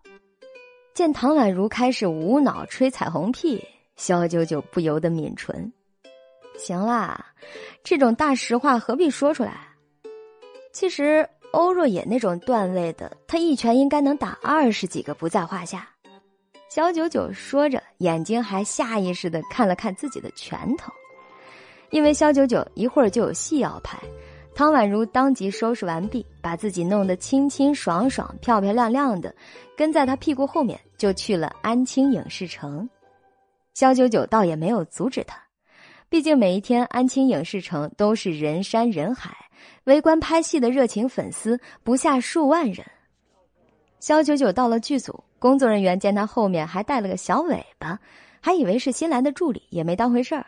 [0.92, 5.72] 见唐宛如开始无脑吹彩虹屁，萧九九不由得抿唇。
[6.58, 7.32] 行啦，
[7.82, 9.68] 这种大实话何必说出来？
[10.70, 15.88] 其实欧若野那种段位的，他一拳应该能打二十几个不在话下。
[16.68, 20.90] 小九九说着，眼睛还下意识的看了看自己的拳头，
[21.90, 23.98] 因为肖九九一会儿就有戏要拍。
[24.54, 29.34] 唐宛如当即收拾完毕，把自己弄得清清爽爽、漂漂亮亮的，
[29.76, 32.88] 跟在他屁股后面就去了安青影视城。
[33.74, 35.38] 肖九九倒也没有阻止他，
[36.08, 39.34] 毕竟每一天安青影视城都是人山人海，
[39.84, 42.86] 围观拍戏的热情粉丝不下数万人。
[44.00, 45.22] 肖九九到了剧组。
[45.38, 47.98] 工作人员见他后面还带了个小尾巴，
[48.40, 50.46] 还以为是新来的助理，也没当回事儿。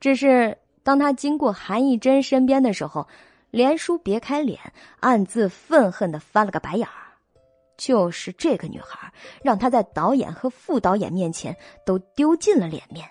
[0.00, 3.06] 只是当他经过韩艺珍身边的时候，
[3.50, 4.58] 连叔别开脸，
[5.00, 7.12] 暗自愤恨的翻了个白眼儿。
[7.76, 13.06] 就是这个女孩，让他在导演和副导演面前都丢尽了脸面。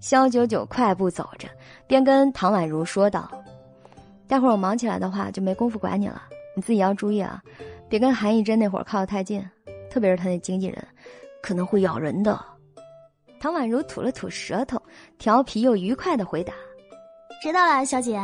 [0.00, 1.48] 肖九九快步走着，
[1.86, 3.30] 边跟唐宛如说道
[4.28, 6.22] ：“待会儿我忙起来的话，就没工夫管你了，
[6.54, 7.42] 你自己要注意啊，
[7.88, 9.44] 别跟韩艺珍那会儿靠得太近。”
[9.90, 10.86] 特别是他那经纪人，
[11.42, 12.38] 可能会咬人的。
[13.40, 14.80] 唐宛如吐了吐舌头，
[15.16, 16.52] 调皮又愉快的回答
[17.42, 18.18] ：“知道了，小姐，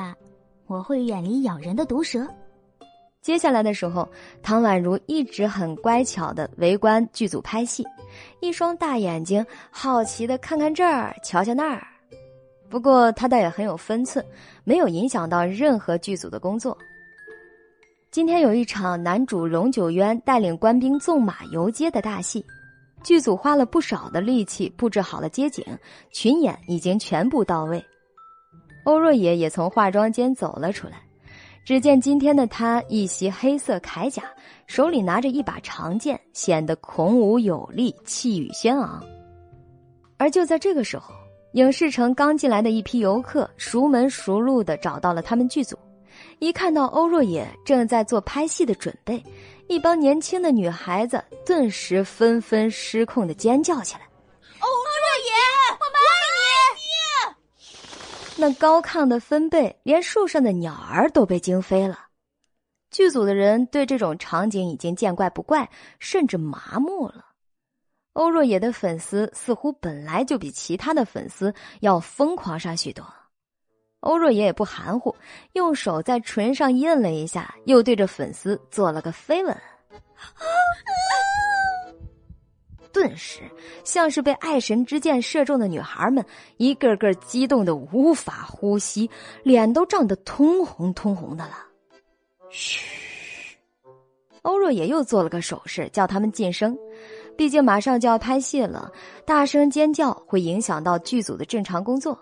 [0.67, 2.27] 我我会远离咬人的毒蛇。
[3.23, 4.07] 接下来的时候，
[4.43, 7.83] 唐宛如一直很乖巧的围观剧组拍戏，
[8.41, 11.87] 一双大眼睛好奇的看看这儿，瞧瞧那儿。
[12.75, 14.27] 不过他倒也很有分寸，
[14.65, 16.77] 没有影响到任何剧组的工作。
[18.11, 22.45] 今天有一场男主龙九渊带领官兵纵马游街的大戏，
[23.05, 25.65] 剧组花了不少的力气布置好了街景，
[26.11, 27.81] 群演已经全部到位。
[28.83, 30.95] 欧若野也从化妆间走了出来。
[31.65, 34.25] 只见今天的他一袭黑色铠甲，
[34.67, 39.01] 手里拿着一把长剑，显得孔武有力，气宇轩昂。
[40.17, 41.15] 而就在这个时候，
[41.55, 45.79] 影视城刚进来的一批游客熟门熟路的找到了他们剧组，
[46.41, 49.23] 一看到欧若野正在做拍戏的准备，
[49.69, 54.01] 一帮年轻的女孩子顿时纷纷失控的尖叫起来
[54.59, 55.33] ：“欧若野，
[55.79, 57.35] 我们爱你！”
[58.43, 62.01] 那高亢的分贝，连树上的鸟儿都被惊飞了。
[62.91, 65.71] 剧组的人对这种场景已经见怪不怪，
[66.01, 67.24] 甚至麻木了。
[68.15, 73.05] 欧若野的粉丝似乎本来就比其他的粉丝要疯狂上许多。
[74.01, 75.15] 欧若野也不含糊，
[75.53, 79.57] 用手在唇上印了一下，又对着粉丝做了个飞吻。
[82.93, 83.41] 顿时，
[83.83, 86.25] 像是被爱神之箭射中的女孩们，
[86.59, 89.11] 一个个激动的无法呼吸，
[89.43, 91.57] 脸都涨得通红通红的了。
[92.51, 93.59] 嘘，
[94.43, 96.79] 欧若野又做了个手势，叫他们噤声。
[97.37, 98.91] 毕竟马上就要拍戏了，
[99.25, 102.19] 大声尖叫会影响到剧组的正常工作。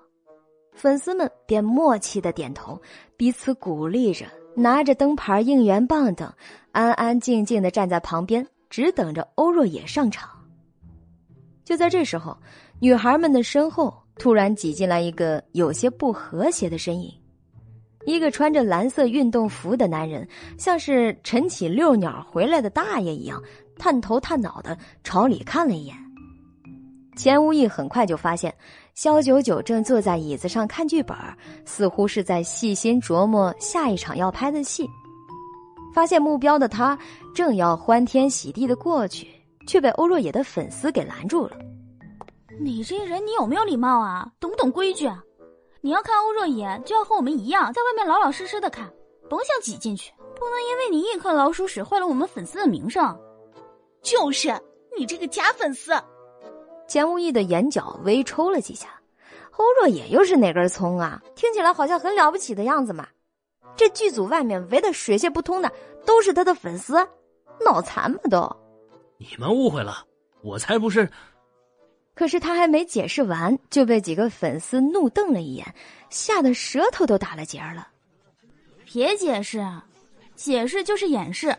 [0.75, 2.81] 粉丝们便默契的点头，
[3.17, 4.25] 彼此鼓励着，
[4.55, 6.33] 拿着灯牌、应援棒等，
[6.71, 10.31] 安安静静的站在旁边，只等着欧若野上场。
[11.63, 12.37] 就在这时候，
[12.81, 17.13] 女孩们的身后突然挤进来一个有些不和谐的身影，
[18.07, 20.27] 一个穿着蓝色运动服的男人，
[20.59, 23.41] 像是晨起遛鸟回来的大爷一样，
[23.79, 25.97] 探头探脑的朝里看了一眼。
[27.17, 28.55] 钱无义很快就发现，
[28.95, 31.17] 肖九九正坐在椅子上看剧本，
[31.65, 34.89] 似乎是在细心琢磨下一场要拍的戏。
[35.95, 36.99] 发现目标的他，
[37.35, 39.29] 正要欢天喜地的过去。
[39.65, 41.57] 却被欧若野的粉丝给拦住了。
[42.61, 44.29] 你这人，你有没有礼貌啊？
[44.41, 45.23] 懂不懂规矩啊？
[45.81, 48.91] 你要看欧若野，就要和我们一样，在外面老老实实的看，
[49.31, 50.13] 甭想挤进去。
[50.19, 53.17] 不能因为你一颗老鼠屎坏了我们粉丝的名声。
[54.03, 54.53] 就是
[54.99, 55.93] 你这个假粉丝！
[56.89, 58.89] 钱无意的眼角微抽了几下。
[59.57, 61.23] 欧若野又是哪根葱啊？
[61.37, 63.07] 听起来好像很了不起的样子嘛。
[63.77, 65.73] 这剧组外面围的水泄不通的，
[66.05, 66.95] 都是他的粉丝，
[67.65, 68.57] 脑残吗都？
[69.19, 70.05] 你们误会了，
[70.43, 71.09] 我才不是。
[72.15, 75.75] 可是他还没解释完，就被几个粉丝怒瞪了一眼，
[76.11, 77.89] 吓得舌头都打了结了。
[78.85, 79.65] 别解释，
[80.35, 81.57] 解释就是掩饰，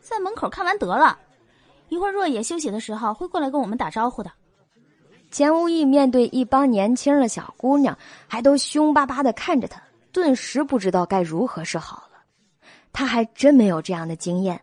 [0.00, 1.18] 在门口看完得了。
[1.92, 4.32] 一会儿若野休息的时候会过来跟我们打招呼的。
[5.30, 7.94] 钱无义面对一帮年轻的小姑娘，
[8.26, 9.78] 还都凶巴巴的看着他，
[10.10, 12.22] 顿时不知道该如何是好了。
[12.94, 14.58] 他还真没有这样的经验，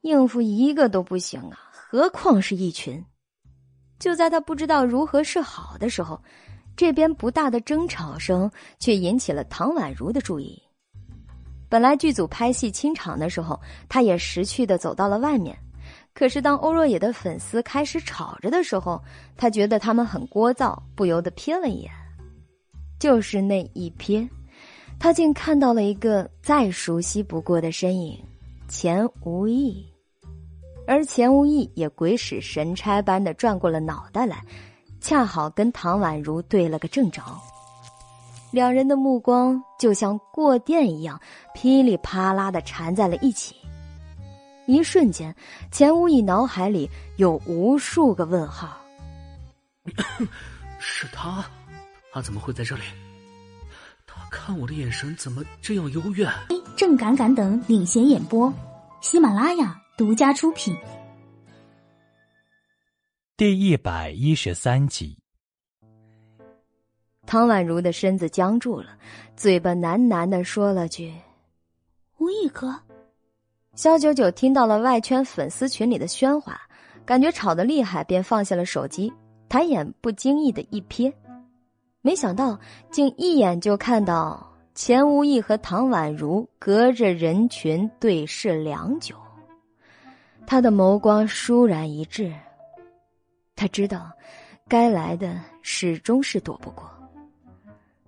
[0.00, 1.58] 应付一个都不行啊。
[1.72, 3.04] 何况是一群。
[3.98, 6.18] 就在他不知道如何是好的时候，
[6.74, 10.58] 这边不大的争吵声却引起了唐宛如的注意。
[11.68, 15.54] 本来剧组拍戏清场的时候，他也识趣的走到了外面。
[16.14, 19.02] 可是当欧若野的粉丝开始吵着的时候，
[19.36, 21.90] 他觉得他们很聒噪，不由得瞥了一眼。
[22.98, 24.28] 就是那一瞥，
[24.98, 28.22] 他竟看到了一个再熟悉不过的身影——
[28.68, 29.84] 钱无义。
[30.86, 34.44] 而钱无义也鬼使神差般的转过了脑袋来，
[35.00, 37.22] 恰好跟唐宛如对了个正着。
[38.50, 41.18] 两人的目光就像过电一样，
[41.54, 43.56] 噼里啪啦的缠在了一起。
[44.66, 45.34] 一瞬间，
[45.70, 48.76] 钱无意脑海里有无数个问号：
[50.78, 51.44] 是他？
[52.12, 52.82] 他怎么会在这里？
[54.06, 56.30] 他看我的眼神怎么这样幽怨？
[56.76, 58.52] 正敢敢等领衔演播，
[59.00, 59.78] 喜马拉雅。
[59.94, 60.74] 独家出品，
[63.36, 65.18] 第一百一十三集。
[67.26, 68.98] 唐宛如的身子僵住了，
[69.36, 71.14] 嘴巴喃喃的说了句
[72.18, 72.74] ：“无意哥。”
[73.74, 76.60] 肖九九听到了外圈粉丝群里的喧哗，
[77.06, 79.10] 感觉吵得厉害，便放下了手机，
[79.48, 81.10] 抬眼不经意的一瞥，
[82.02, 89.16] 没想到竟一眼就看到钱无义和唐宛如隔着人群对视良久。
[90.46, 92.30] 他的眸光倏然一滞，
[93.56, 94.12] 他知道，
[94.68, 96.90] 该来的始终是躲不过。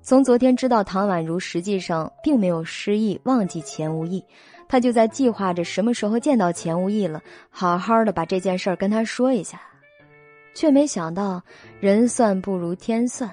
[0.03, 4.23] 从昨天知道唐宛如实际上并没有失忆忘记钱无义，
[4.69, 9.61] 他就在计划着什么时候见到钱无义了，好好的把这件事儿跟他说一下。
[10.55, 11.43] 却没想到
[11.81, 13.29] 人算不如天算，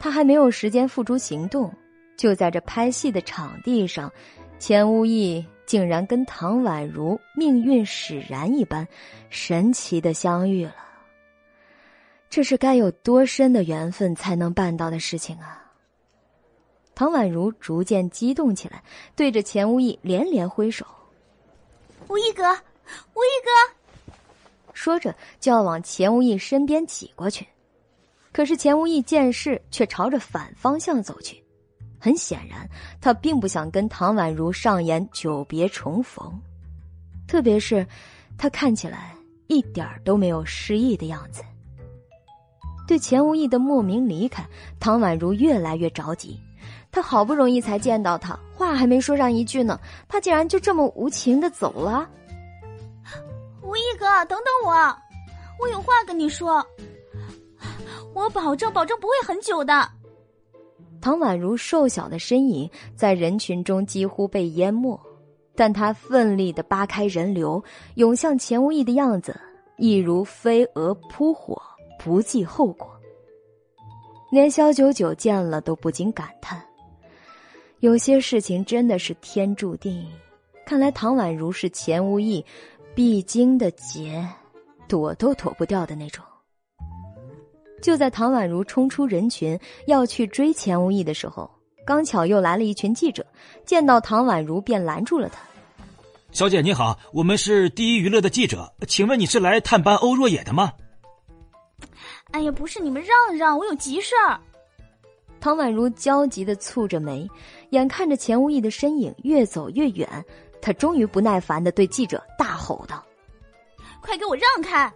[0.00, 1.72] 他还没有时间付诸行动，
[2.16, 4.10] 就在这拍戏的场地上，
[4.58, 8.86] 钱无义竟然跟唐宛如命运使然一般，
[9.30, 10.74] 神奇的相遇了。
[12.28, 15.65] 这是该有多深的缘分才能办到的事情啊！
[16.96, 18.82] 唐宛如逐渐激动起来，
[19.14, 20.86] 对着钱无意连连挥手
[22.08, 22.42] ：“无意哥，
[23.12, 24.12] 无意哥！”
[24.72, 27.46] 说着就要往钱无意身边挤过去，
[28.32, 31.44] 可是钱无意见势却朝着反方向走去。
[31.98, 32.66] 很显然，
[32.98, 36.40] 他并不想跟唐宛如上演久别重逢，
[37.28, 37.86] 特别是
[38.38, 39.14] 他看起来
[39.48, 41.42] 一点都没有失意的样子。
[42.88, 44.46] 对钱无意的莫名离开，
[44.80, 46.40] 唐宛如越来越着急。
[46.96, 49.78] 他好不容易才见到他，话还没说上一句呢，
[50.08, 52.08] 他竟然就这么无情的走了。
[53.60, 54.72] 无意哥，等等我，
[55.60, 56.66] 我有话跟你说。
[58.14, 59.86] 我保证，保证不会很久的。
[60.98, 64.98] 唐宛如瘦小的身影在人群中几乎被淹没，
[65.54, 67.62] 但她奋力的扒开人流，
[67.96, 69.38] 涌向钱无意的样子，
[69.76, 71.60] 一如飞蛾扑火，
[72.02, 72.88] 不计后果。
[74.30, 76.65] 连萧九九见了都不禁感叹。
[77.86, 80.04] 有些事情真的是天注定，
[80.66, 82.44] 看来唐宛如是钱无义
[82.96, 84.28] 必经的劫，
[84.88, 86.24] 躲都躲不掉的那种。
[87.80, 89.56] 就在唐宛如冲出人群
[89.86, 91.48] 要去追钱无义的时候，
[91.86, 93.24] 刚巧又来了一群记者，
[93.64, 95.38] 见到唐宛如便拦住了他。
[96.32, 100.72] 小姐你好，我们是第一娱乐的记者，请问你是来探班欧若野的吗？
[102.32, 104.40] 哎呀，不是，你们让让，我有急事儿。
[105.38, 107.28] 唐宛如焦急的蹙着眉。
[107.70, 110.08] 眼看着钱无意的身影越走越远，
[110.60, 113.04] 他终于不耐烦的对记者大吼道
[114.00, 114.92] ：“快给我让开！”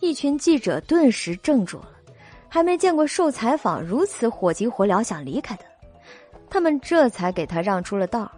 [0.00, 1.90] 一群记者顿时怔住了，
[2.48, 5.64] 还没见过受采访如此火急火燎想离开的，
[6.48, 8.30] 他们这才给他让出了道。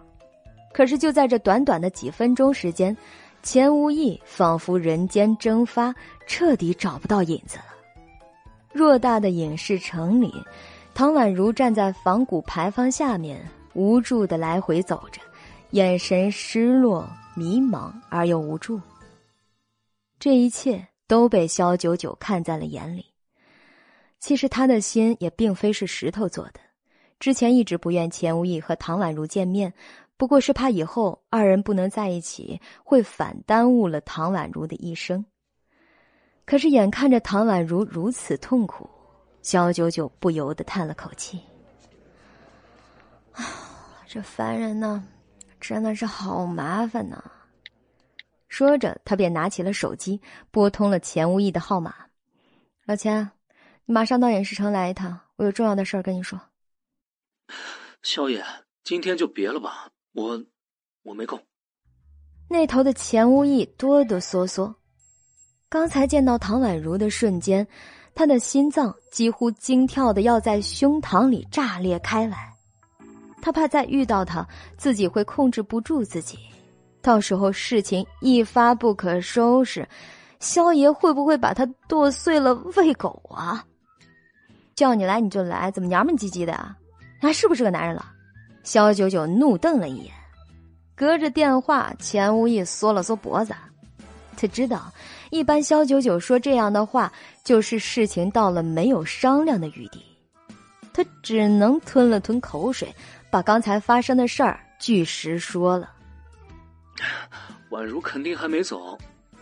[0.73, 2.95] 可是就在这短短的几分钟时间，
[3.41, 5.93] 钱无意仿佛人间蒸发，
[6.27, 7.65] 彻底找不到影子了。
[8.73, 10.33] 偌大的影视城里。
[10.95, 13.43] 唐宛如站在仿古牌坊下面，
[13.73, 15.19] 无助的来回走着，
[15.71, 18.79] 眼神失落、迷茫而又无助。
[20.19, 23.05] 这一切都被萧九九看在了眼里。
[24.19, 26.59] 其实他的心也并非是石头做的，
[27.19, 29.73] 之前一直不愿钱无义和唐宛如见面，
[30.15, 35.25] 不过是怕以后二人不能在一起，会反耽误了唐宛如的一生。
[36.45, 38.87] 可是眼看着唐宛如如此痛苦。
[39.43, 41.39] 萧九九不由得叹了口气
[43.33, 43.43] ：“啊，
[44.07, 45.05] 这凡人呢，
[45.59, 47.21] 真的是好麻烦呐。”
[48.47, 51.93] 说着，他便拿起了手机，拨通了钱无义的号码
[52.87, 53.31] ：“老钱，
[53.85, 56.39] 你马上到影视城来一趟，我有重要的事儿跟你说。”
[58.01, 58.41] 萧爷，
[58.83, 60.45] 今天就别了吧，我
[61.01, 61.43] 我没空。
[62.47, 64.73] 那头的钱无义哆哆嗦嗦，
[65.67, 67.67] 刚才见到唐宛如的瞬间。
[68.15, 72.53] 他的心脏几乎惊跳的要在胸膛里炸裂开来，
[73.41, 76.37] 他怕再遇到他，自己会控制不住自己，
[77.01, 79.87] 到时候事情一发不可收拾，
[80.39, 83.65] 萧爷会不会把他剁碎了喂狗啊？
[84.75, 86.75] 叫你来你就来，怎么娘们唧唧的啊？
[87.21, 88.05] 你还是不是个男人了？
[88.63, 90.13] 萧九九怒瞪了一眼，
[90.95, 93.53] 隔着电话，钱无义缩了缩脖子，
[94.37, 94.91] 他知道。
[95.33, 97.11] 一般萧九九说这样的话，
[97.43, 99.99] 就是事情到了没有商量的余地。
[100.93, 102.93] 他只能吞了吞口水，
[103.31, 105.89] 把刚才发生的事儿据实说了。
[107.71, 108.95] 宛如肯定还没走，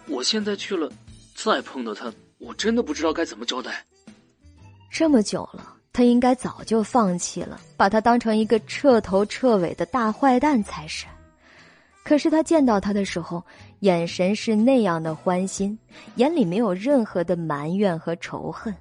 [0.07, 0.89] 我现在去了，
[1.35, 3.85] 再碰到他，我真的不知道该怎么交代。
[4.89, 11.05] 这么久了，他应该早就放弃了，把他当成一个彻头彻尾的大坏蛋才是。
[12.03, 13.43] 可是他见到他的时候，
[13.79, 15.77] 眼神是那样的欢心，
[16.15, 18.75] 眼里没有任何的埋怨和仇恨。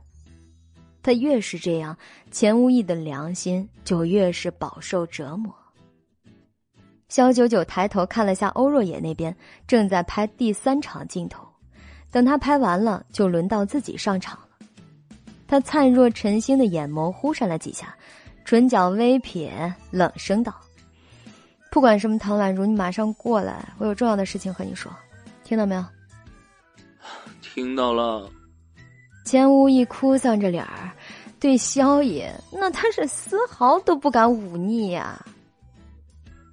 [1.03, 1.97] 他越是这样，
[2.31, 5.55] 钱无义的良心就越是饱受折磨。
[7.09, 9.35] 肖九九抬头看了下欧若野那边，
[9.67, 11.47] 正在拍第三场镜头，
[12.11, 14.67] 等他拍完了，就轮到自己上场了。
[15.47, 17.95] 他灿若晨星的眼眸忽闪了几下，
[18.45, 20.55] 唇角微撇，冷声道。
[21.71, 24.91] 不管什么，唐宛如，你马上过来，我有重要的事情和你说，
[25.45, 25.85] 听到没有？
[27.41, 28.29] 听到了。
[29.25, 30.91] 钱无义哭丧着脸儿，
[31.39, 35.25] 对萧爷，那他是丝毫都不敢忤逆呀。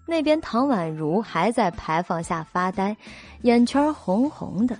[0.06, 2.96] 那边唐宛如还在牌坊下发呆，
[3.42, 4.78] 眼圈红红的。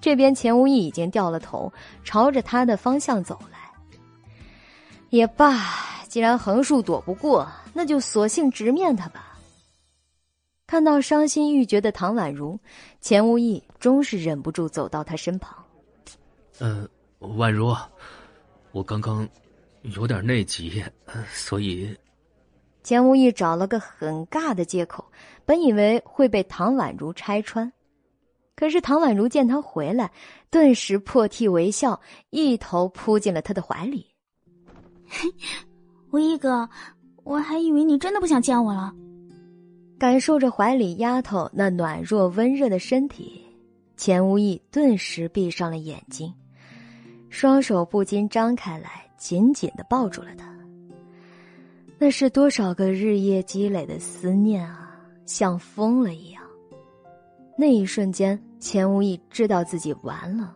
[0.00, 3.58] 这边钱无意已经掉了头，朝着他的方向走来。
[5.10, 5.60] 也罢，
[6.08, 9.33] 既然横竖躲不过，那就索性直面他吧。
[10.74, 12.58] 看到伤心欲绝的唐宛如，
[13.00, 15.56] 钱无意终是忍不住走到他身旁。
[16.58, 16.84] 呃，
[17.20, 17.72] 宛如，
[18.72, 19.24] 我刚刚
[19.82, 20.82] 有点内急，
[21.32, 21.96] 所以。
[22.82, 25.04] 钱无意找了个很尬的借口，
[25.44, 27.72] 本以为会被唐宛如拆穿，
[28.56, 30.10] 可是唐宛如见他回来，
[30.50, 34.08] 顿时破涕为笑，一头扑进了他的怀里。
[36.10, 36.68] 无义哥，
[37.22, 38.92] 我还以为你真的不想见我了。
[40.04, 43.42] 感受着怀里丫头那暖若温热的身体，
[43.96, 46.30] 钱无义顿时闭上了眼睛，
[47.30, 50.54] 双手不禁张开来，紧紧的抱住了她。
[51.98, 54.94] 那是多少个日夜积累的思念啊，
[55.24, 56.42] 像疯了一样。
[57.56, 60.54] 那一瞬间，钱无义知道自己完了，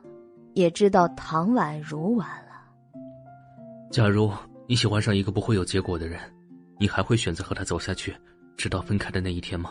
[0.53, 2.53] 也知道唐宛如完了。
[3.91, 4.31] 假如
[4.67, 6.21] 你喜欢上一个不会有结果的人，
[6.79, 8.15] 你还会选择和他走下去，
[8.59, 9.71] 直到分开的那一天吗？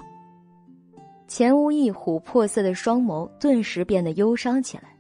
[1.28, 4.96] 钱无义琥珀色的双眸顿时变得忧伤起来，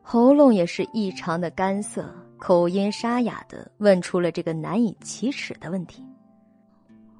[0.00, 2.12] 喉咙也是异常的干涩。
[2.38, 6.02] 口音沙哑的问出了这个难以启齿的问题。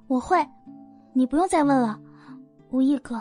[0.06, 0.39] 我会，
[1.12, 2.01] 你不用再问了，
[2.70, 3.20] 无意哥。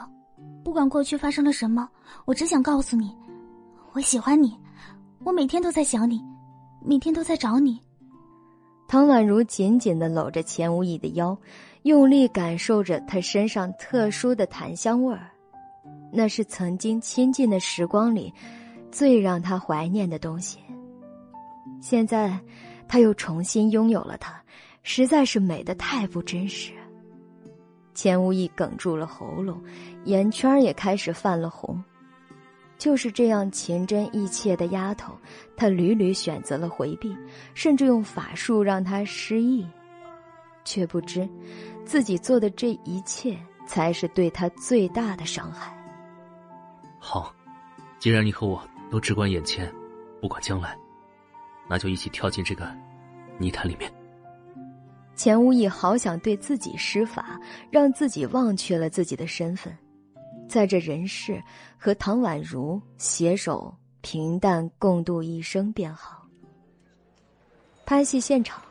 [0.63, 1.89] 不管过去发生了什么，
[2.23, 3.13] 我只想告诉你，
[3.91, 4.57] 我喜欢你，
[5.25, 6.23] 我每天都在想你，
[6.81, 7.77] 每天都在找你。
[8.87, 11.37] 唐宛如紧紧的搂着钱无义的腰，
[11.83, 15.29] 用力感受着他身上特殊的檀香味儿，
[16.11, 18.33] 那是曾经亲近的时光里
[18.91, 20.59] 最让他怀念的东西。
[21.81, 22.37] 现在，
[22.87, 24.43] 他又重新拥有了他，
[24.83, 26.73] 实在是美的太不真实。
[27.93, 29.61] 钱无义哽住了喉咙，
[30.03, 31.81] 眼圈也开始泛了红。
[32.77, 35.13] 就是这样情真意切的丫头，
[35.57, 37.13] 他屡屡选择了回避，
[37.53, 39.65] 甚至用法术让她失忆，
[40.63, 41.27] 却不知
[41.85, 43.37] 自己做的这一切
[43.67, 45.75] 才是对他最大的伤害。
[46.99, 47.33] 好，
[47.99, 49.71] 既然你和我都只管眼前，
[50.21, 50.77] 不管将来。
[51.67, 52.67] 那就一起跳进这个
[53.37, 53.91] 泥潭里面。
[55.15, 59.77] 钱无意好想对自己施法，让自己忘却了自己的身份，
[60.47, 61.39] 在这人世
[61.77, 63.71] 和唐宛如携手
[64.01, 66.25] 平淡共度一生便好。
[67.85, 68.63] 拍戏现场，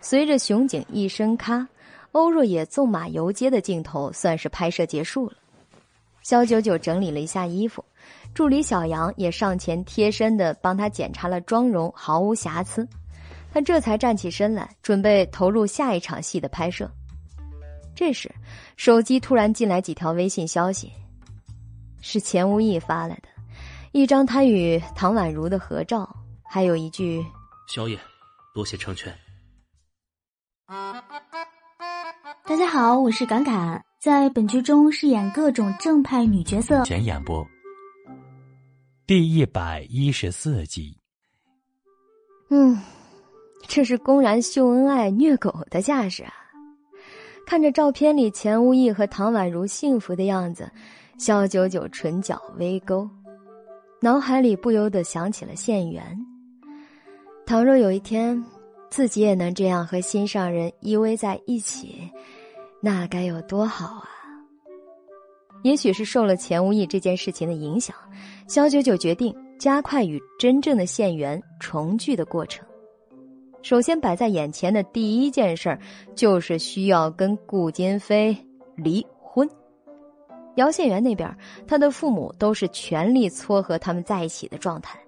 [0.00, 1.66] 随着熊景一声咔，
[2.12, 5.36] 欧若野纵马游街的镜头算是拍摄结束了。
[6.22, 7.84] 肖九九整理了一下衣服。
[8.32, 12.86] 助理小杨也上前贴身的帮他检查了妆容，毫无瑕疵。
[13.52, 16.90] 他这才站起身来，准备投入下一场戏的拍摄。
[17.94, 18.32] 这时，
[18.76, 20.92] 手机突然进来几条微信消息，
[22.00, 23.28] 是钱无义发来的，
[23.92, 26.08] 一张他与唐宛如的合照，
[26.42, 27.24] 还有一句
[27.68, 27.98] ：“宵夜，
[28.54, 29.12] 多谢成全。”
[32.44, 36.84] 大家好，我是敢敢，在本剧中饰演各种正派女角色。
[36.84, 37.44] 前演播。
[39.04, 40.96] 第一百一十四集。
[42.50, 42.80] 嗯，
[43.66, 46.32] 这是公然秀恩爱、虐狗的架势啊！
[47.44, 50.70] 看着照片里钱无意和唐宛如幸福的样子，
[51.18, 53.10] 肖九九唇角微勾，
[54.00, 56.16] 脑海里不由得想起了县元。
[57.44, 58.40] 倘若有一天，
[58.90, 62.10] 自己也能这样和心上人依偎在一起，
[62.80, 64.08] 那该有多好啊！
[65.62, 67.94] 也许是受了钱无义这件事情的影响。
[68.48, 72.66] 肖九九决定加快与真正的县员重聚的过程。
[73.62, 75.78] 首先摆在眼前的第一件事，
[76.16, 78.36] 就是需要跟顾金飞
[78.74, 79.48] 离婚。
[80.56, 81.32] 姚县元那边，
[81.66, 84.98] 他的父母都是全力撮合他们在一起的状态，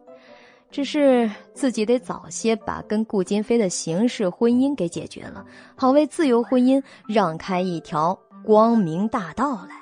[0.72, 5.44] 只是自己得早些把跟顾金飞的形式婚姻给解决了，
[5.76, 9.76] 好为自由婚姻让开一条光明大道来。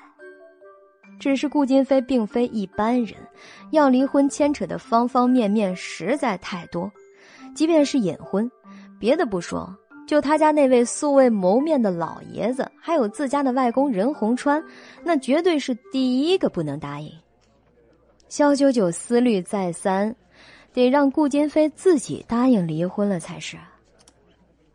[1.17, 3.15] 只是顾金飞并非一般人，
[3.69, 6.91] 要离婚牵扯的方方面面实在太多。
[7.55, 8.51] 即便是隐婚，
[8.99, 9.73] 别的不说，
[10.05, 14.61] 就他家那位素未谋面的老爷子，还有自家的外公任洪川，
[15.03, 17.09] 那绝对是第一个不能答应。
[18.27, 20.15] 肖九九思虑再三，
[20.73, 23.57] 得让顾金飞自己答应离婚了才是。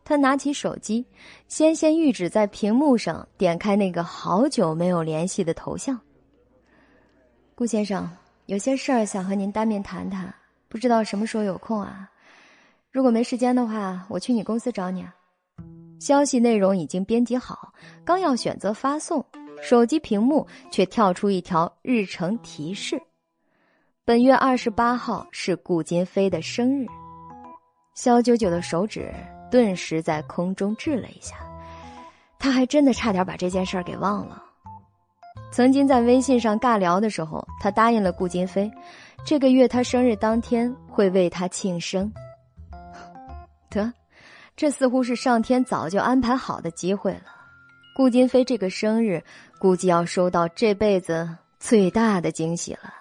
[0.04, 1.04] 他拿起手机，
[1.48, 5.98] 纤纤玉指在屏幕上点开那个好久没有联系的头像。
[7.54, 8.08] 顾先生，
[8.46, 10.32] 有些事儿想和您当面谈谈，
[10.68, 12.08] 不知道什么时候有空啊？
[12.92, 15.12] 如果没时间的话，我去你公司找你啊。
[15.98, 17.72] 消息内容已经编辑好，
[18.04, 19.24] 刚要选择发送，
[19.60, 23.00] 手机屏幕却跳出一条日程提示：
[24.06, 26.86] 本月二十八号是顾金飞的生日。
[27.96, 29.12] 肖九九的手指
[29.50, 31.34] 顿时在空中滞了一下，
[32.38, 34.40] 他还真的差点把这件事儿给忘了。
[35.50, 38.70] 曾经在微信上尬聊的时候，他答应了顾金飞，
[39.24, 42.08] 这个月他生日当天会为他庆生。
[43.68, 43.92] 得，
[44.54, 47.34] 这似乎是上天早就安排好的机会了。
[47.96, 49.20] 顾金飞这个生日，
[49.58, 51.28] 估计要收到这辈子
[51.58, 52.94] 最大的惊喜了。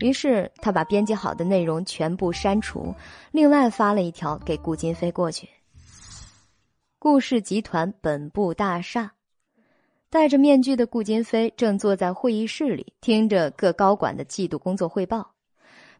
[0.00, 2.94] 于是他把编辑好的内容全部删除，
[3.32, 5.48] 另外发了一条给顾金飞过去。
[6.98, 9.12] 顾氏集团本部大厦，
[10.10, 15.32] 戴着面具的顾金飞正坐在会议室里，听着各高管的季度工作汇报。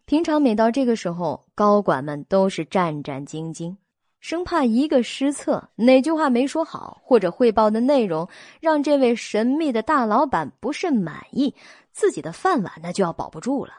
[0.06, 3.76] 平常每到这个时候，高管们都是战战兢兢，
[4.20, 8.28] 生怕一个失策，哪句话没说好，或者汇报的内容
[8.60, 11.54] 让这位神秘的大老板不甚满意，
[11.92, 13.72] 自己的饭碗那就要保不住了。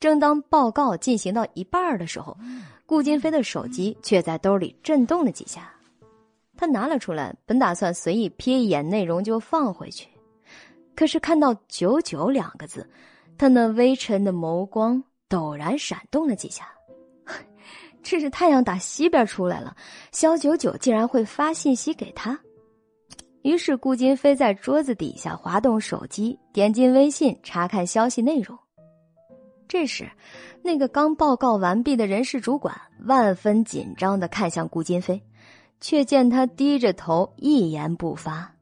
[0.00, 2.36] 正当报告进行到一半的时候，
[2.86, 5.70] 顾金飞的手机却在兜里震动了几下，
[6.56, 10.08] 他拿了出来，本打算随意瞥一眼内容就放回去，
[10.96, 12.88] 可是看到“九九”两个字。
[13.38, 16.68] 他那微沉的眸光陡然闪动了几下，
[18.02, 19.74] 这是太阳打西边出来了，
[20.12, 22.38] 肖九九竟然会发信息给他。
[23.40, 28.58] 于是顾金飞在桌子底下滑动手机，点进微信查看消息内容。
[29.70, 30.10] 这时，
[30.62, 32.74] 那个刚报告完毕的人事主管
[33.04, 35.22] 万分紧张的看向顾金飞，
[35.80, 38.52] 却见他低着头一言不发，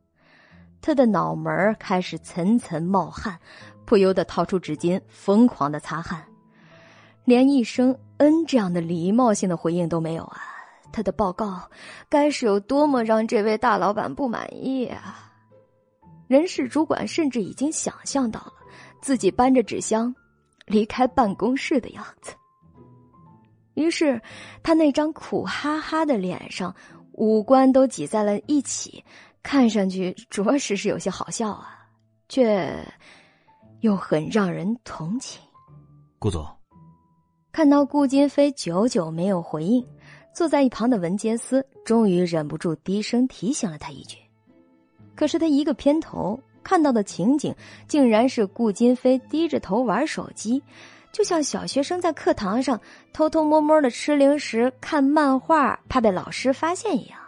[0.82, 3.38] 他的脑门开始层层冒汗。
[3.86, 6.22] 不由得掏出纸巾，疯狂的擦汗，
[7.24, 10.42] 连一声“嗯”这样的礼貌性的回应都没有啊！
[10.92, 11.62] 他的报告
[12.10, 15.32] 该是有多么让这位大老板不满意啊！
[16.26, 18.52] 人事主管甚至已经想象到了
[19.00, 20.14] 自己搬着纸箱
[20.68, 22.32] 离开办公室的样子，
[23.74, 24.20] 于是
[24.62, 26.74] 他那张苦哈哈的脸上
[27.12, 29.04] 五官都挤在了一起，
[29.42, 31.88] 看上去着实是有些好笑啊，
[32.28, 32.72] 却。
[33.82, 35.40] 又很让人同情，
[36.18, 36.44] 顾总。
[37.52, 39.86] 看到顾金飞久久没有回应，
[40.34, 44.18] 坐在一旁的文杰斯终于忍不住低声提醒了他一句。
[45.14, 46.36] 可是他一个偏头，
[46.68, 47.54] 看到的情景
[47.86, 50.62] 竟然是顾金飞低着头玩手机，
[51.12, 52.78] 就像小学生在课堂上
[53.10, 57.18] 偷偷摸摸的吃零食、看漫画，怕被老师发现一样。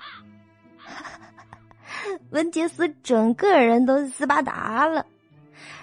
[2.29, 5.07] 文杰斯整个人都斯巴达了。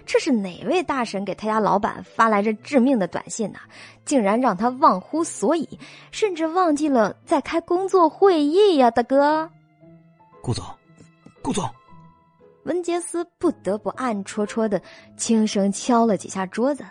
[0.05, 3.57] 这是哪位大神给他家老板发来这致命的短信呢？
[4.05, 5.67] 竟然让他忘乎所以，
[6.11, 8.91] 甚至忘记了在开工作会议呀！
[8.91, 9.49] 大哥，
[10.43, 10.63] 顾总，
[11.41, 11.67] 顾总，
[12.67, 14.81] 文杰斯不得不暗戳戳的
[15.15, 16.83] 轻声敲了几下桌子，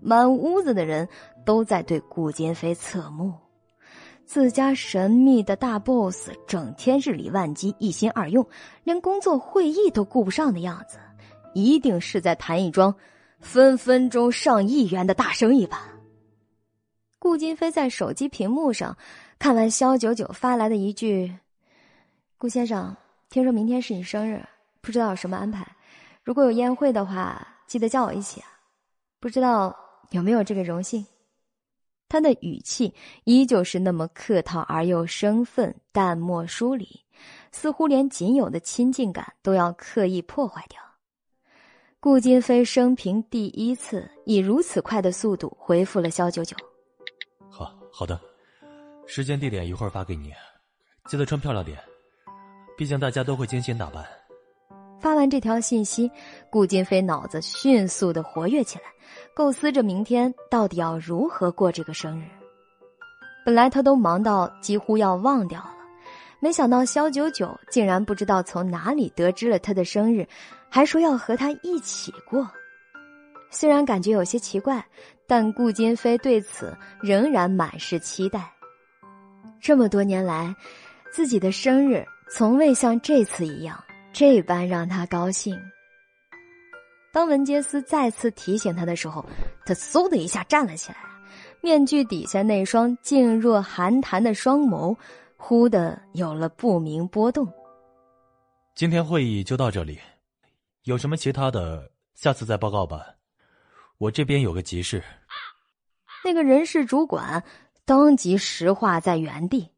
[0.00, 1.08] 满屋子的人
[1.46, 3.32] 都在对顾金飞侧目。
[4.26, 8.44] 自家神秘的大 boss 整天日理万机，一心二用，
[8.82, 10.98] 连工作会议都顾不上的样子。
[11.54, 12.92] 一定是在谈一桩
[13.38, 15.86] 分分钟上亿元的大生意吧？
[17.20, 18.96] 顾金飞在手机屏幕上
[19.38, 21.32] 看完肖九九发来的一句
[22.36, 22.96] ：“顾先生，
[23.28, 24.44] 听说明天是你生日，
[24.80, 25.66] 不知道有什么安排？
[26.22, 28.48] 如果有宴会的话，记得叫我一起啊！
[29.18, 29.74] 不知道
[30.10, 31.06] 有没有这个荣幸？”
[32.08, 32.92] 他的语气
[33.22, 37.04] 依旧是那么客套而又生分，淡漠疏离，
[37.52, 40.80] 似乎连仅有的亲近感都要刻意破坏掉。
[42.00, 46.56] 顾金飞生平第一次以如此快的速度回复了肖九九。
[47.48, 48.20] 好好的，
[49.06, 50.32] 时间地点一会儿发给你，
[51.04, 51.78] 记得穿漂亮点，
[52.76, 54.04] 毕竟大家都会精心打扮。
[55.00, 56.10] 发完这条信息，
[56.50, 58.84] 顾金飞脑子迅速的活跃起来，
[59.34, 62.24] 构思着明天到底要如何过这个生日。
[63.44, 65.74] 本来他都忙到几乎要忘掉了，
[66.38, 70.26] 没想到肖九九竟然不知道从哪里得知了他的生日。
[70.72, 72.48] 还说要和他一起过，
[73.50, 74.86] 虽然感觉有些奇怪，
[75.26, 78.52] 但顾金飞对此仍然满是期待。
[79.60, 80.54] 这么多年来，
[81.10, 85.58] 自己的生日从未像这次一样这般让他高兴。
[87.12, 89.24] 当文杰斯再次提醒他的时候，
[89.64, 90.98] 他嗖的一下站了起来，
[91.60, 94.96] 面具底下那双静若寒潭的双眸
[95.36, 97.46] 忽的有了不明波动。
[98.74, 99.98] 今天会议就到这里。
[100.84, 103.04] 有什么其他的，下次再报告吧。
[103.98, 105.02] 我这边有个急事。
[106.24, 107.42] 那个人事主管
[107.84, 109.68] 当即石化在原地。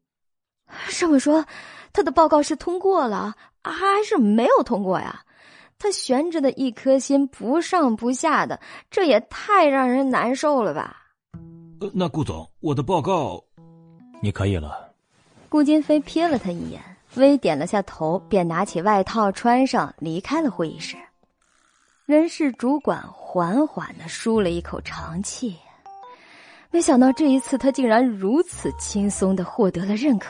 [0.89, 1.45] 这么说，
[1.91, 5.23] 他的报告是通过了，还是没有通过呀？
[5.79, 8.59] 他悬着的一颗心不上不下的，
[8.89, 10.97] 这也太让人难受了吧？
[11.81, 13.43] 呃，那顾总，我的报告，
[14.21, 14.93] 你可以了。
[15.49, 16.81] 顾金飞瞥了他一眼，
[17.15, 20.95] 微点了下头，便拿起外套穿上，离开了会议室。
[22.05, 25.57] 人事主管缓缓的舒了一口长气，
[26.71, 30.29] 没想到这一次他竟然如此轻松的获得了认可。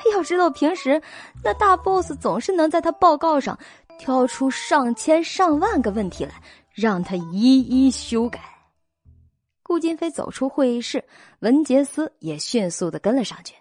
[0.14, 1.00] 要知道平时
[1.42, 3.58] 那大 boss 总是能在他报告上。
[4.00, 6.40] 挑出上千上万个问题来，
[6.72, 8.38] 让他一一修改。
[9.60, 11.04] 顾金飞走出会议室，
[11.40, 13.56] 文杰斯也迅速的跟了上去。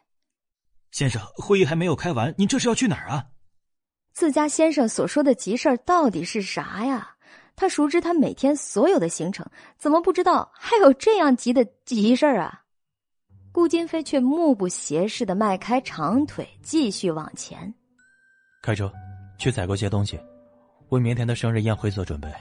[0.91, 3.25] 先生，会议还没有开完，您这是要去哪儿啊？
[4.13, 7.15] 自家先生所说的急事儿到底是啥呀？
[7.55, 9.43] 他熟知他每天所有的行程，
[9.79, 12.61] 怎么不知道还有这样急的急事儿啊？
[13.57, 17.73] 顾金飞却目不斜视的迈开长腿，继续往前。
[18.61, 18.93] 开车。
[19.39, 20.19] 去采购些东西，
[20.89, 22.31] 为明天的生日宴会做准备。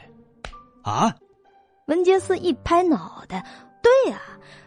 [0.82, 1.10] 啊！
[1.86, 3.42] 文杰斯一拍脑袋，
[3.82, 4.20] 对呀，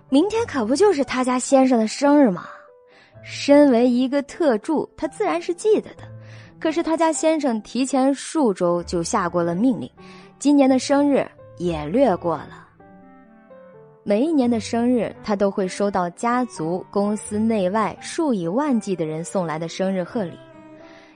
[0.09, 2.47] 明天可不就是他家先生的生日吗？
[3.23, 6.03] 身为一个特助，他自然是记得的。
[6.59, 9.87] 可是他家先生提前数周就下过了命令，
[10.39, 12.68] 今年的生日也略过了。
[14.03, 20.33] 每一年的生日，他都会收到家族、公司内外数以万计的人送来的生日贺礼。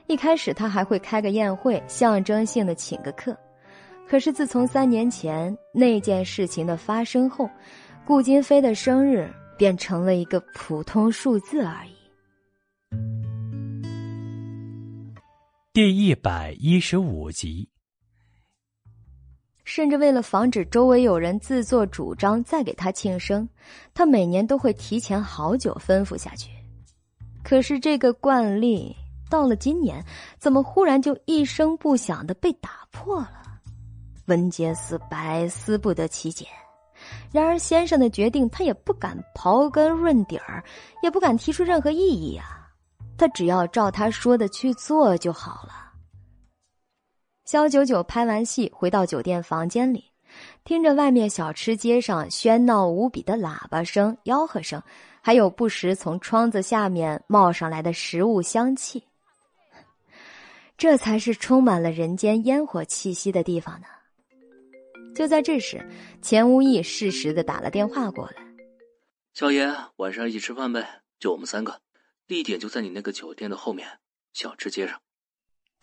[0.06, 3.36] 一开始他还会开个宴会，象征性的请个客。
[4.06, 7.48] 可是自从三年前那件事情的发生后，
[8.04, 11.94] 顾金飞的生日变成了一个普通数字而已。
[15.72, 17.73] 第一百一十五集。
[19.64, 23.48] 甚至为了防止周围有人自作主张再给他庆生，
[23.92, 26.50] 他每年都会提前好久吩咐下去。
[27.42, 28.94] 可是这个惯例。
[29.30, 30.04] 到了今年，
[30.38, 33.30] 怎么忽然就一声不响的被打破了？
[34.26, 36.46] 文杰斯百思不得其解。
[37.32, 40.62] 然而先生的决定，他也不敢刨根问底儿，
[41.02, 42.68] 也不敢提出任何异议啊。
[43.16, 45.83] 他只要照他说的去做就好了。
[47.44, 50.10] 肖九九拍完戏回到酒店房间里，
[50.64, 54.82] 听着外面小吃街上喧闹无比的喇叭声、吆喝声，
[55.20, 59.04] 还有不时从窗子下面冒上来的食物香气。
[60.78, 63.86] 这才是充满了人间烟火气息的地方呢。
[65.14, 65.86] 就在这时，
[66.22, 68.42] 钱无义适时的打了电话过来
[69.34, 71.78] ：“小爷，晚上一起吃饭呗，就我们三个，
[72.26, 73.86] 地点就在你那个酒店的后面，
[74.32, 74.98] 小吃街上。”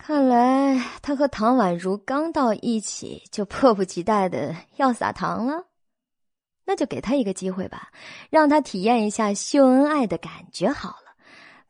[0.04, 5.64] 看来他和唐宛如刚到一起，就迫不及待的要撒糖了。
[6.64, 7.88] 那就给他一个机会吧，
[8.28, 11.14] 让他体验一下秀恩爱的感觉好了。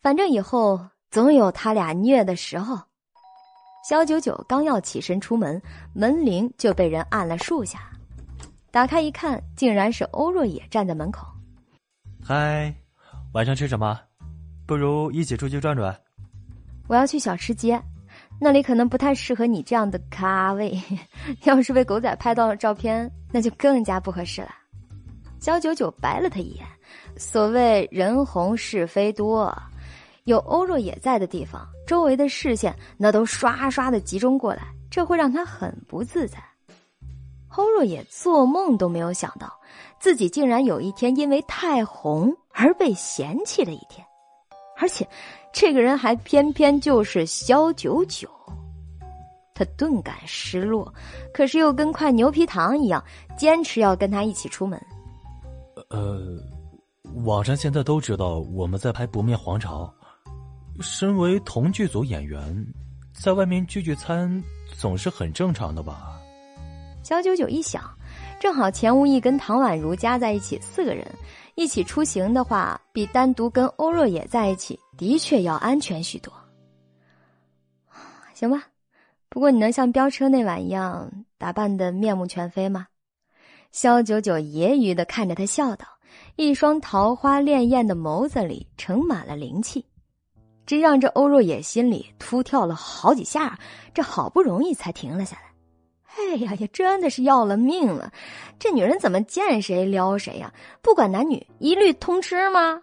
[0.01, 0.81] 反正以后
[1.11, 2.81] 总有他俩虐的时候。
[3.87, 5.61] 肖九九刚要起身出门，
[5.93, 7.81] 门铃就被人按了数下。
[8.71, 11.27] 打开一看，竟然是欧若野站在门口。
[12.25, 12.75] 嗨，
[13.35, 14.01] 晚上吃什么？
[14.67, 15.95] 不如一起出去转转。
[16.89, 17.81] 我要去小吃街，
[18.45, 20.77] 那里可能不太适合你这样的咖位。
[21.45, 24.49] 要是被狗仔拍到了照片，那就更加不合适了。
[25.39, 26.67] 肖九九白了他一眼。
[27.17, 29.57] 所谓人红是非多。
[30.25, 36.39] 有欧若野在的地方，周围的视线那都刷刷的集中过来，这会让他很不自在。
[37.57, 39.53] 欧若野做梦都没有想到，
[40.01, 44.05] 自己竟然有一天因为太红而被嫌弃的一天，
[44.79, 45.07] 而且
[45.53, 48.29] 这个人还偏偏就是萧九九。
[49.55, 50.93] 他顿感失落，
[51.33, 53.05] 可是又跟块牛皮糖一样，
[53.37, 54.81] 坚持要跟他一起出门。
[55.91, 56.39] 呃，
[57.25, 59.85] 网上现在都知道我们在拍《不灭皇朝》。
[60.83, 62.67] 身为同剧组演员，
[63.13, 64.43] 在外面聚聚餐
[64.75, 66.19] 总是很正常的吧？
[67.03, 67.83] 小九九一想，
[68.41, 71.07] 正好钱无意跟唐宛如加在一起四个人，
[71.57, 76.33] 一起出行的话，比单独跟欧若野在一起的确要安全许多。
[78.35, 78.65] 行吧，
[79.29, 82.89] 不过你能像飙车那晚一样打扮的面目全非吗？
[83.71, 85.87] 肖九九揶揄的看着他笑道，
[86.37, 89.87] 一双桃花潋滟的眸子里盛满了灵气。
[90.67, 93.59] 这让这欧若野心里突跳了好几下，
[93.95, 95.53] 这好不容易才停了下来。
[96.15, 98.13] 哎呀呀，真的是要了命了！
[98.59, 100.53] 这女人怎么见谁撩谁呀？
[100.83, 102.83] 不管男女，一律通吃吗？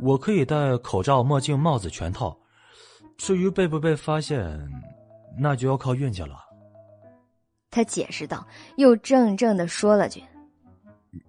[0.00, 2.36] 呃，我可以戴口罩、墨镜、帽子全套。
[3.16, 4.58] 至于被不被发现，
[5.38, 6.38] 那就要靠运气了。
[7.70, 8.46] 他解释道，
[8.76, 10.22] 又怔怔的说了句：“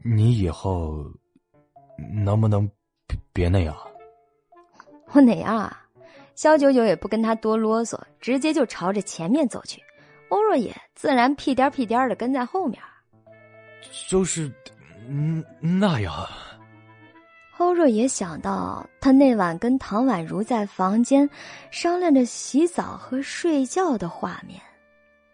[0.03, 1.05] 你以后
[2.23, 2.69] 能不能
[3.33, 3.75] 别那样？
[5.13, 5.77] 我哪样啊？
[6.33, 9.81] 肖九九也不跟他多啰嗦，直接就朝着前面走去。
[10.29, 12.81] 欧若野自然屁颠屁颠的跟在后面。
[14.07, 14.51] 就是，
[15.07, 16.13] 嗯，那样。
[17.61, 21.29] 欧若也想到他那晚跟唐宛如在房间
[21.69, 24.59] 商量着洗澡和睡觉的画面，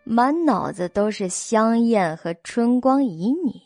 [0.03, 3.61] 满脑子都是香艳和春光旖旎。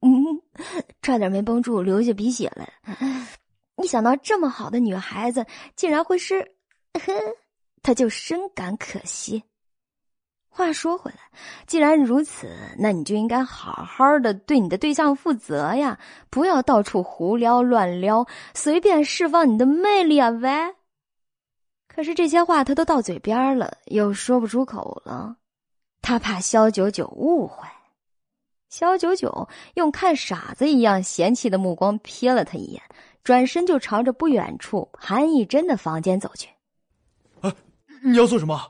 [0.00, 0.40] 嗯，
[1.02, 2.66] 差点没绷住，流下鼻血来。
[3.82, 5.44] 一想到这么好的女孩子
[5.76, 6.50] 竟然会是，
[7.82, 9.44] 他就深感可惜。
[10.54, 11.16] 话说回来，
[11.66, 12.46] 既然如此，
[12.78, 15.98] 那你就应该好好的对你的对象负责呀，
[16.28, 20.28] 不要到处胡撩乱撩，随便释放你的魅力啊！
[20.28, 20.74] 喂，
[21.88, 25.36] 可是这些话他都到嘴边了，又说不出口了，
[26.02, 27.66] 他怕肖九九误会。
[28.68, 32.82] 肖九九用看傻子一样嫌弃的目光瞥了他一眼，
[33.24, 36.50] 转身就朝着不远处韩义珍的房间走去。
[37.40, 37.54] 啊，
[38.04, 38.60] 你要做什么？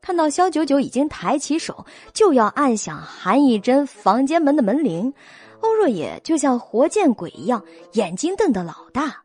[0.00, 5.12] 看到肖九九已经抬起手就要按响韩一珍房间门的门铃，
[5.60, 7.62] 欧若野就像活见鬼一样，
[7.92, 9.22] 眼睛瞪得老大。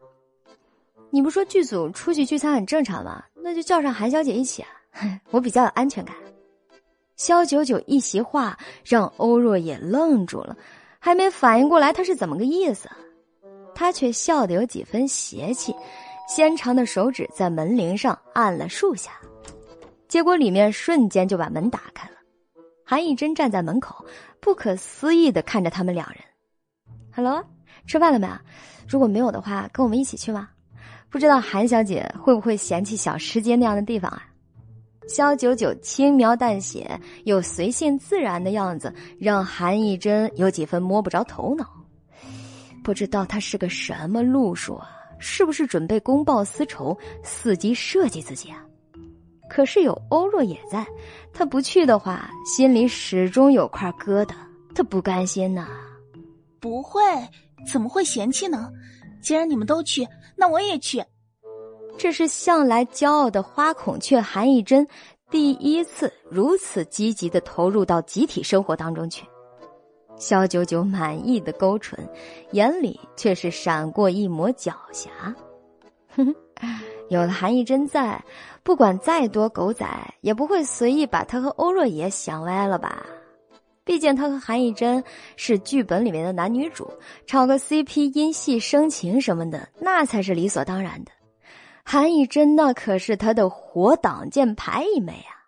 [1.10, 3.24] 你不说剧组出去聚餐很正常吗？
[3.42, 4.70] 那就叫上韩小姐一起啊，
[5.32, 6.16] 我比较有安全感。
[7.16, 10.58] 肖九九一席话让欧若野愣住了，
[11.00, 12.90] 还没反应过来他是怎么个意思，
[13.74, 15.74] 他却笑得有几分邪气，
[16.28, 19.12] 纤长的手指在门铃上按了数下。
[20.16, 22.16] 结果里面瞬间就把门打开了，
[22.86, 24.06] 韩义珍站在门口，
[24.40, 26.20] 不可思议的看着他们两人。
[27.14, 27.44] Hello，
[27.86, 28.26] 吃饭了没？
[28.88, 30.48] 如果没有的话，跟我们一起去吗？
[31.10, 34.24] 不知道韩小姐会不会嫌弃小吃街那样的地方啊？
[35.06, 41.70] 肖九九轻描淡写又随性自然的样子，让韩义珍有几分摸不着头脑。
[42.86, 44.88] 不知道他是个什么路数啊？
[45.20, 48.64] 是不是准备公报私仇，伺机设计自己啊？
[49.50, 50.86] 可是有欧若也在，
[51.34, 54.34] 他不去的话，心里始终有块疙瘩，
[54.74, 55.68] 他不甘心呐。
[56.60, 57.02] 不会，
[57.72, 58.72] 怎么会嫌弃呢？
[59.22, 61.04] 既然你们都去，那我也去。
[61.98, 64.86] 这是向来骄傲的花孔雀韩义珍
[65.30, 69.26] 第一次如此积极的投入到集体生活当中去。
[70.18, 71.98] 肖九九满意的勾唇，
[72.52, 75.08] 眼里却是闪过一抹狡黠。
[76.10, 76.36] 哼哼。
[77.10, 78.24] 有了韩义珍在，
[78.66, 79.86] 不管再多狗仔，
[80.22, 83.06] 也不会随意把他和欧若野想歪了吧？
[83.84, 85.04] 毕竟他和韩义珍
[85.36, 86.92] 是剧本里面的男女主，
[87.28, 91.12] 炒个 CP、因戏生情什么的，那才是理所当然的。
[91.84, 95.46] 韩义珍那可是他的活挡箭牌一枚啊！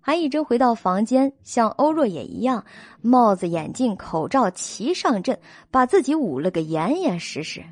[0.00, 2.64] 韩义珍回到房间，像欧若野一样，
[3.00, 5.38] 帽子、眼镜、口罩齐上阵，
[5.70, 7.62] 把自己捂了个严严实实。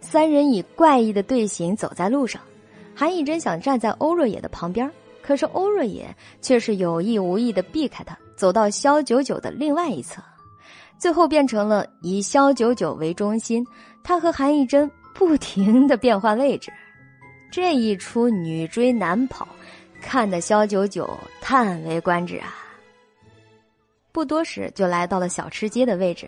[0.00, 2.40] 三人以怪异的队形走在路上，
[2.98, 4.90] 韩以真想站在欧若野的旁边，
[5.22, 6.08] 可是欧若野
[6.40, 10.22] 却是有意无意的避开他，走到肖九九的另外一侧，
[10.98, 13.62] 最后变成了以肖九九为中心，
[14.02, 16.72] 他和韩以真不停的变换位置，
[17.52, 19.46] 这一出女追男跑，
[20.00, 21.08] 看得肖九九
[21.40, 22.54] 叹为观止啊。
[24.10, 26.26] 不多时就来到了小吃街的位置。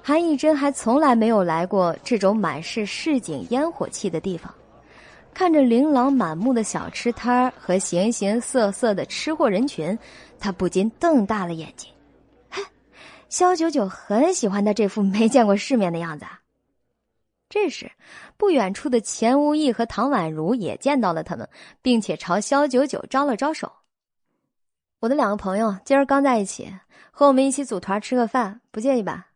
[0.00, 4.50] 韩义珍还从来没有来过这种满是市井烟火气的地方，
[5.38, 9.96] 看着琳琅满目的小吃摊儿和形形色色的吃货人群，
[10.36, 11.88] 他不禁瞪大了眼睛。
[12.50, 12.60] 嘿，
[13.28, 16.24] 肖九九很喜欢他这副没见过世面的样子。
[16.24, 16.40] 啊
[17.48, 17.88] 这时，
[18.36, 21.48] 不远处的钱无义和唐宛如也见到了他们，
[21.82, 23.70] 并且朝肖九九招了招手
[24.98, 26.68] ：“我的两个朋友今儿刚在一起，
[27.12, 29.28] 和我们一起组团吃个饭，不介意吧？”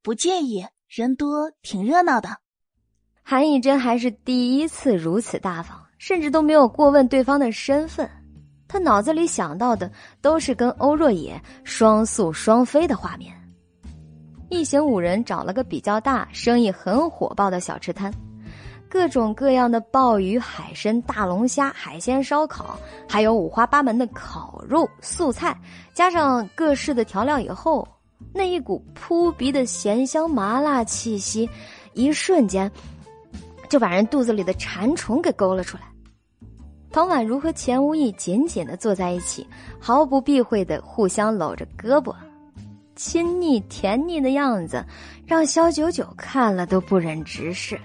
[0.00, 2.43] 不介意，人多挺热闹的。
[3.26, 8.08] 韩以真还是第一次如此大方，甚至都没有过问对方的身份。
[8.68, 9.90] 他脑子里想到的
[10.20, 13.32] 都是跟欧若野双宿双飞的画面。
[14.50, 18.12] 一行五人找了个比较大、生意很火爆的小吃摊，
[18.90, 22.78] 各种各样的鲍鱼、海参、大龙虾、海鲜烧烤，
[23.08, 25.58] 还有五花八门的烤肉、素菜，
[25.94, 27.88] 加上各式的调料以后。
[28.32, 31.48] 那一股扑鼻的咸香麻辣气息，
[31.92, 32.70] 一瞬间
[33.74, 35.82] 就把人肚子里的馋虫给勾了出来。
[36.92, 39.44] 唐宛如和钱无义紧紧的坐在一起，
[39.80, 42.14] 毫不避讳的互相搂着胳膊，
[42.94, 44.86] 亲昵甜腻的样子
[45.26, 47.76] 让肖九九看了都不忍直视。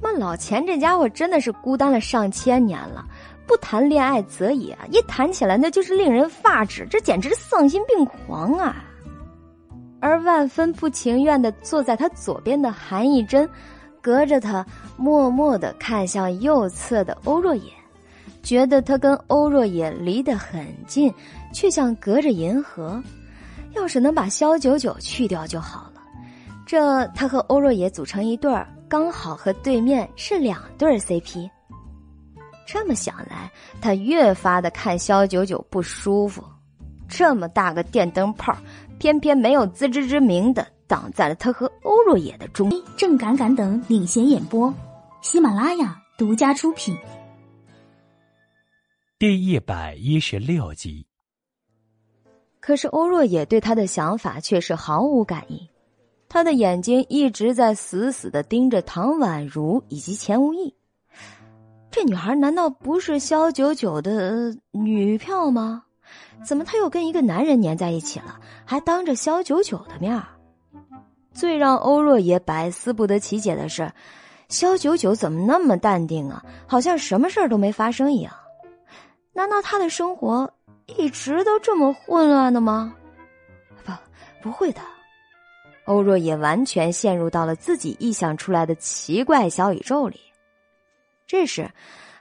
[0.00, 3.06] 那老钱这家伙真的是孤单了上千年了，
[3.46, 8.84] 不谈恋爱则已啊，一谈起来那就是令人发指，这简直丧心病狂啊！
[10.00, 13.48] 而万分不情愿的坐在他左边的韩义珍，
[14.02, 14.66] 隔着他
[14.96, 17.72] 默默的看向右侧的欧若野，
[18.42, 21.10] 觉得他跟欧若野离得很近，
[21.54, 23.02] 却像隔着银河。
[23.74, 26.02] 要是能把萧九九去掉就好了，
[26.66, 31.48] 这他和欧若野组成一对儿，刚好和对面是两对 CP。
[32.66, 33.50] 这么想来，
[33.80, 36.44] 他越发的看萧九九不舒服。
[37.08, 38.56] 这么大个电灯泡，
[38.98, 42.70] 偏偏没有自知之明的挡在了他和欧若野的中。
[42.96, 44.72] 郑敢敢等领衔演播，
[45.20, 46.96] 喜马拉雅独家出品。
[49.18, 51.06] 第一百一十六集。
[52.60, 55.68] 可是欧若野对他的想法却是毫无感应，
[56.28, 60.74] 他的眼睛一直在死死的盯着唐宛如以及钱无意。
[61.90, 65.84] 这女孩难道不是萧九九的女票吗？
[66.44, 70.22] 怎么她又跟一个男人粘在一起了，还当着萧九九的面
[71.32, 73.90] 最让欧若野百思不得其解的是，
[74.48, 76.44] 萧九九怎么那么淡定啊？
[76.66, 78.32] 好像什么事儿都没发生一样。
[79.32, 80.52] 难道他的生活？
[80.98, 82.94] 一直都这么混乱的吗？
[83.84, 83.92] 不，
[84.42, 84.80] 不会的。
[85.86, 90.20] 欧若野完全陷入到了自己臆想出来的奇怪小宇宙里。
[91.26, 91.70] 这时，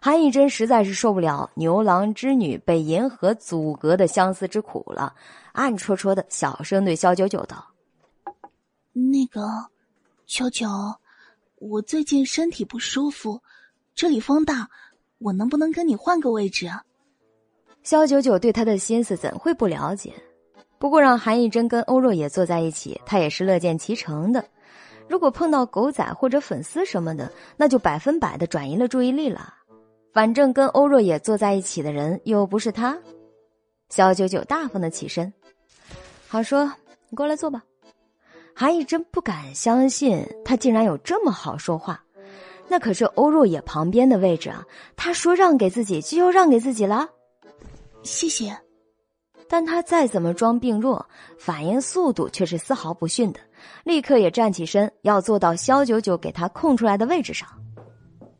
[0.02, 5.14] 韩以真实在是受不了牛郎织女被银河阻隔的相思之苦了，
[5.52, 7.64] 暗戳戳的小声对萧九九道
[8.94, 9.68] ：“那个，
[10.26, 10.68] 九九，
[11.56, 13.42] 我最近身体不舒服，
[13.96, 14.70] 这里风大，
[15.18, 16.84] 我能不能跟你换个位置啊？”
[17.84, 20.14] 萧九九对他的心思怎会不了解？
[20.78, 24.44] 不过让韩艺珍跟欧若野坐在一起，他也是乐见其成的。
[25.08, 29.56] 如果碰到狗仔或者粉丝什么的，那就百分百的转移了注意力了。
[30.14, 32.98] 反正跟欧若野坐在一起的人又不是他。
[33.90, 35.32] 萧九九大方的起身，
[36.28, 36.72] 好说，
[37.10, 37.64] 你过来坐吧。
[38.54, 42.04] 韩艺珍不敢相信他竟然有这么好说话，
[42.68, 44.64] 那可是欧若野旁边的位置啊！
[44.96, 47.08] 他说让给自己，就让给自己了。
[48.04, 48.56] 谢谢，
[49.48, 51.06] 但他再怎么装病弱，
[51.38, 53.40] 反应速度却是丝毫不逊的，
[53.84, 57.48] 立刻也站起身，要坐到肖九九给他空出来的位置上。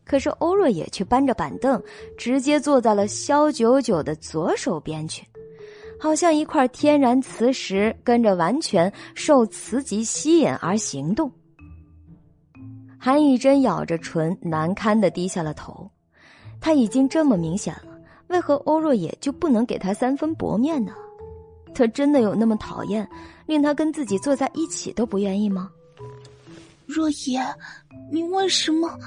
[0.04, 1.82] 可是欧若野却搬着板凳，
[2.18, 5.26] 直接坐在了肖九九的左手边去，
[6.02, 11.32] 好像一块天然磁石，跟着完全受磁极吸引而行动。
[12.98, 15.92] 韩以真咬着唇，难堪的低下了头，
[16.60, 18.00] 他已经这么明显了。
[18.30, 20.92] 为何欧若野就不能给他三分薄面呢？
[21.72, 23.08] 他真的有那么讨厌，
[23.46, 25.70] 令他跟自己坐在一起都不愿意吗？
[26.88, 27.40] 若野，
[28.12, 28.98] 你为什么？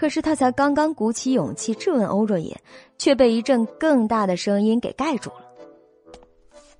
[0.00, 2.58] 可是他才刚刚鼓起勇气质问欧若野，
[2.96, 5.44] 却被一阵更大的声音给盖住了。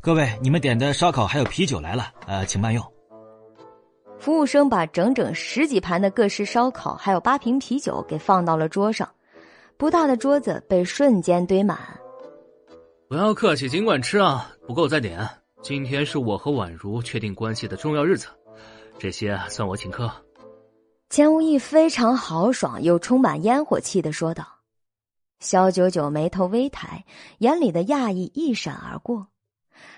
[0.00, 2.82] 各位，你们点的烧烤还有啤酒来了，呃，请慢用。
[4.18, 9.06] 服务生把整整十几盘的各式烧烤还有八瓶啤酒给放到了桌上。
[9.76, 11.78] 不大的桌子被瞬间堆满。
[13.06, 15.28] 不要客气，尽管吃啊，不够再点。
[15.60, 18.28] 今天是我和宛如确定关系的重要日子，
[18.98, 20.10] 这些算我请客。
[21.10, 24.46] 钱无义非常豪爽又充满烟火气的说道。
[25.40, 27.04] 萧九九眉头微抬，
[27.38, 29.26] 眼里的讶异一闪而过。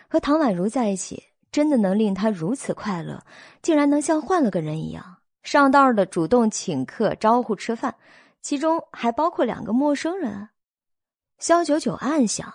[0.09, 3.23] 和唐宛如在一起，真的能令他如此快乐？
[3.61, 7.95] 竟然能像换了个人一样，上道的主动请客、招呼吃饭。
[8.41, 10.49] 其中还包括两个陌生人，
[11.39, 12.53] 萧九九暗想，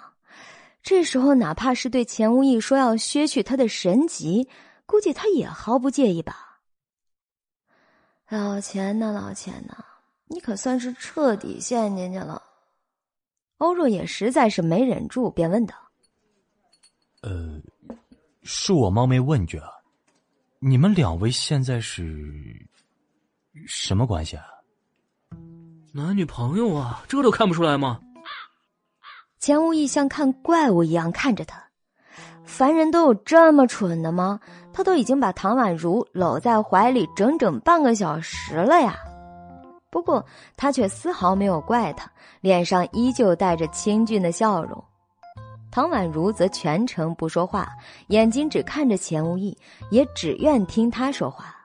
[0.81, 4.49] 这时候哪怕是对钱无义说要削去他的神级，
[4.87, 6.46] 估计他也毫不介意吧。
[8.29, 9.85] 老钱呐，老钱呐，
[10.27, 12.41] 你可算是彻底陷进去了。
[13.57, 15.75] 欧若也实在是没忍住，便问道
[17.23, 17.59] ：“呃，
[18.43, 19.69] 恕我冒昧问句啊，
[20.59, 22.67] 你们两位现在是
[23.65, 24.43] 什么关系啊？”
[25.93, 27.99] 男女朋友啊，这都看不出来吗？
[29.39, 31.63] 钱无意像看怪物一样看着他，
[32.43, 34.39] 凡人都有这么蠢的吗？
[34.77, 38.95] 他都已经把唐宛如搂在怀里整整半个小时了呀！
[39.89, 40.23] 不过
[40.55, 42.07] 他却丝毫没有怪他，
[42.41, 44.83] 脸上依旧带着清俊的笑容。
[45.71, 47.67] 唐宛如则全程不说话，
[48.09, 49.57] 眼睛只看着钱无义，
[49.89, 51.55] 也只愿听他说话，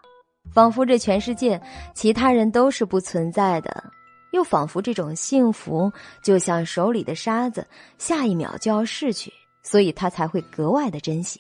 [0.51, 1.61] 仿佛这全世界
[1.93, 3.85] 其他人都是不存在的。
[4.31, 7.67] 又仿佛这种幸福就像手里的沙子，
[7.99, 9.31] 下一秒就要逝去，
[9.63, 11.39] 所以他才会格外的珍惜。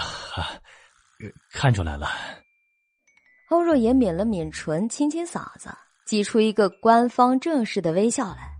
[0.00, 0.58] 啊，
[1.52, 2.08] 看出来了。
[3.50, 5.70] 欧若也抿了抿唇，清清嗓子，
[6.06, 8.50] 挤出一个官方正式的微笑来。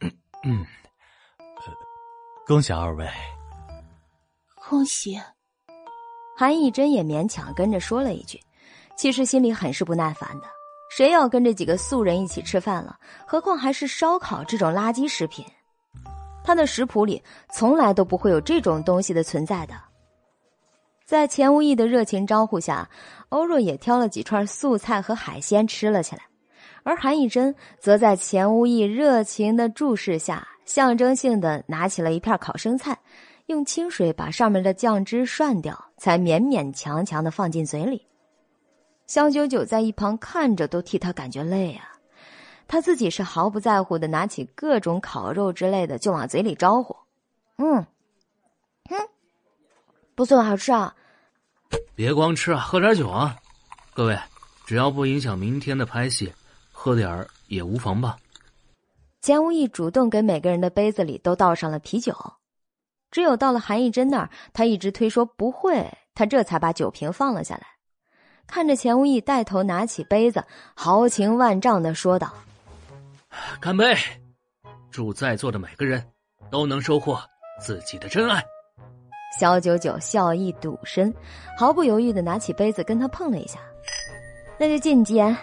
[0.00, 0.10] 嗯
[0.44, 0.66] 嗯，
[2.46, 3.08] 恭喜二位。
[4.68, 5.20] 恭喜。
[6.36, 8.40] 韩义珍也勉强跟着说了一句，
[8.96, 10.46] 其实心里很是不耐烦的。
[10.90, 12.98] 谁要跟这几个素人一起吃饭了？
[13.26, 15.44] 何况还是烧烤这种垃圾食品。
[16.42, 17.22] 他的食谱里
[17.52, 19.74] 从来都不会有这种东西的存在的。
[21.10, 22.88] 在钱无义的热情招呼下，
[23.30, 26.22] 欧若也挑了几串素菜和海鲜吃了起来，
[26.84, 32.96] 而韩义珍则在钱无义热情的注视下，象征性的拿起了一片烤生菜，
[33.46, 38.06] 用清水把上面的酱汁涮掉，才勉勉强强的放进嘴里。
[39.08, 41.90] 肖九九在一旁看着都替他感觉累啊。
[42.68, 46.94] 他自己是毫不在乎的，拿起各种烤肉之类的就往嘴里招呼。
[47.56, 47.84] 嗯，
[48.90, 49.08] 嗯，
[50.14, 50.94] 不错，好吃啊！
[51.94, 53.36] 别光吃啊，喝点酒啊！
[53.92, 54.18] 各位，
[54.66, 56.32] 只要不影响明天的拍戏，
[56.72, 58.16] 喝点儿也无妨吧。
[59.20, 62.14] 钱无义主动给每个人的杯子里都倒上了啤酒，
[63.10, 67.66] 只有到了韩义珍那儿，他一直推说不会，他这才把酒瓶放了下来。
[68.46, 70.42] 看着钱无义带头拿起杯子，
[70.74, 72.32] 豪情万丈的说道。
[73.60, 73.94] 干杯！
[74.90, 76.04] 祝在座的每个人
[76.50, 77.20] 都能收获
[77.60, 78.42] 自己的真爱。
[79.38, 81.14] 小九九笑意笃深，
[81.56, 83.58] 毫不犹豫的拿起杯子跟他碰了一下。
[84.58, 85.36] 那就进监。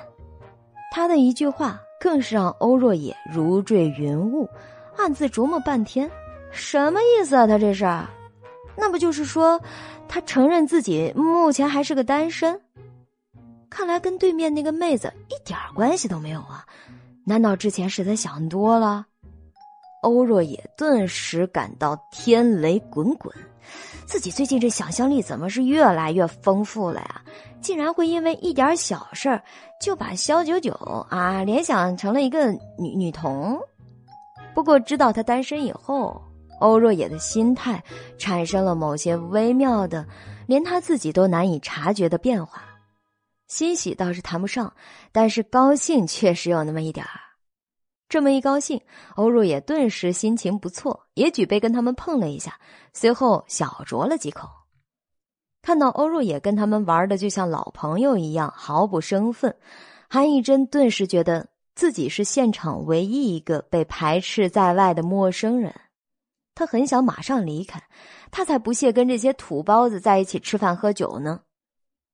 [0.91, 4.49] 他的一句话更是让欧若野如坠云雾，
[4.95, 6.09] 暗自琢磨半天，
[6.51, 7.47] 什么意思啊？
[7.47, 7.85] 他这是？
[8.75, 9.59] 那不就是说，
[10.07, 12.59] 他承认自己目前还是个单身？
[13.69, 16.65] 看来跟对面那个妹子一点关系都没有啊！
[17.25, 19.05] 难道之前是他想多了？
[20.03, 23.33] 欧若野顿时感到天雷滚滚，
[24.07, 27.21] 自己最近这想象力怎么是越来越丰富了呀？
[27.61, 29.39] 竟然会因为一点小事
[29.81, 30.71] 就把肖九九
[31.09, 33.59] 啊联想成了一个女女童。
[34.55, 36.21] 不过知道他单身以后，
[36.61, 37.83] 欧若野的心态
[38.17, 40.07] 产生了某些微妙的，
[40.47, 42.63] 连他自己都难以察觉的变化。
[43.47, 44.73] 欣喜倒是谈不上，
[45.11, 47.26] 但是高兴确实有那么一点儿。
[48.09, 48.81] 这么一高兴，
[49.15, 52.57] 欧若也顿时心情不错，也举杯跟他们碰了一下，
[52.93, 54.47] 随后小酌了几口。
[55.61, 59.53] 看到欧若也跟他们玩的就像老朋友一样，毫不生分，
[60.09, 65.75] 韩义珍顿时觉得自己是现场唯一一个被排斥在外的陌生人。
[66.55, 67.83] 他很想马上离开，
[68.31, 71.41] 他才不屑跟这些土包子在一起吃饭喝酒呢。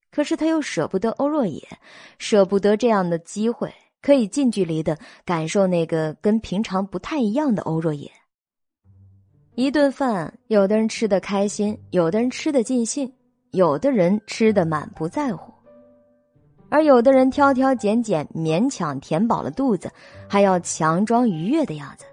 [0.09, 1.61] 可是他又舍不得欧若野，
[2.17, 3.73] 舍不得这样的机会
[4.03, 8.11] 可以近距离的感受那个跟平常不太一样的欧若野。
[9.55, 13.11] 一顿饭，有的人吃的开心，有的人吃的尽兴，
[13.51, 15.53] 有的人吃的满不在乎，
[16.69, 19.91] 而有的人挑挑拣拣，勉强填饱了肚子，
[20.27, 22.05] 还要强装愉悦的样子。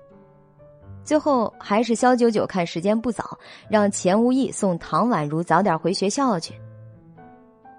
[1.02, 3.36] 最后还是肖九九看时间不早，
[3.68, 6.54] 让钱无义送唐宛如早点回学校去。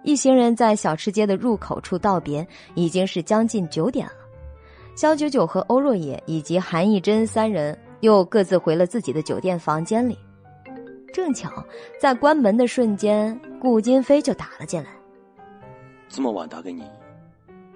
[0.03, 4.13] 一行人在小吃街的入口处道别，已经是将近九点了。
[4.95, 10.17] 肖九九和欧若野以及韩义珍三人又各自回了自己的酒店房间里。
[11.13, 11.51] 正巧
[11.99, 14.89] 在关门的瞬间，顾金飞就打了进来。
[16.09, 16.83] 这么晚打给你，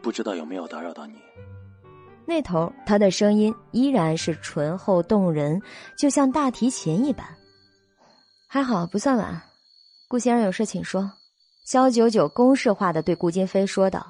[0.02, 1.16] 不知道有没有打扰到你？
[2.26, 5.62] 那头他的声音依然是醇厚动人，
[5.98, 7.26] 就像大提琴一般。
[8.48, 9.42] 还好不算晚，
[10.08, 11.12] 顾先生有事请说。
[11.66, 14.06] 肖九九公式化的对顾金飞说道：“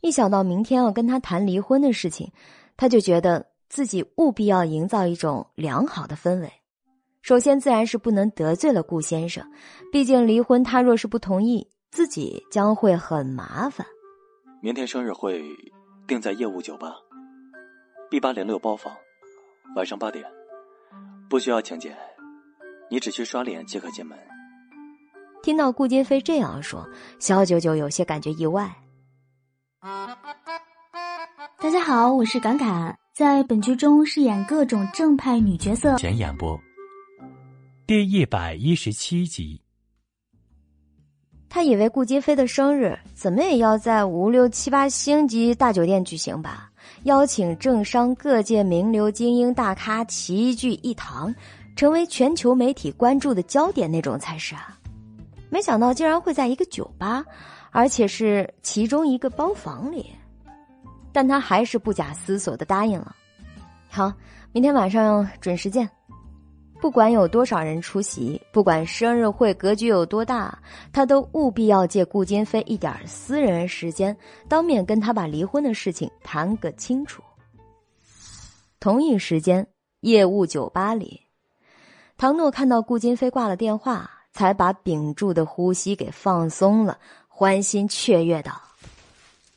[0.00, 2.32] 一想到明天要跟他谈离婚的事情，
[2.74, 6.50] 他就觉得自己务必要营造一种良好的氛围。
[7.20, 9.46] 首先，自然是不能得罪了顾先生，
[9.92, 13.86] 毕竟离婚他若是不同意，自己将会很麻烦。
[14.62, 15.44] 明天生日会
[16.08, 16.94] 定在业务酒吧
[18.10, 18.96] ，B 八零六包房，
[19.76, 20.24] 晚上八点，
[21.28, 21.94] 不需要请柬，
[22.88, 24.18] 你只需刷脸即可进门。”
[25.42, 26.86] 听到顾金飞这样说，
[27.18, 28.70] 肖九九有些感觉意外。
[31.58, 35.96] 大家好，我是侃侃，在本剧中饰演各种正派女角色。
[35.96, 36.58] 前演播
[37.86, 39.60] 第一百一十七集。
[41.48, 46.70] 他以为顾金飞的生日怎么也要在五六七八星级大酒店举行吧，
[47.04, 51.34] 邀请政商各界名流精英大咖齐聚一堂，
[51.74, 54.76] 成为全球媒体关注的焦点那种才是啊。
[55.50, 57.24] 没想到竟然会在一个酒吧，
[57.70, 60.10] 而且是其中一个包房里，
[61.12, 63.14] 但他还是不假思索的答应了。
[63.88, 64.12] 好，
[64.52, 65.90] 明天晚上准时见。
[66.80, 70.58] 不管有多少人出席，不管生日会格局有多大，
[70.92, 74.16] 他都务必要借顾金飞一点私人时间，
[74.48, 77.22] 当面跟他把离婚的事情谈个清楚。
[78.78, 79.66] 同一时间，
[80.00, 81.20] 业务酒吧里，
[82.16, 84.10] 唐诺看到顾金飞挂了电话。
[84.40, 88.58] 才把屏住的呼吸给放松了，欢欣雀跃道：“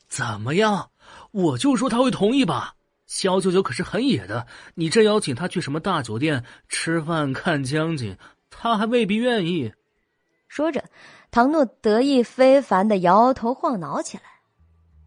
[0.08, 0.90] 怎么样？
[1.30, 2.74] 我就说他会同意吧。
[3.06, 8.18] 肖九九可是很野的，你真邀请他去什么大酒店吃饭看江景，
[8.50, 9.72] 他还未必愿意。”
[10.48, 10.84] 说着，
[11.30, 14.24] 唐诺得意非凡的摇头晃脑起来。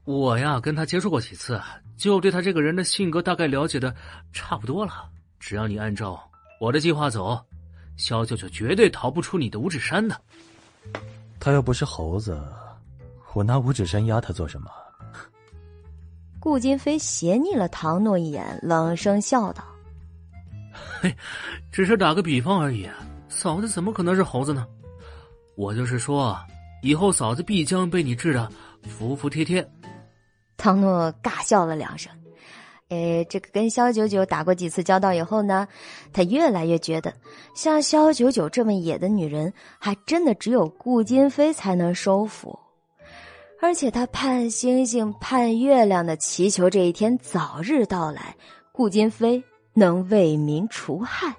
[0.05, 1.61] 我呀，跟他接触过几次，
[1.95, 3.95] 就对他这个人的性格大概了解的
[4.33, 5.07] 差不多了。
[5.39, 6.19] 只要你按照
[6.59, 7.45] 我的计划走，
[7.97, 10.15] 肖舅舅绝对逃不出你的五指山的。
[11.39, 12.41] 他又不是猴子，
[13.33, 14.71] 我拿五指山压他做什么？
[16.39, 19.63] 顾金飞斜睨了唐诺一眼，冷声笑道
[21.01, 21.13] ：“嘿，
[21.71, 22.87] 只是打个比方而已，
[23.27, 24.65] 嫂子怎么可能是猴子呢？”
[25.57, 26.37] 我就是说，
[26.83, 28.49] 以后嫂子必将被你治的
[28.83, 29.67] 服服帖帖。
[30.55, 32.11] 唐诺尬笑了两声，
[32.89, 35.67] 哎，这个跟肖九九打过几次交道以后呢，
[36.13, 37.13] 他越来越觉得，
[37.53, 42.57] 像肖九九这么野的女人，还真的只有顾金飞才能收服。
[43.59, 48.35] 而且他盼星星盼月亮的祈求这一天早日到来，
[48.71, 49.43] 顾金飞
[49.73, 51.35] 能为民除害。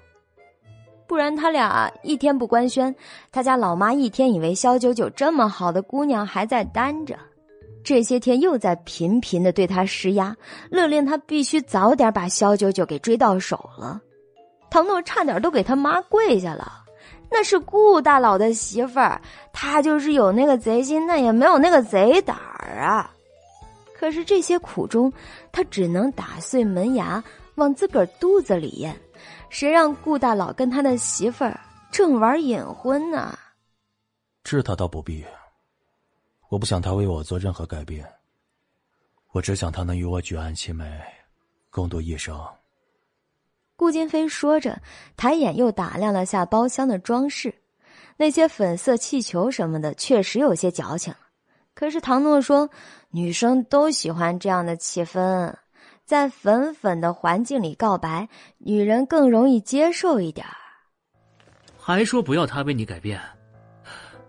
[1.07, 2.93] 不然他俩一天不官宣，
[3.31, 7.17] 他家老妈一天以为肖九九这么好的姑娘还在单着，
[7.83, 10.35] 这些天又在频频的对他施压，
[10.69, 14.01] 勒令他必须早点把肖九九给追到手了。
[14.69, 16.83] 唐诺差点都给他妈跪下了，
[17.31, 19.19] 那是顾大佬的媳妇儿，
[19.51, 23.11] 他就是有那个贼心，那也没有那个贼胆儿啊。
[23.97, 25.11] 可是这些苦衷，
[25.51, 27.23] 他只能打碎门牙
[27.55, 28.95] 往自个儿肚子里咽。
[29.49, 31.59] 谁让顾大佬跟他的媳妇儿
[31.91, 33.37] 正玩隐婚呢？
[34.43, 35.25] 治他倒不必，
[36.49, 38.05] 我不想他为我做任何改变。
[39.31, 40.99] 我只想他能与我举案齐眉，
[41.69, 42.35] 共度一生。
[43.75, 44.81] 顾金飞说着，
[45.15, 47.53] 抬眼又打量了下包厢的装饰，
[48.17, 51.13] 那些粉色气球什么的，确实有些矫情。
[51.75, 52.69] 可是唐诺说，
[53.11, 55.55] 女生都喜欢这样的气氛。
[56.03, 60.45] 在粉粉的环境里告白，女人更容易接受一点
[61.77, 63.21] 还说不要他为你改变，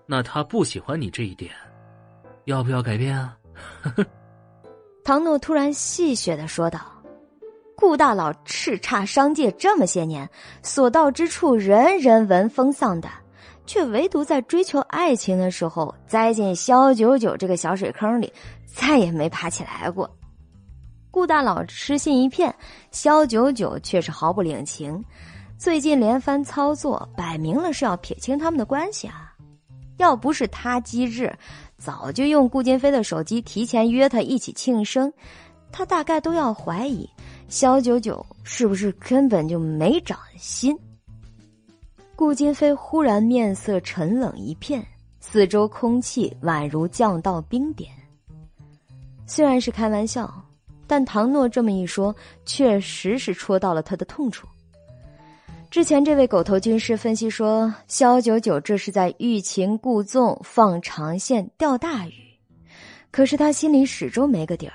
[0.04, 1.50] 那他不喜欢你这一点，
[2.50, 3.36] 要不要改变啊？
[5.04, 6.80] 唐诺突然戏谑的说道
[7.74, 10.28] ：“顾大佬叱咤商界这么些年，
[10.62, 13.10] 所到之处人人闻风丧胆，
[13.66, 18.32] 却唯独在追求爱情的时候栽进肖九九这个小水坑里，
[18.66, 20.08] 再也没爬起来过。”
[21.10, 22.54] 顾大佬痴心一片，
[22.90, 25.02] 肖九九却是毫不领情。
[25.58, 29.34] 最近连番操作，摆明了是要撇清他们的关系啊！
[29.96, 31.30] 要不是他机智，
[31.80, 35.12] 早就用顾金飞的手机提前约他一起庆生。
[35.72, 37.08] 他大概都要怀疑
[37.48, 40.78] 肖九九是不是根本就没长心。
[42.14, 44.86] 顾金飞忽然面色沉冷一片，
[45.20, 47.90] 四周空气宛如降到冰点。
[49.26, 50.32] 虽然是开玩笑。
[50.86, 52.12] 但唐诺这么一说，
[52.44, 54.44] 确实是戳到了他的痛处。
[55.70, 62.12] 之前这位狗头军师分析说，肖九九这是在欲擒故纵、放长线钓大鱼，
[63.12, 64.74] 可是他心里始终没个底儿。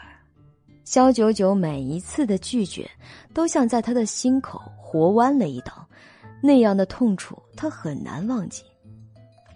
[0.85, 2.89] 肖九九每一次的拒绝，
[3.33, 5.85] 都像在他的心口活剜了一刀，
[6.41, 8.63] 那样的痛楚他很难忘记。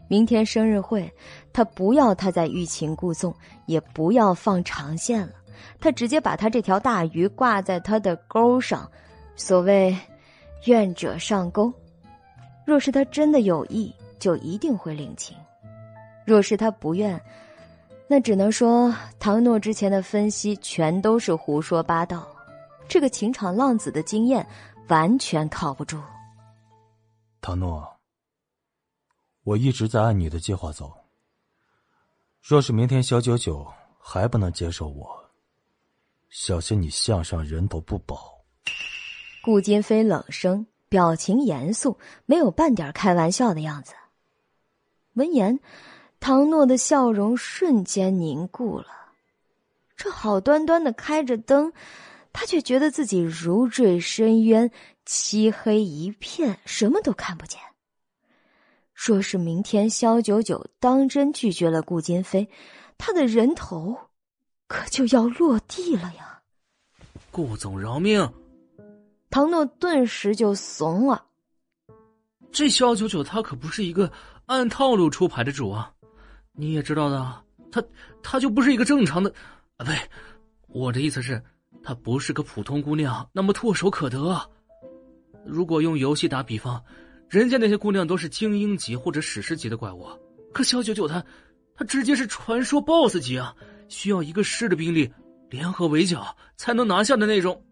[0.10, 1.10] 明天生日会，
[1.54, 3.34] 他不要他再欲擒故纵，
[3.66, 5.36] 也不要放长线了。
[5.80, 8.92] 他直接把他这条大鱼挂在他的钩上，
[9.38, 9.96] 所谓
[10.66, 11.74] “愿者上钩”。
[12.66, 15.36] 若是他真的有意，就一定会领情；
[16.26, 17.20] 若是他不愿，
[18.08, 22.28] 那只能说唐诺之前的分析全都是胡说八道。
[22.88, 24.46] 这个情场浪子的经验
[24.88, 26.00] 完全靠不住。
[27.42, 27.88] 唐诺，
[29.44, 30.92] 我一直在按你的计划走。
[32.42, 33.66] 若是明天小九九
[34.00, 35.08] 还不能接受我，
[36.30, 38.34] 小心你项上人头不保。
[39.42, 43.94] 顾金飞冷声，表情严肃，没有半点开玩笑的样子。
[45.14, 45.60] 闻言，
[46.20, 48.88] 唐诺的笑容瞬间凝固了。
[49.96, 51.74] 这好端端的开着灯，
[52.32, 54.72] 他却觉得自己如坠深渊，
[55.06, 57.60] 漆黑一片，什么都看不见。
[58.94, 62.50] 若是明天萧九九当真拒绝了顾金飞，
[62.98, 63.98] 他的人头……
[64.68, 66.42] 可就要落地了呀！
[67.32, 68.32] 顾总饶命！
[69.30, 71.26] 唐诺顿时就怂了。
[72.52, 74.12] 这肖九九他可不是一个
[74.48, 75.92] 按套路出牌的主啊！
[76.54, 77.84] 你也知道的，他
[78.24, 79.30] 他就不是一个正常的……
[79.78, 79.96] 啊，不对，
[80.68, 81.42] 我的意思是，
[81.84, 84.42] 她不是个普通姑娘，那么唾手可得。
[85.46, 86.84] 如果用游戏打比方，
[87.30, 90.08] 人家那些姑娘都是精英级或者史诗级的怪物，
[90.52, 91.24] 可小九九他，
[91.76, 93.56] 他直接是传说 BOSS 级啊！
[93.88, 95.12] 需要一个师的兵力
[95.50, 97.64] 联合围剿才能拿下的那种。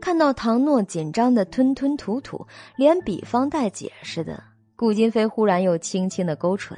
[0.00, 2.46] 看到唐诺紧张的吞吞吐吐，
[2.76, 4.42] 连比方带解释的，
[4.74, 6.76] 顾金飞忽然又轻轻的勾唇。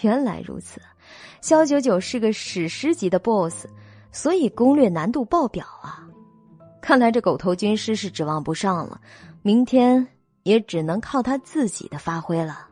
[0.00, 0.80] 原来如此，
[1.40, 3.66] 萧九九是个史诗级的 BOSS，
[4.10, 6.08] 所以攻略难度爆表啊！
[6.80, 9.00] 看来这狗头军师是指望不上了，
[9.42, 10.06] 明天
[10.44, 12.68] 也只能靠他自己的发挥了。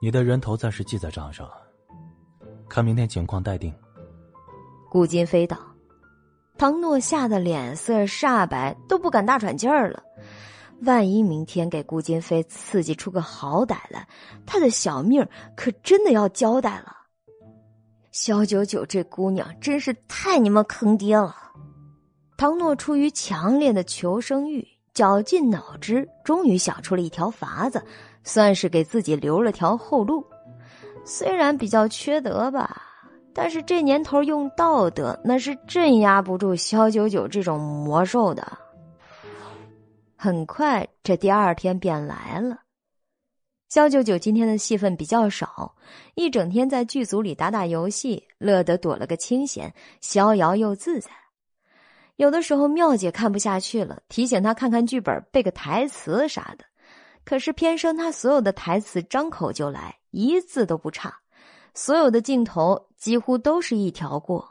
[0.00, 1.46] 你的人头暂时记在账上，
[2.68, 3.74] 看明天情况待定。
[4.88, 5.58] 顾金飞道。
[6.60, 10.02] 唐诺吓得脸色煞白，都不敢大喘气儿了。
[10.82, 14.06] 万一明天给顾金飞刺激出个好歹来，
[14.44, 16.94] 他的小命可真的要交代了。
[18.12, 21.34] 肖九九这姑娘真是太你妈坑爹了！
[22.36, 27.82] 唐诺出于强烈的求生欲，绞尽脑汁，终于想出了一条法子，
[28.22, 30.22] 算是给自己留了条后路。
[31.06, 32.82] 虽然比较缺德吧。
[33.32, 38.58] 但是这年头用道德那是镇压不住萧九九这种魔兽的。
[40.16, 42.58] 很快，这第二天便来了。
[43.68, 45.74] 萧九九今天的戏份比较少，
[46.14, 51.10] 一整天在剧组里打打游戏，乐得躲了个清闲，逍遥又自在。
[52.16, 56.64] 有的时候妙姐看不下去了，提醒他看看剧本，背个台词啥的。
[57.24, 61.14] 可是偏生他所有的台词张口就来，一字都不差。
[61.72, 64.46] 所有的镜头几乎都是一条过，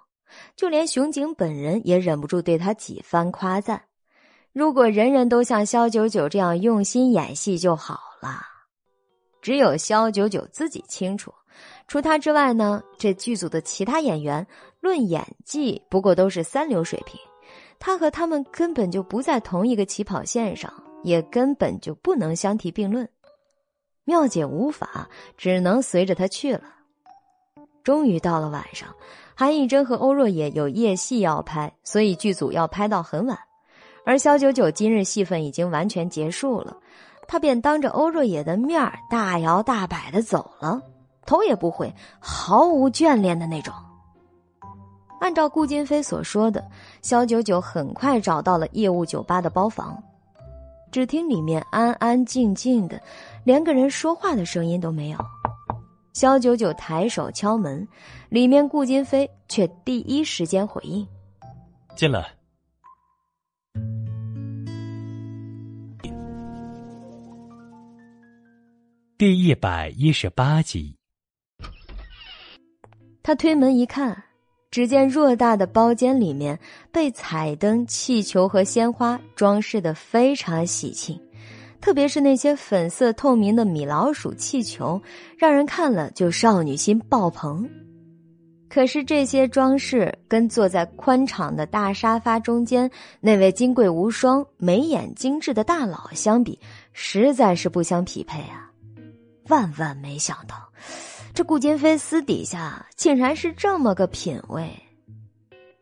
[0.55, 3.81] 就连熊景本人也忍不住对他几番夸赞。
[4.51, 8.41] 如果人人都像肖九九这样用心演戏就好了。
[9.39, 11.31] 只有肖九九自己清楚，
[11.87, 14.45] 除他之外呢，这剧组的其他演员
[14.81, 17.19] 论演技不过都是三流水平，
[17.77, 23.07] 他和他们根本就不在同一个起跑线上，也根本就不能相提并论。
[24.03, 26.63] 妙姐无法，只能随着他去了。
[27.83, 28.89] 终于到了晚上，
[29.35, 33.37] 韩艺珍和欧若野有夜戏要拍，所以剧组要拍到很晚。
[34.05, 36.75] 而肖九九今日戏份已经完全结束了，
[37.27, 40.81] 他便当着欧若野的面儿大摇大摆的走了，
[41.25, 43.73] 头也不回，毫无眷恋的那种。
[45.19, 46.65] 按照顾金飞所说的，
[47.01, 50.01] 肖九九很快找到了业务酒吧的包房，
[50.91, 52.99] 只听里面安安静静的，
[53.43, 55.19] 连个人说话的声音都没有。
[56.13, 57.87] 肖九九抬手敲门，
[58.29, 61.07] 里面顾金飞却第一时间回应
[61.95, 62.31] ：“进来。”
[69.17, 70.95] 第一百一十八集。
[73.21, 74.23] 他推门一看，
[74.71, 76.57] 只见偌大的包间里面
[76.91, 81.21] 被彩灯、气球和鲜花装饰的非常喜庆。
[81.81, 85.01] 特别是那些粉色透明的米老鼠气球，
[85.37, 87.69] 让人看了就少女心爆棚。
[88.69, 92.87] 可是这些装饰跟坐在宽敞的大沙发中间
[93.19, 96.59] 那位金贵无双、眉眼精致的大佬相比，
[96.93, 98.69] 实在是不相匹配啊！
[99.47, 100.55] 万万没想到，
[101.33, 104.69] 这顾金飞私底下竟然是这么个品味。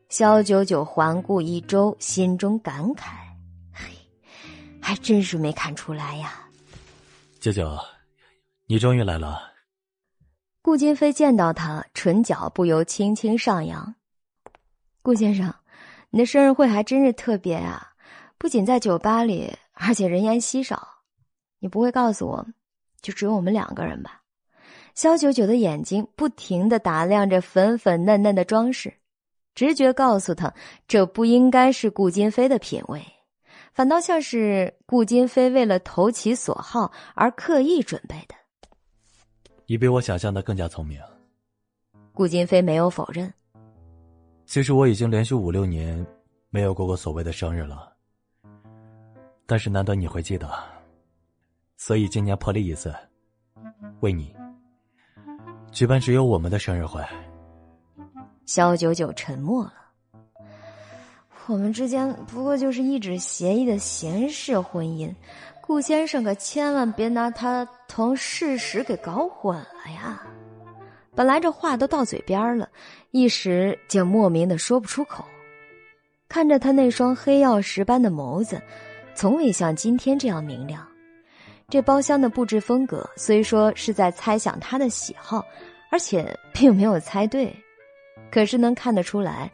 [0.08, 3.27] 肖九九环顾一周，心中感慨。
[4.88, 6.48] 还真是没看出来呀，
[7.42, 7.78] 九九，
[8.68, 9.52] 你终于来了。
[10.62, 13.94] 顾金飞见到他，唇角不由轻轻上扬。
[15.02, 15.54] 顾先生，
[16.10, 17.96] 你的生日会还真是特别啊！
[18.38, 20.88] 不仅在酒吧里，而且人烟稀少。
[21.60, 22.48] 你不会告诉我，
[23.02, 24.22] 就只有我们两个人吧？
[24.96, 28.94] 肖九九的眼睛不停的打量着粉粉嫩嫩的装饰，
[29.54, 30.54] 直觉告诉他，
[30.88, 33.06] 这不应该是顾金飞的品味。
[33.78, 38.34] 反倒像是顾金飞为了投其所好而刻意准备的。
[39.68, 41.00] 你比我想象的更加聪明。
[42.12, 43.32] 顾金飞没有否认。
[44.48, 46.04] 其实我已经连续五六年
[46.50, 47.94] 没有过过所谓的生日了，
[49.46, 50.52] 但是难得你会记得，
[51.76, 52.92] 所以今年破例一次，
[54.00, 54.36] 为你
[55.72, 57.00] 举办只有我们的生日会。
[58.48, 59.74] 肖九九沉默了。
[61.48, 65.10] 我们之间不过就是一纸协议的闲事婚姻，
[65.62, 70.22] 顾先生可千万别拿它同事实给搞混了呀！
[71.16, 72.68] 本来这话都到嘴边了，
[73.12, 75.24] 一时竟莫名的说不出口。
[76.28, 78.62] 看着他那双黑曜石般的眸子，
[79.16, 80.86] 从未像今天这样明亮。
[81.70, 85.46] 这包厢的布置风格虽说是在猜想他的喜好，
[85.90, 87.56] 而且并没有猜对，
[88.30, 89.50] 可是能看得出来。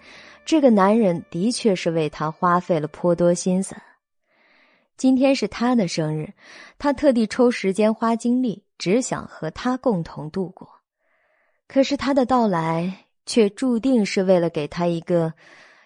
[0.45, 3.75] 这个男人的确是为他花费了颇多心思。
[4.97, 6.33] 今天是他的生日，
[6.77, 10.69] 他特地抽时间花精力，只想和他共同度过。
[11.67, 15.33] 可是他的到来却注定是为了给他一个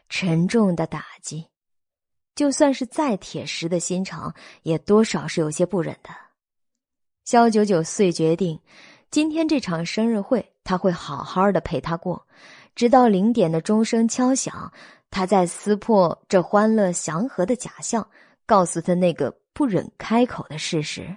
[0.10, 1.45] 沉重的打击。
[2.36, 6.10] 就算是再铁石的心肠，也多少是有些不忍的。
[7.24, 8.60] 肖九九遂决定，
[9.10, 12.27] 今天这场生日会，他会好好的陪他过，
[12.77, 14.72] 直到零点的钟声敲响，
[15.09, 18.07] 他在撕破这欢乐祥和的假象。
[18.45, 21.14] 告诉他那个不忍开口的事实。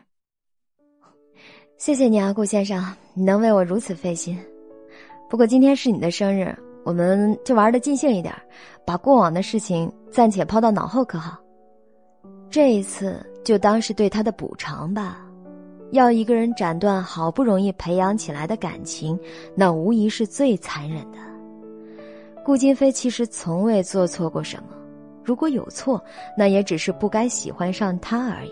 [1.79, 4.37] 谢谢你啊，顾先生，你能为我如此费心。
[5.29, 8.35] 不过今天是你的生日，我们就玩的尽兴一点，
[8.85, 11.39] 把过往的事情暂且抛到脑后，可好？
[12.51, 15.25] 这一次就当是对他的补偿吧。
[15.93, 19.17] 要一个人斩断好不容易培养起来的感情，
[19.55, 21.19] 那无疑是最残忍的。
[22.51, 24.77] 顾金飞其实从未做错过什么。
[25.23, 26.03] 如果有错，
[26.37, 28.51] 那也只是不该喜欢上他而已。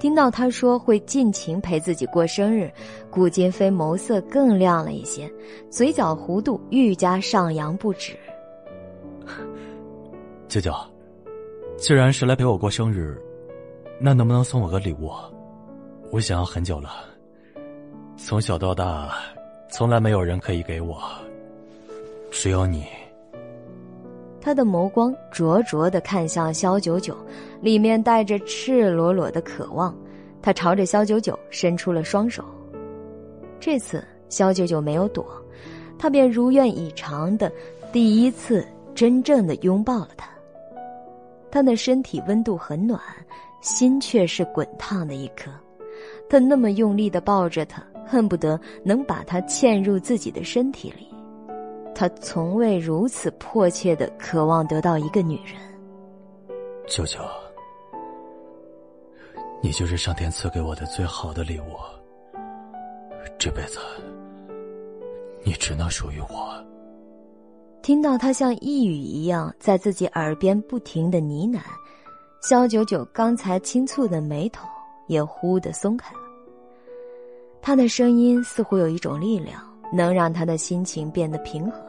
[0.00, 2.68] 听到他说会尽情陪自己过生日，
[3.12, 5.32] 顾金飞眸色更亮了一些，
[5.70, 8.12] 嘴角弧度愈加上扬不止。
[10.48, 10.74] 舅舅，
[11.76, 13.16] 既然是来陪我过生日，
[14.00, 15.12] 那能不能送我个礼物？
[16.10, 16.90] 我想要很久了，
[18.16, 19.12] 从小到大，
[19.70, 21.00] 从来没有人可以给我，
[22.32, 22.84] 只有你。
[24.40, 27.16] 他的眸光灼灼的看向萧九九，
[27.60, 29.96] 里面带着赤裸裸的渴望。
[30.40, 32.42] 他朝着萧九九伸出了双手。
[33.60, 35.24] 这次萧九九没有躲，
[35.96, 37.52] 他便如愿以偿的
[37.92, 40.28] 第一次真正的拥抱了他。
[41.48, 42.98] 他的身体温度很暖，
[43.60, 45.48] 心却是滚烫的一颗。
[46.28, 51.11] 他那么用力的抱着他，恨不得能把他嵌入自己的身体里。
[51.94, 55.56] 他从未如此迫切的渴望得到一个女人。
[56.86, 57.20] 舅舅，
[59.62, 61.76] 你就是上天赐给我的最好的礼物。
[63.38, 63.78] 这辈子，
[65.44, 66.52] 你只能属于我。
[67.82, 71.60] 听到他像呓语一样在自己耳边不停的呢喃，
[72.40, 74.68] 肖九九刚才轻蹙的眉头
[75.08, 76.20] 也忽的松开了。
[77.60, 79.71] 他的声音似乎有一种力量。
[79.92, 81.80] 能让他的心情变得平和，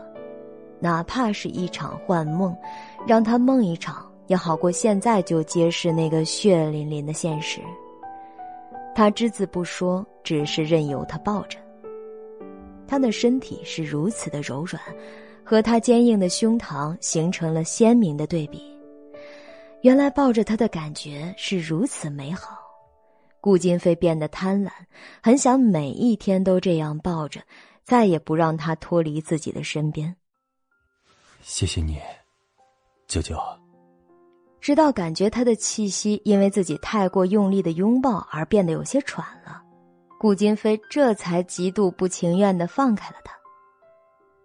[0.79, 2.55] 哪怕是一场幻梦，
[3.07, 7.61] 让他梦一场也好过现在就揭示那个血淋淋的现实。
[8.93, 11.57] 他只字不说，只是任由他抱着。
[12.85, 14.79] 他的身体是如此的柔软，
[15.43, 18.61] 和他坚硬的胸膛形成了鲜明的对比。
[19.81, 22.59] 原来抱着他的感觉是如此美好。
[23.41, 24.69] 顾金飞变得贪婪，
[25.21, 27.41] 很想每一天都这样抱着。
[27.83, 30.15] 再也不让他脱离自己的身边。
[31.41, 31.99] 谢谢你，
[33.07, 33.37] 舅舅。
[34.61, 39.61] 直到感觉他的气息因为自己太过用力的拥抱而变得有些喘了，
[40.17, 43.33] 顾金飞这才极度不情愿的放开了他。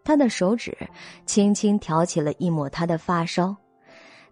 [0.03, 0.77] 他的手指
[1.25, 3.57] 轻轻挑起了一抹他的发梢，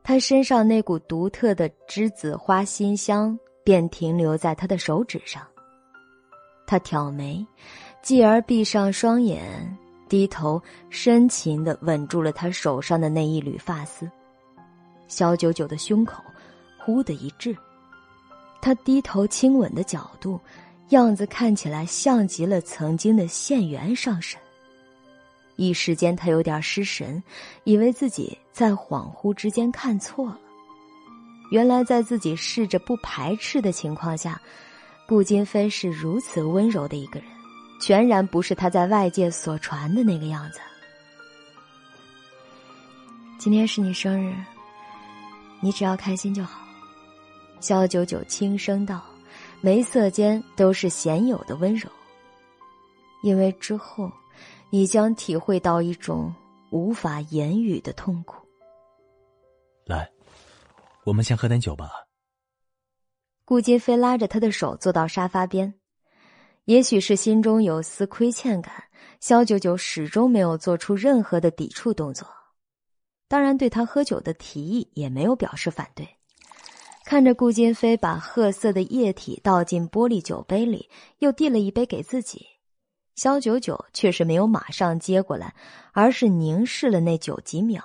[0.02, 5.46] 他身上那股独特的栀子花馨香便停留在他的手指上。
[6.66, 7.46] 他挑眉。
[8.06, 9.76] 继而闭上双眼，
[10.08, 14.08] 低头深情的吻住了他手上的那一缕发丝。
[15.08, 16.22] 萧九九的胸口
[16.78, 17.56] 忽的一滞，
[18.62, 20.38] 他低头亲吻的角度，
[20.90, 24.40] 样子看起来像极了曾经的县元上神。
[25.56, 27.20] 一时间，他有点失神，
[27.64, 30.38] 以为自己在恍惚之间看错了。
[31.50, 34.40] 原来，在自己试着不排斥的情况下，
[35.08, 37.28] 顾金飞是如此温柔的一个人。
[37.80, 40.60] 全然不是他在外界所传的那个样子。
[43.38, 44.34] 今天是你生日，
[45.60, 46.60] 你只要开心就好。”
[47.60, 49.02] 萧九九轻声道，
[49.60, 51.88] 眉色间都是鲜有的温柔。
[53.22, 54.12] 因为之后，
[54.70, 56.32] 你将体会到一种
[56.70, 58.46] 无法言语的痛苦。
[59.86, 60.08] 来，
[61.04, 61.90] 我们先喝点酒吧。
[63.44, 65.72] 顾金飞拉着他的手坐到沙发边。
[66.66, 68.72] 也许是心中有丝亏欠感，
[69.20, 72.26] 萧九九始终没有做出任何的抵触动作。
[73.28, 76.08] 当然，对他喝酒的提议也没有表示反对。
[77.04, 82.44] 看着顾金飞把褐色的液体倒进玻璃酒杯里，又递了一杯给自己，
[83.14, 85.54] 萧九九却是没有马上接过来，
[85.92, 87.84] 而是凝视了那酒几秒。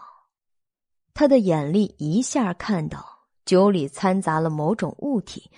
[1.14, 3.06] 他的眼力一下看到
[3.46, 5.52] 酒里掺杂了某种物体。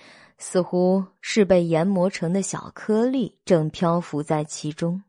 [0.46, 5.02] 似乎是被研磨成的小颗粒，正漂浮在其中，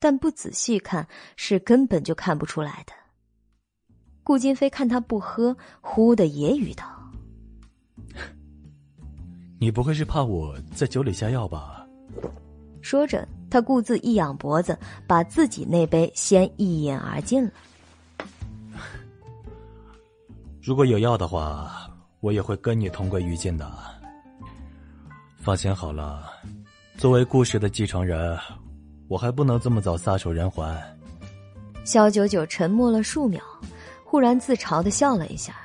[0.00, 2.92] 但不仔细看是根本就看不出来的。
[4.24, 6.86] 顾金飞看他不喝，忽的揶揄道
[9.60, 11.86] ：“你不会是怕我在酒里下药吧？
[12.80, 14.76] 说着，他顾自一仰脖子，
[15.06, 17.52] 把自己那杯先一饮而尽了。
[20.62, 23.70] 如果有药的话，我也会跟你同归于尽的。
[25.42, 26.30] 放心好了，
[26.96, 28.38] 作为故事的继承人，
[29.08, 30.80] 我还不能这么早撒手人寰。
[31.84, 33.42] 肖九九沉默了数秒，
[34.04, 35.56] 忽然自嘲的笑了一下。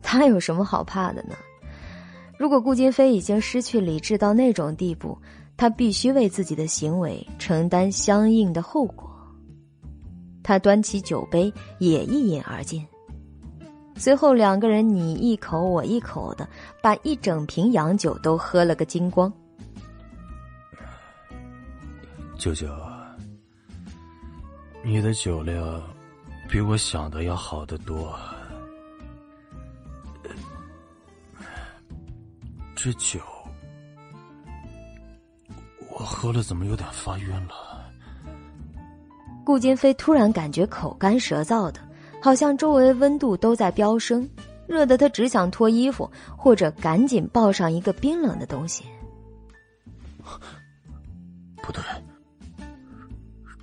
[0.00, 1.34] 他有什么好怕的呢？
[2.38, 5.18] 如果顾金飞已经失去理智到那种地步，
[5.56, 9.10] 他必须为自己的行为承担相应的后果。
[10.44, 12.86] 他端起酒杯，也一饮而尽。
[13.96, 16.46] 随后，两个人你一口我一口的，
[16.82, 19.32] 把一整瓶洋酒都喝了个精光。
[22.36, 22.68] 舅舅，
[24.82, 25.82] 你的酒量
[26.48, 28.14] 比我想的要好得多。
[32.74, 33.18] 这酒，
[35.88, 37.82] 我喝了怎么有点发晕了？
[39.42, 41.80] 顾金飞突然感觉口干舌燥的，
[42.24, 44.26] 好像周围温度都在飙升，
[44.66, 48.82] 热得他只想脱衣服，或者赶紧抱上一个冰冷的东西。
[51.56, 51.82] 不对，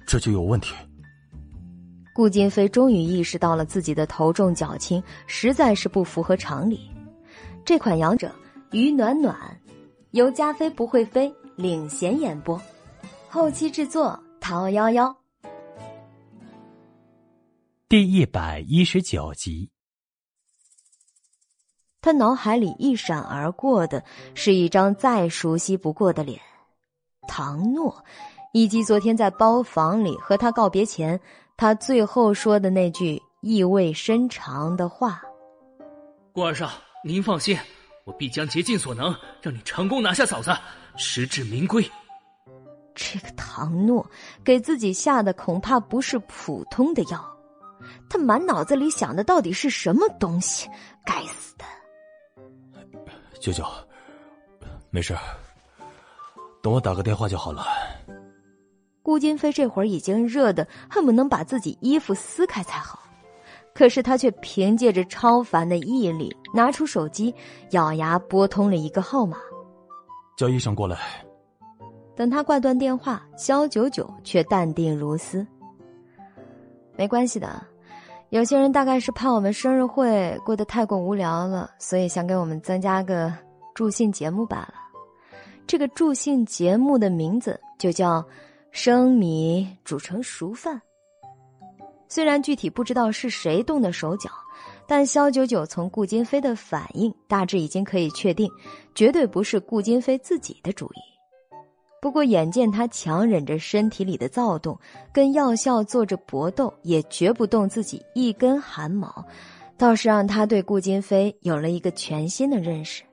[0.05, 0.75] 这就有问题。
[2.13, 6.87] 顾金飞终于意识到了自己的头重脚轻，实在是不符合常理。
[7.65, 8.31] 这款养者。
[8.73, 9.35] 于暖暖，
[10.11, 12.61] 由加菲不会飞领衔演播，
[13.27, 15.20] 后期制作陶幺幺。
[17.91, 19.69] 第一百一十九集，
[21.99, 26.39] 他脑海里一闪而过的是一张再熟悉不过的脸，
[27.27, 28.05] 唐诺，
[28.53, 31.19] 以及昨天在包房里和他告别前，
[31.57, 35.21] 他最后说的那句意味深长的话
[36.31, 36.71] ：“顾二少，
[37.03, 37.59] 您放心。”
[38.07, 40.49] 我必将竭尽所能，让你成功拿下嫂子，
[40.95, 41.83] 实至名归。
[42.95, 44.09] 这个唐诺
[44.45, 47.30] 给自己下的恐怕不是普通的药，
[48.09, 50.69] 他满脑子里想的到底是什么东西？
[51.05, 51.65] 该死的！
[53.39, 53.65] 舅舅，
[54.89, 55.15] 没事，
[56.61, 57.65] 等我打个电话就好了。
[59.01, 62.99] 顾金飞这会儿已经热的恨不能把自己衣服撕开才好。
[63.73, 67.33] 可是他却凭借着超凡的毅力，拿出手机，
[67.69, 69.37] 咬牙拨通了一个号码，
[70.35, 70.99] 叫医生过来。
[72.13, 75.47] 等他挂断电话，肖九九却淡定如斯。
[76.97, 77.65] 没关系的，
[78.31, 83.31] 有些人大概是怕我们生日会过得太过无聊了，所以想给我们增加个
[83.75, 84.73] 助兴节目罢了。
[85.67, 88.25] 这个助兴节目的名字就叫
[88.71, 90.81] “生米煮成熟饭”。
[92.07, 94.29] 虽然具体不知道是谁动的手脚，
[94.87, 98.49] 但肖九九从顾金飞的反应大致已经可以确定，
[98.95, 101.10] 绝对不是顾金飞自己的主意。
[102.01, 104.77] 不过眼见他强忍着身体里的躁动，
[105.13, 109.23] 跟药效做着搏斗，也绝不动自己一根汗毛，
[109.77, 113.03] 倒是让他对顾金飞有了一个全新的认识。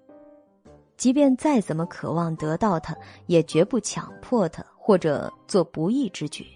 [0.97, 6.47] 即便再怎么渴望得到他，也绝不强迫他或者做不义之举。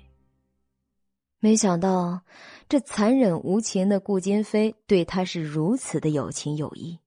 [1.38, 2.18] 没想到，
[2.66, 6.98] 这残忍无情的顾金飞对他是如此的有情有义。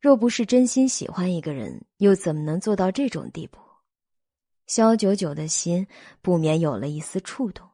[0.00, 3.58] 若不是真心喜欢一个人，又怎么能做到这种地步？
[4.66, 5.86] 萧九九的心
[6.20, 7.68] 不免有了一丝触动，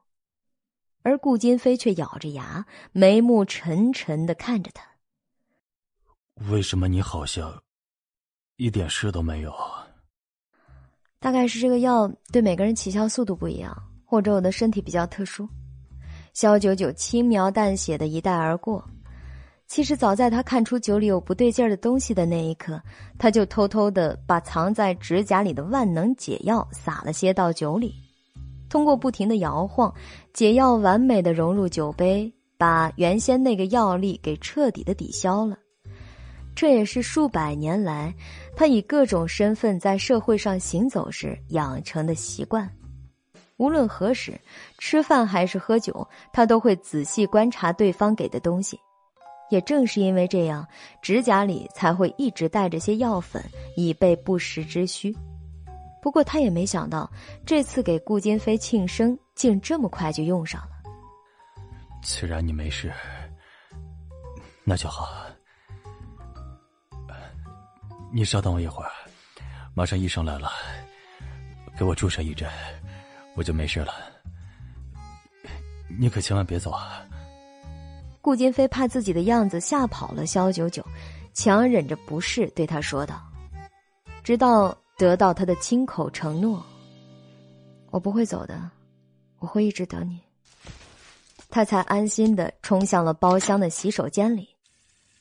[1.01, 4.85] 而顾金飞却咬着牙，眉目沉沉的看着他。
[6.49, 7.61] 为什么你好像
[8.57, 9.53] 一点事都没有？
[11.19, 15.47] 大概是这个药对每个人起效速度不一样，或者我的身体比较特殊。
[16.33, 18.83] 肖九九轻描淡写的一带而过，
[19.73, 22.79] 其实早在他看出酒里有不对劲儿的东西的那一刻，
[23.17, 27.91] 他就偷偷的把藏在指甲里的万能解药撒了些到酒里，
[28.69, 29.91] 通过不停的摇晃，
[30.31, 35.57] 解药完美的融入酒杯，把原先那个药力给彻底的抵消了。
[36.53, 38.13] 这也是数百年来
[38.55, 42.69] 他以各种身份在社会上行走时养成的习惯。
[43.57, 44.39] 无论何时，
[44.77, 48.79] 吃饭还是喝酒，他都会仔细观察对方给的东西。
[49.53, 50.67] 也正是因为这样，
[50.99, 53.39] 指甲里才会一直带着些药粉，
[53.75, 55.15] 以备不时之需。
[56.01, 57.07] 不过他也没想到，
[57.45, 60.69] 这次给顾金飞庆生，竟这么快就用上了。
[62.01, 62.91] 既然你没事，
[64.63, 65.07] 那就好。
[68.11, 68.89] 你稍等我一会儿，
[69.75, 70.49] 马上医生来了，
[71.77, 72.49] 给我注射一针。
[73.35, 73.93] 我就没事了，
[75.99, 77.05] 你可千万别走啊！
[78.23, 80.81] 顾金飞怕自己的样子吓跑了肖九九，
[81.33, 83.21] 强忍着不适对他说道
[84.23, 86.63] ：“直到得到他的亲口承诺
[87.91, 88.71] ：“我不会走的，
[89.39, 90.21] 我会一直等你。”
[91.51, 94.47] 他才安心的冲向了包厢的洗手间里，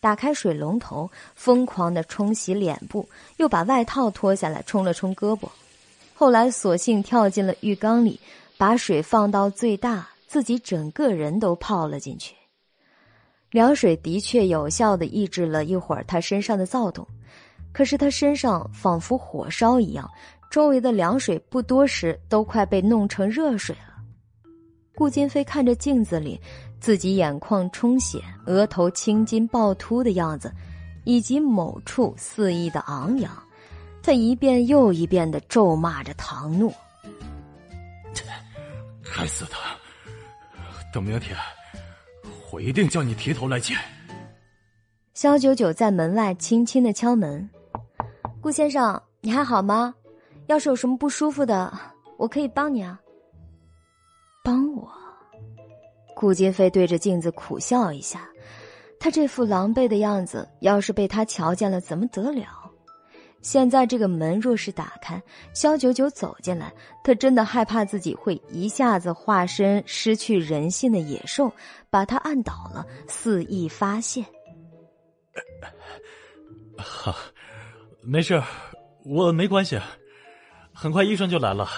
[0.01, 3.09] 打开水龙头，疯狂的冲洗脸部，
[3.39, 5.49] 又把外套脱下来冲了冲胳膊，
[6.15, 8.21] 后来索性跳进了浴缸里，
[8.57, 12.37] 把水放到最大，自己整个人都泡了进去。
[13.53, 17.07] 凉水的确有效的抑制了一会儿他身上的躁动，
[17.71, 20.11] 可是他身上仿佛火烧一样，
[20.51, 24.03] 周围的凉水不多时都快被弄成热水了。
[24.95, 26.41] 顾金飞看着镜子里
[26.81, 30.53] 自己眼眶充血、额头青筋暴突的样子，
[31.05, 33.31] 以及某处肆意的昂扬，
[34.03, 36.73] 他一遍又一遍的咒骂着唐诺
[39.15, 39.53] ：“该死的！
[40.93, 41.37] 等明天，
[42.53, 43.77] 我一定叫你提头来见。”
[45.15, 47.49] 肖九九在门外轻轻的敲门
[48.41, 49.95] ：“顾先生，你还好吗？
[50.47, 51.73] 要是有什么不舒服的，
[52.17, 53.01] 我可以帮你啊。”
[54.45, 54.91] 帮我，
[56.17, 58.29] 顾金飞对着镜子苦笑一下，
[58.99, 62.62] 他这副狼狈的样子，要是被他瞧见了，怎么得了？
[63.43, 65.21] 现在这个门若是打开，
[65.53, 66.73] 肖九九走进来，
[67.05, 71.53] 他真的害怕自己会一下子化身失去人性的野兽，
[71.91, 74.25] 把他按倒了，肆意发泄。
[76.79, 77.15] 好，
[78.03, 78.43] 没事，
[79.05, 79.79] 我没关系，
[80.73, 81.69] 很快医生就来了。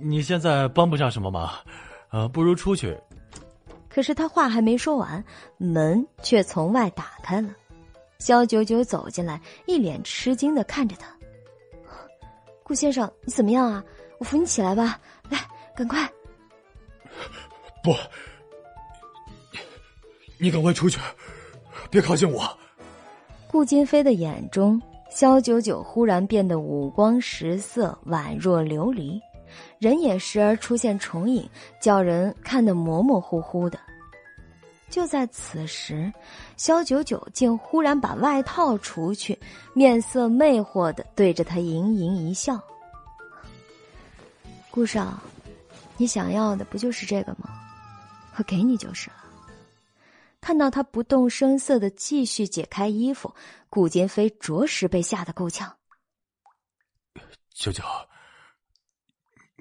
[0.00, 1.48] 你现在帮不上什么忙。
[2.10, 2.96] 呃，不如出去。
[3.88, 5.24] 可是他话还没说完，
[5.56, 7.48] 门却从外打开了。
[8.18, 11.06] 肖九九走进来，一脸吃惊的看着他。
[12.62, 13.84] 顾先生，你怎么样啊？
[14.18, 14.98] 我扶你起来吧。
[15.28, 15.38] 来，
[15.76, 16.10] 赶快。
[17.82, 17.94] 不，
[20.38, 20.98] 你赶快出去，
[21.90, 22.42] 别靠近我。
[23.50, 29.20] 顾金飞的眼中，肖九九忽然变得五光十色，宛若琉璃。
[29.78, 31.48] 人也时而出现重影，
[31.80, 33.78] 叫人看得模模糊糊的。
[34.94, 36.12] 就在此时，
[36.56, 39.36] 肖九九竟忽然把外套除去，
[39.72, 42.62] 面色魅惑的对着他盈盈一笑
[44.70, 45.20] ：“顾少，
[45.96, 47.60] 你想要的不就是这个吗？
[48.36, 49.16] 我给你就是了。”
[50.40, 53.34] 看到他不动声色的继续解开衣服，
[53.68, 55.76] 顾金飞着实被吓得够呛。
[57.52, 57.82] 九九。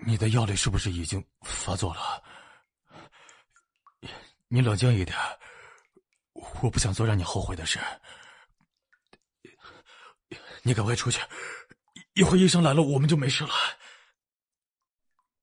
[0.05, 2.21] 你的药力是不是已经发作了？
[4.53, 5.17] 你冷静一点，
[6.61, 7.79] 我不想做让你后悔的事。
[10.61, 11.19] 你赶快出去，
[12.13, 13.49] 一会儿医生来了，我们就没事了。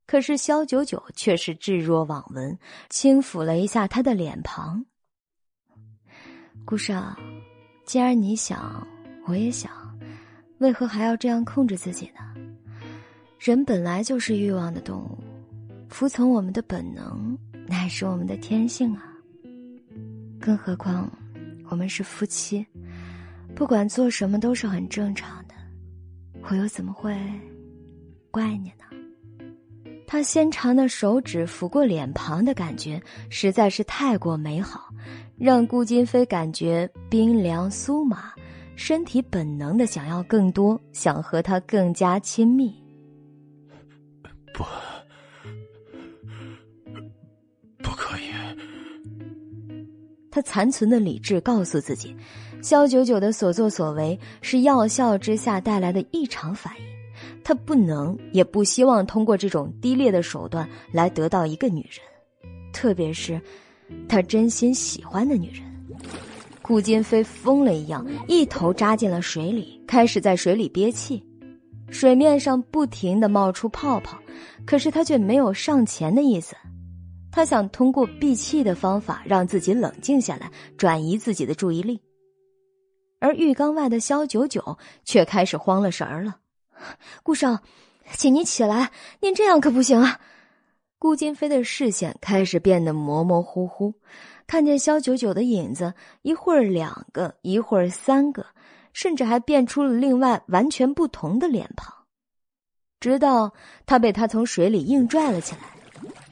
[0.06, 2.56] 可是肖九九却是置若罔闻，
[2.88, 4.86] 轻抚了一下他的脸庞。
[6.64, 7.16] 顾少，
[7.84, 8.86] 既然你想，
[9.26, 9.72] 我也想，
[10.58, 12.20] 为何还要这样控制自己呢？
[13.40, 15.18] 人本来就是欲望的动物，
[15.88, 17.36] 服从我们的本能
[17.70, 19.04] 那是我们的天性啊。
[20.40, 21.08] 更何况，
[21.68, 22.66] 我们是夫妻，
[23.54, 25.54] 不管做什么都是很正常的，
[26.50, 27.16] 我又怎么会
[28.32, 28.84] 怪你呢？
[30.04, 34.92] 他纤长的手指抚过脸庞的感觉实在是太过美好，
[35.38, 38.32] 让顾金飞感觉冰凉酥麻，
[38.74, 42.74] 身体本能的想要更多，想和他更加亲密。
[44.52, 44.64] 不
[50.30, 52.14] 他残存的理智告诉自己，
[52.62, 56.84] 肖九九的所作所为是药效之下带来的异常反应，
[57.42, 63.40] 他不能也不希望通过这种低劣的手段来得到一个女人，特别是
[64.08, 65.62] 他真心喜欢的女人。
[66.62, 71.20] 顾金飞疯了一样，一头扎进了水里，开始在水里憋气。
[71.90, 74.16] 水面上不停的冒出泡泡，
[74.64, 76.54] 可是他却没有上前的意思。
[77.32, 82.00] 他想通过闭气的方法让自己冷静下来，转移自己的注意力。
[83.18, 86.38] 而浴缸外的肖九九却开始慌了神儿了。
[87.22, 87.58] 顾少，
[88.12, 90.20] 请您起来，您这样可不行啊！
[90.98, 93.94] 顾金飞的视线开始变得模模糊糊，
[94.46, 98.46] 看见肖九九的影子，一会儿两个，一会儿三个。
[98.92, 101.94] 甚至还变出了另外完全不同的脸庞，
[102.98, 103.54] 直到
[103.86, 105.79] 他被他从水里硬拽了起来。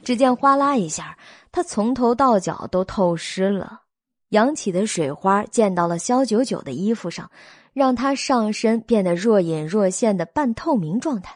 [0.03, 1.17] 只见哗啦一下，
[1.51, 3.81] 他从头到脚都透湿了，
[4.29, 7.29] 扬起的水花溅到了肖九九的衣服上，
[7.73, 11.35] 让他上身变得若隐若现的半透明状态，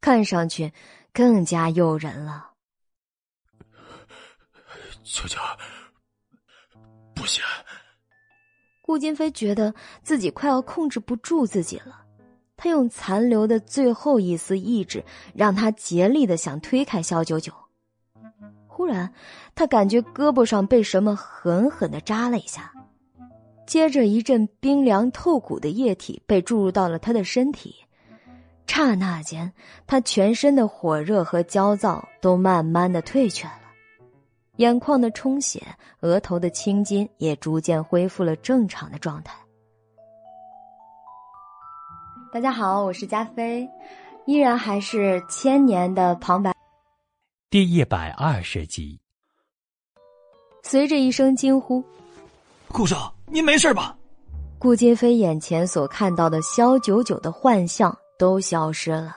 [0.00, 0.72] 看上去
[1.12, 2.50] 更加诱人了。
[5.04, 5.38] 九九，
[7.14, 7.42] 不行。
[8.80, 12.04] 顾金飞觉得自己快要控制不住自己了，
[12.56, 15.04] 他用残留的最后一丝意志，
[15.34, 17.52] 让他竭力的想推开肖九九。
[18.74, 19.12] 忽然，
[19.54, 22.72] 他感觉胳膊上被什么狠狠的扎了一下，
[23.66, 27.74] 接着一阵冰凉透骨的液体被注入到了他的身体。
[28.66, 29.52] 刹那间，
[29.86, 33.60] 他全身的火热和焦躁都慢慢的退却了，
[34.56, 35.62] 眼眶的充血，
[36.00, 39.36] 额头的青筋也逐渐恢复了正常的状态。
[42.32, 43.68] 大家好，我是加菲，
[44.24, 46.54] 依然还是千年的旁白。
[47.52, 48.98] 第一百二十集，
[50.62, 51.84] 随着一声惊呼，
[52.68, 53.94] 顾少，您没事吧？
[54.58, 59.14] 顾金飞眼前所看到的萧九九的幻象都消失了。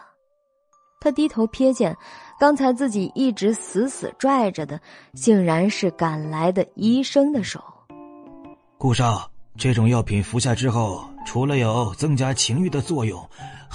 [0.99, 1.95] 他低头瞥见，
[2.37, 4.77] 刚才自己一直死死拽着的，
[5.13, 7.63] 竟然是赶来的医生的手。
[8.77, 13.17] 顾少，这种药品服下之后，除了有增加情欲的作用，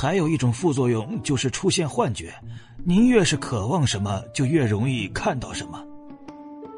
[0.00, 2.32] 还有一种副作用就是出现幻觉。
[2.84, 5.78] 您越是渴望什么，就越容易看到什么。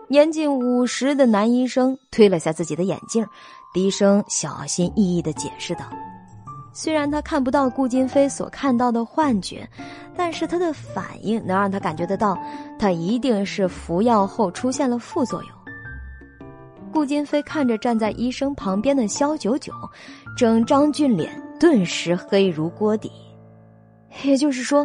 [0.09, 3.25] 年近五十的男医生推了下自己的眼镜，
[3.73, 5.85] 低声小心翼翼的解释道
[6.75, 9.71] ：“虽然他看不到顾金飞所看到的幻觉，
[10.17, 12.37] 但是他的反应能让他感觉得到，
[12.77, 15.51] 他一定是服药后出现了副作用。”
[16.93, 19.73] 顾金飞看着站在医生旁边的肖九九，
[20.37, 23.13] 整张俊脸顿时黑如锅底。
[24.25, 24.85] 也就是说。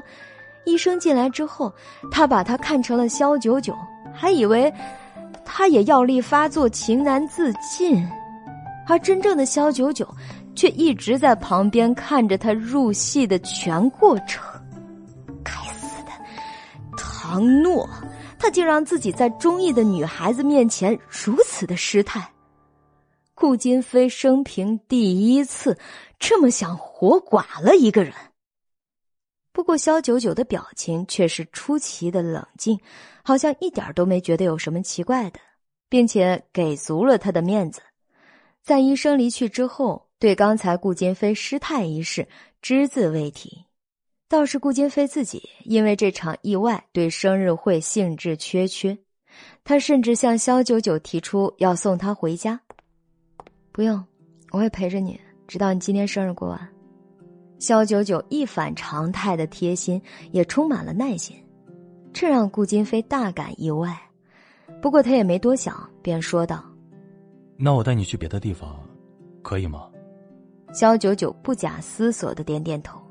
[0.65, 1.73] 医生进来之后，
[2.11, 3.73] 他把他看成了萧九九，
[4.13, 4.69] 还以为
[5.45, 8.05] 他也药力发作，情难自禁。
[8.85, 10.05] 而真正的萧九九，
[10.55, 14.43] 却一直在旁边看着他入戏的全过程。
[15.41, 16.11] 该死的
[16.97, 17.89] 唐诺，
[18.37, 22.29] 他竟让自己在中意的女孩子面前如此的失态。
[23.33, 25.77] 顾金飞生平第一次
[26.19, 28.13] 这么想活剐了一个人。
[29.51, 32.79] 不过，肖九九的表情却是出奇的冷静，
[33.23, 35.39] 好像一点都没觉得有什么奇怪的，
[35.89, 37.81] 并且给足了他的面子。
[38.61, 42.27] 在医生离去之后，对刚才顾金飞失态一事
[42.61, 43.65] 只字未提。
[44.29, 48.97] 倒是顾金飞自己，因为这场意外，对生日会兴致缺缺。
[49.63, 52.59] 他甚至向肖九九提出要送他回家。
[53.71, 54.05] 不用，
[54.51, 56.59] 我会陪着你，直到你今天生日过完。
[57.59, 59.99] 肖九九一反常态的贴心，
[60.31, 61.35] 也充满了耐心，
[62.13, 63.97] 这让顾金飞大感意外。
[64.81, 66.63] 不过他也没多想，便说道
[67.57, 68.79] ：“那我带你去别的地方，
[69.41, 69.89] 可以吗？”
[70.71, 73.01] 肖九九不假思索的点点头。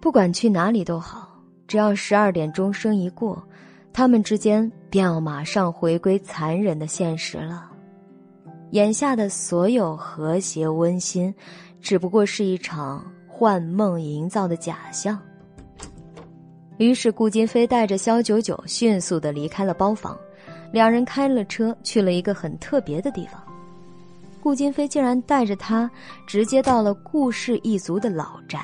[0.00, 1.28] 不管去哪里都好，
[1.66, 3.42] 只要十二点钟声一过，
[3.92, 7.70] 他们之间便要马上回归残忍的现实了。
[8.70, 11.34] 眼下的所有和谐温馨，
[11.80, 13.04] 只不过是一场。
[13.38, 15.20] 幻梦营造的假象。
[16.78, 20.16] 于是顾金飞带着肖九九迅速的离开了包房，
[20.72, 23.38] 两人开了车去了一个很特别的地方。
[24.42, 25.90] 顾金飞竟然带着他
[26.26, 28.58] 直接到了顾氏一族的老宅，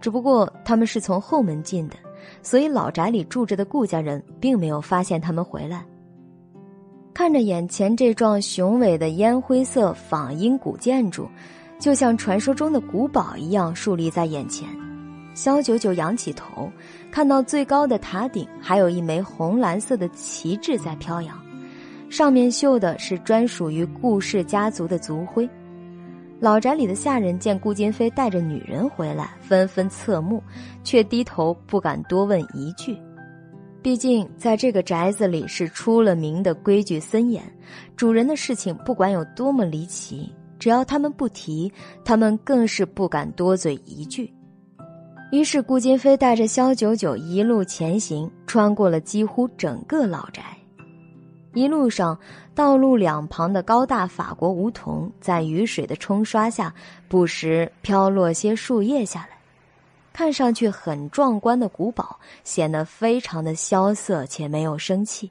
[0.00, 1.96] 只不过他们是从后门进的，
[2.42, 5.84] 所以老宅里住着的顾家人并没有发现他们回来。
[7.12, 11.28] 看着眼前这幢雄伟的烟灰色仿英古建筑。
[11.80, 14.68] 就像传说中的古堡一样竖立在眼前，
[15.32, 16.68] 肖九九仰起头，
[17.08, 21.40] 看到最高的塔顶还有一枚红蓝色的旗帜在飘扬，
[22.10, 25.48] 上面绣的是专属于顾氏家族的族徽。
[26.40, 30.42] 老宅里的下人见顾金飞带着女人回来，纷纷侧目，
[30.82, 32.98] 却低头不敢多问一句。
[33.80, 37.42] 毕竟在这个宅子里是出了名的规矩森严，
[37.96, 40.32] 主人的事情不管有多么离奇。
[40.58, 41.72] 只要他们不提，
[42.04, 44.28] 他们更是不敢多嘴一句。
[45.30, 50.42] 于是顾金飞带着萧九九一路前行，穿过了几乎整个老宅。
[51.54, 52.18] 一路上，
[52.54, 56.74] 道路两旁的高大法国梧桐在雨水的冲刷下，
[57.08, 59.37] 不时飘落些树叶下来，
[60.18, 65.30] 看上去很壮观的古堡显得非常的萧瑟且没有生气。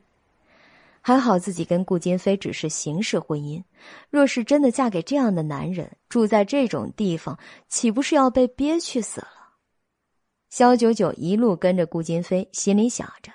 [1.01, 3.61] 还好自己跟顾金飞只是形式婚姻，
[4.09, 9.27] 若是真的嫁给这样的男人，住在这种地方，岂不是要被憋屈死了？
[10.49, 13.33] 肖九九一路跟着顾金飞，心里想着，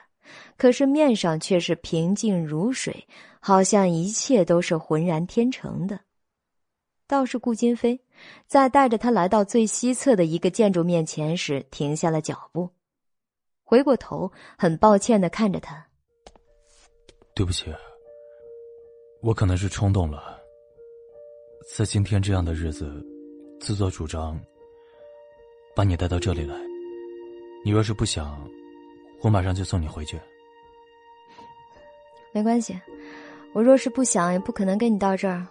[0.57, 3.07] 可是面上却是平静如水，
[3.41, 6.01] 好像一切都是浑然天成的。
[7.07, 8.01] 倒是顾金飞，
[8.47, 12.71] 在带着他来到最西侧的一个建筑面前时，停下了脚步，
[13.65, 15.87] 回过头，很抱歉的看着他。
[17.35, 17.73] 对不起，
[19.23, 20.39] 我可能是冲动了。
[21.77, 23.05] 在今天这样的日子，
[23.61, 24.39] 自作主张，
[25.75, 26.55] 把你带到这里来。
[27.65, 28.47] 你若是不想，
[29.23, 30.21] 我马上就送你回去。
[32.33, 32.79] 没关系，
[33.55, 35.47] 我若是不想，也不可能跟你到这儿。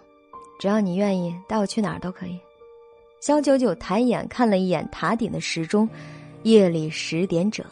[0.60, 2.38] 只要你愿意，带我去哪儿都可以。
[3.22, 5.88] 肖九九抬眼看了一眼塔顶的时钟，
[6.42, 7.64] 夜里十点整。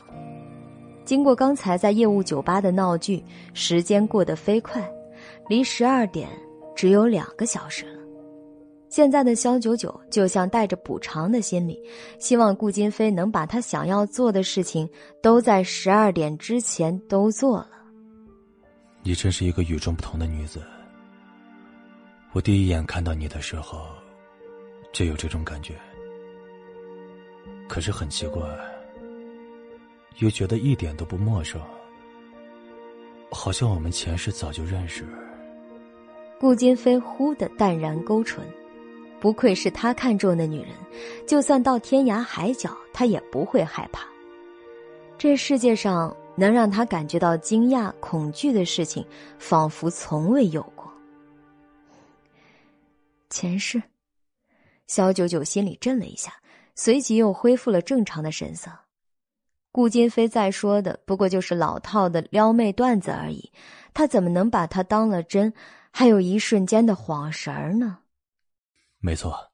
[1.04, 3.20] 经过刚才在业务酒吧的闹剧，
[3.52, 4.88] 时间过得飞快，
[5.48, 6.28] 离十二点
[6.76, 7.98] 只有两个小时了。
[8.88, 11.76] 现在的肖九九就像带着补偿的心理，
[12.20, 14.88] 希望顾金飞能把他想要做的事情
[15.20, 17.70] 都在十二点之前都做了。
[19.02, 20.62] 你真是一个与众不同的女子。
[22.30, 23.80] 我第一眼看到你的时候，
[24.92, 25.74] 就有这种感觉。
[27.68, 28.42] 可是很奇怪。
[30.18, 31.58] 又觉得一点都不陌生，
[33.30, 35.02] 好像我们前世早就认识。
[36.38, 38.44] 顾金飞忽的淡然勾唇，
[39.18, 40.68] 不愧是他看中的女人，
[41.26, 44.06] 就算到天涯海角，他也不会害怕。
[45.16, 49.06] 这世界上能让他感觉到惊讶、恐惧的事情，
[49.38, 50.92] 仿佛从未有过。
[53.30, 53.82] 前世，
[54.90, 56.34] 肖九九心里震了一下，
[56.74, 58.68] 随即又恢复了正常的神色。
[59.70, 63.52] 顾金飞在说的不过就是老套的撩妹段子而已，
[63.94, 65.54] 他怎么能把他当了真？
[65.92, 68.00] 还有一瞬间的恍神儿呢？
[68.98, 69.52] 没错，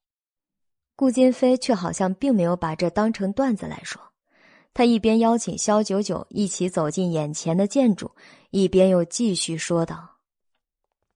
[0.95, 4.01] 顾金飞却好像并没有把这当成段子来说。
[4.73, 8.11] 他一边邀请萧九九一起走进眼前的建筑，
[8.49, 10.17] 一边又继续说道：“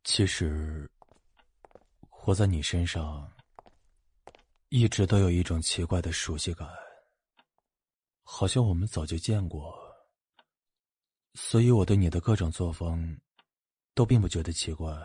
[0.05, 0.90] 其实，
[2.10, 3.26] 活在你身上，
[4.70, 6.66] 一直都有一种奇怪的熟悉感。”
[8.24, 9.74] 好像我们早就见过，
[11.34, 13.20] 所以我对你的各种作风
[13.92, 14.97] 都并不觉得奇怪。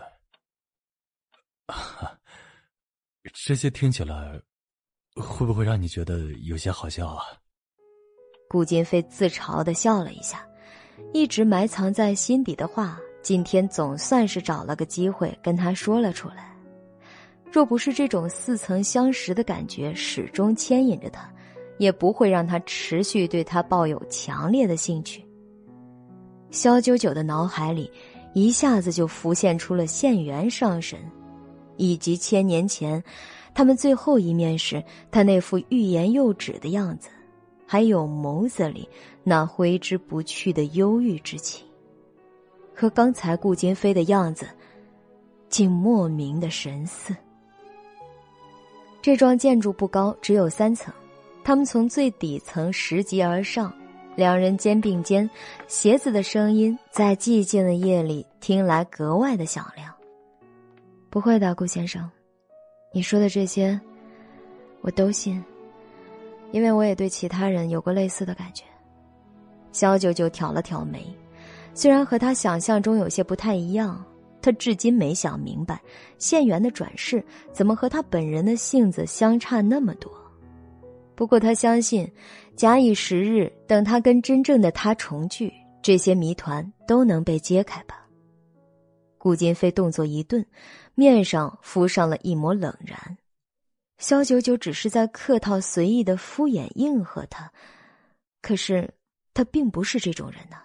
[3.33, 4.39] 这些听起来
[5.15, 7.25] 会不会让你觉得有些好笑啊？
[8.47, 10.47] 顾金飞自嘲的笑了一下，
[11.11, 16.54] 一直埋藏在心底的话，今天总算是找了个机会跟他说了出来。
[17.51, 21.29] 若不是这种似曾相识的感觉始终牵引着他。
[21.77, 25.21] 也不会让他持续对他抱有强烈的兴趣。
[26.49, 27.91] 肖九九的脑海里
[28.33, 30.97] 一下子就浮现出了县元上神，
[31.75, 33.03] 以及千年前
[33.53, 37.09] 他们最后一面时他那副欲言又止的样子，
[37.67, 38.87] 还有眸子里
[39.21, 41.67] 那挥之不去的忧郁之情，
[42.73, 44.47] 和刚才顾金飞的样子，
[45.49, 47.13] 竟莫名的神似。
[49.05, 50.91] 这幢建筑不高，只有三层。
[51.43, 53.71] 他们从最底层拾级而上，
[54.15, 55.29] 两人肩并肩，
[55.67, 59.93] 鞋子的声音在寂静的夜里听来格外的响亮。
[61.11, 62.09] 不会的，顾先生，
[62.91, 63.79] 你说的这些，
[64.81, 65.39] 我都信，
[66.51, 68.63] 因为我也对其他人有过类似的感觉。
[69.71, 71.15] 肖九九挑了挑眉，
[71.75, 74.03] 虽然和他想象中有些不太一样，
[74.45, 75.81] 他至今没想明白，
[76.19, 80.13] 县元的转世怎么和他本人的性子相差那么多。
[81.15, 82.07] 不过他相信，
[82.55, 85.51] 假以时日，等他跟真正的他重聚，
[85.81, 88.05] 这些谜团都能被揭开吧。
[89.17, 90.45] 顾金飞动作一顿，
[90.93, 93.17] 面上浮上了一抹冷然。
[93.97, 97.51] 肖九九只是在客套随意的敷衍应和他，
[98.43, 98.93] 可是
[99.33, 100.57] 他并不是这种人呐。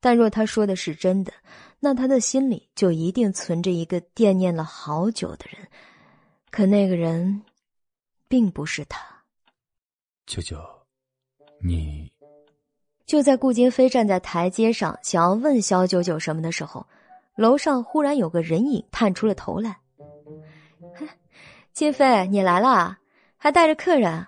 [0.00, 1.32] 但若他说的是真的，
[1.80, 5.68] 那他的心里就一定存着一个惦念了好久的人，
[6.50, 7.42] 可那个人，
[8.28, 9.00] 并不是他。
[10.26, 10.58] 舅舅，
[11.62, 12.12] 你
[13.04, 16.86] 就在顾金飞站在台阶上想要问肖九九什么的时候，
[17.34, 19.78] 楼上忽然有个人影探出了头来。
[21.72, 22.98] 金飞，你来了，
[23.36, 24.26] 还带着客人。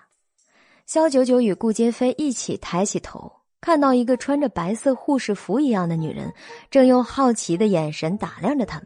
[0.85, 6.31] 肖九九与顾金飞一起抬起头，看到一个穿着白色护士服一样的女人，
[6.69, 8.77] 正用好奇的眼神打量着他们。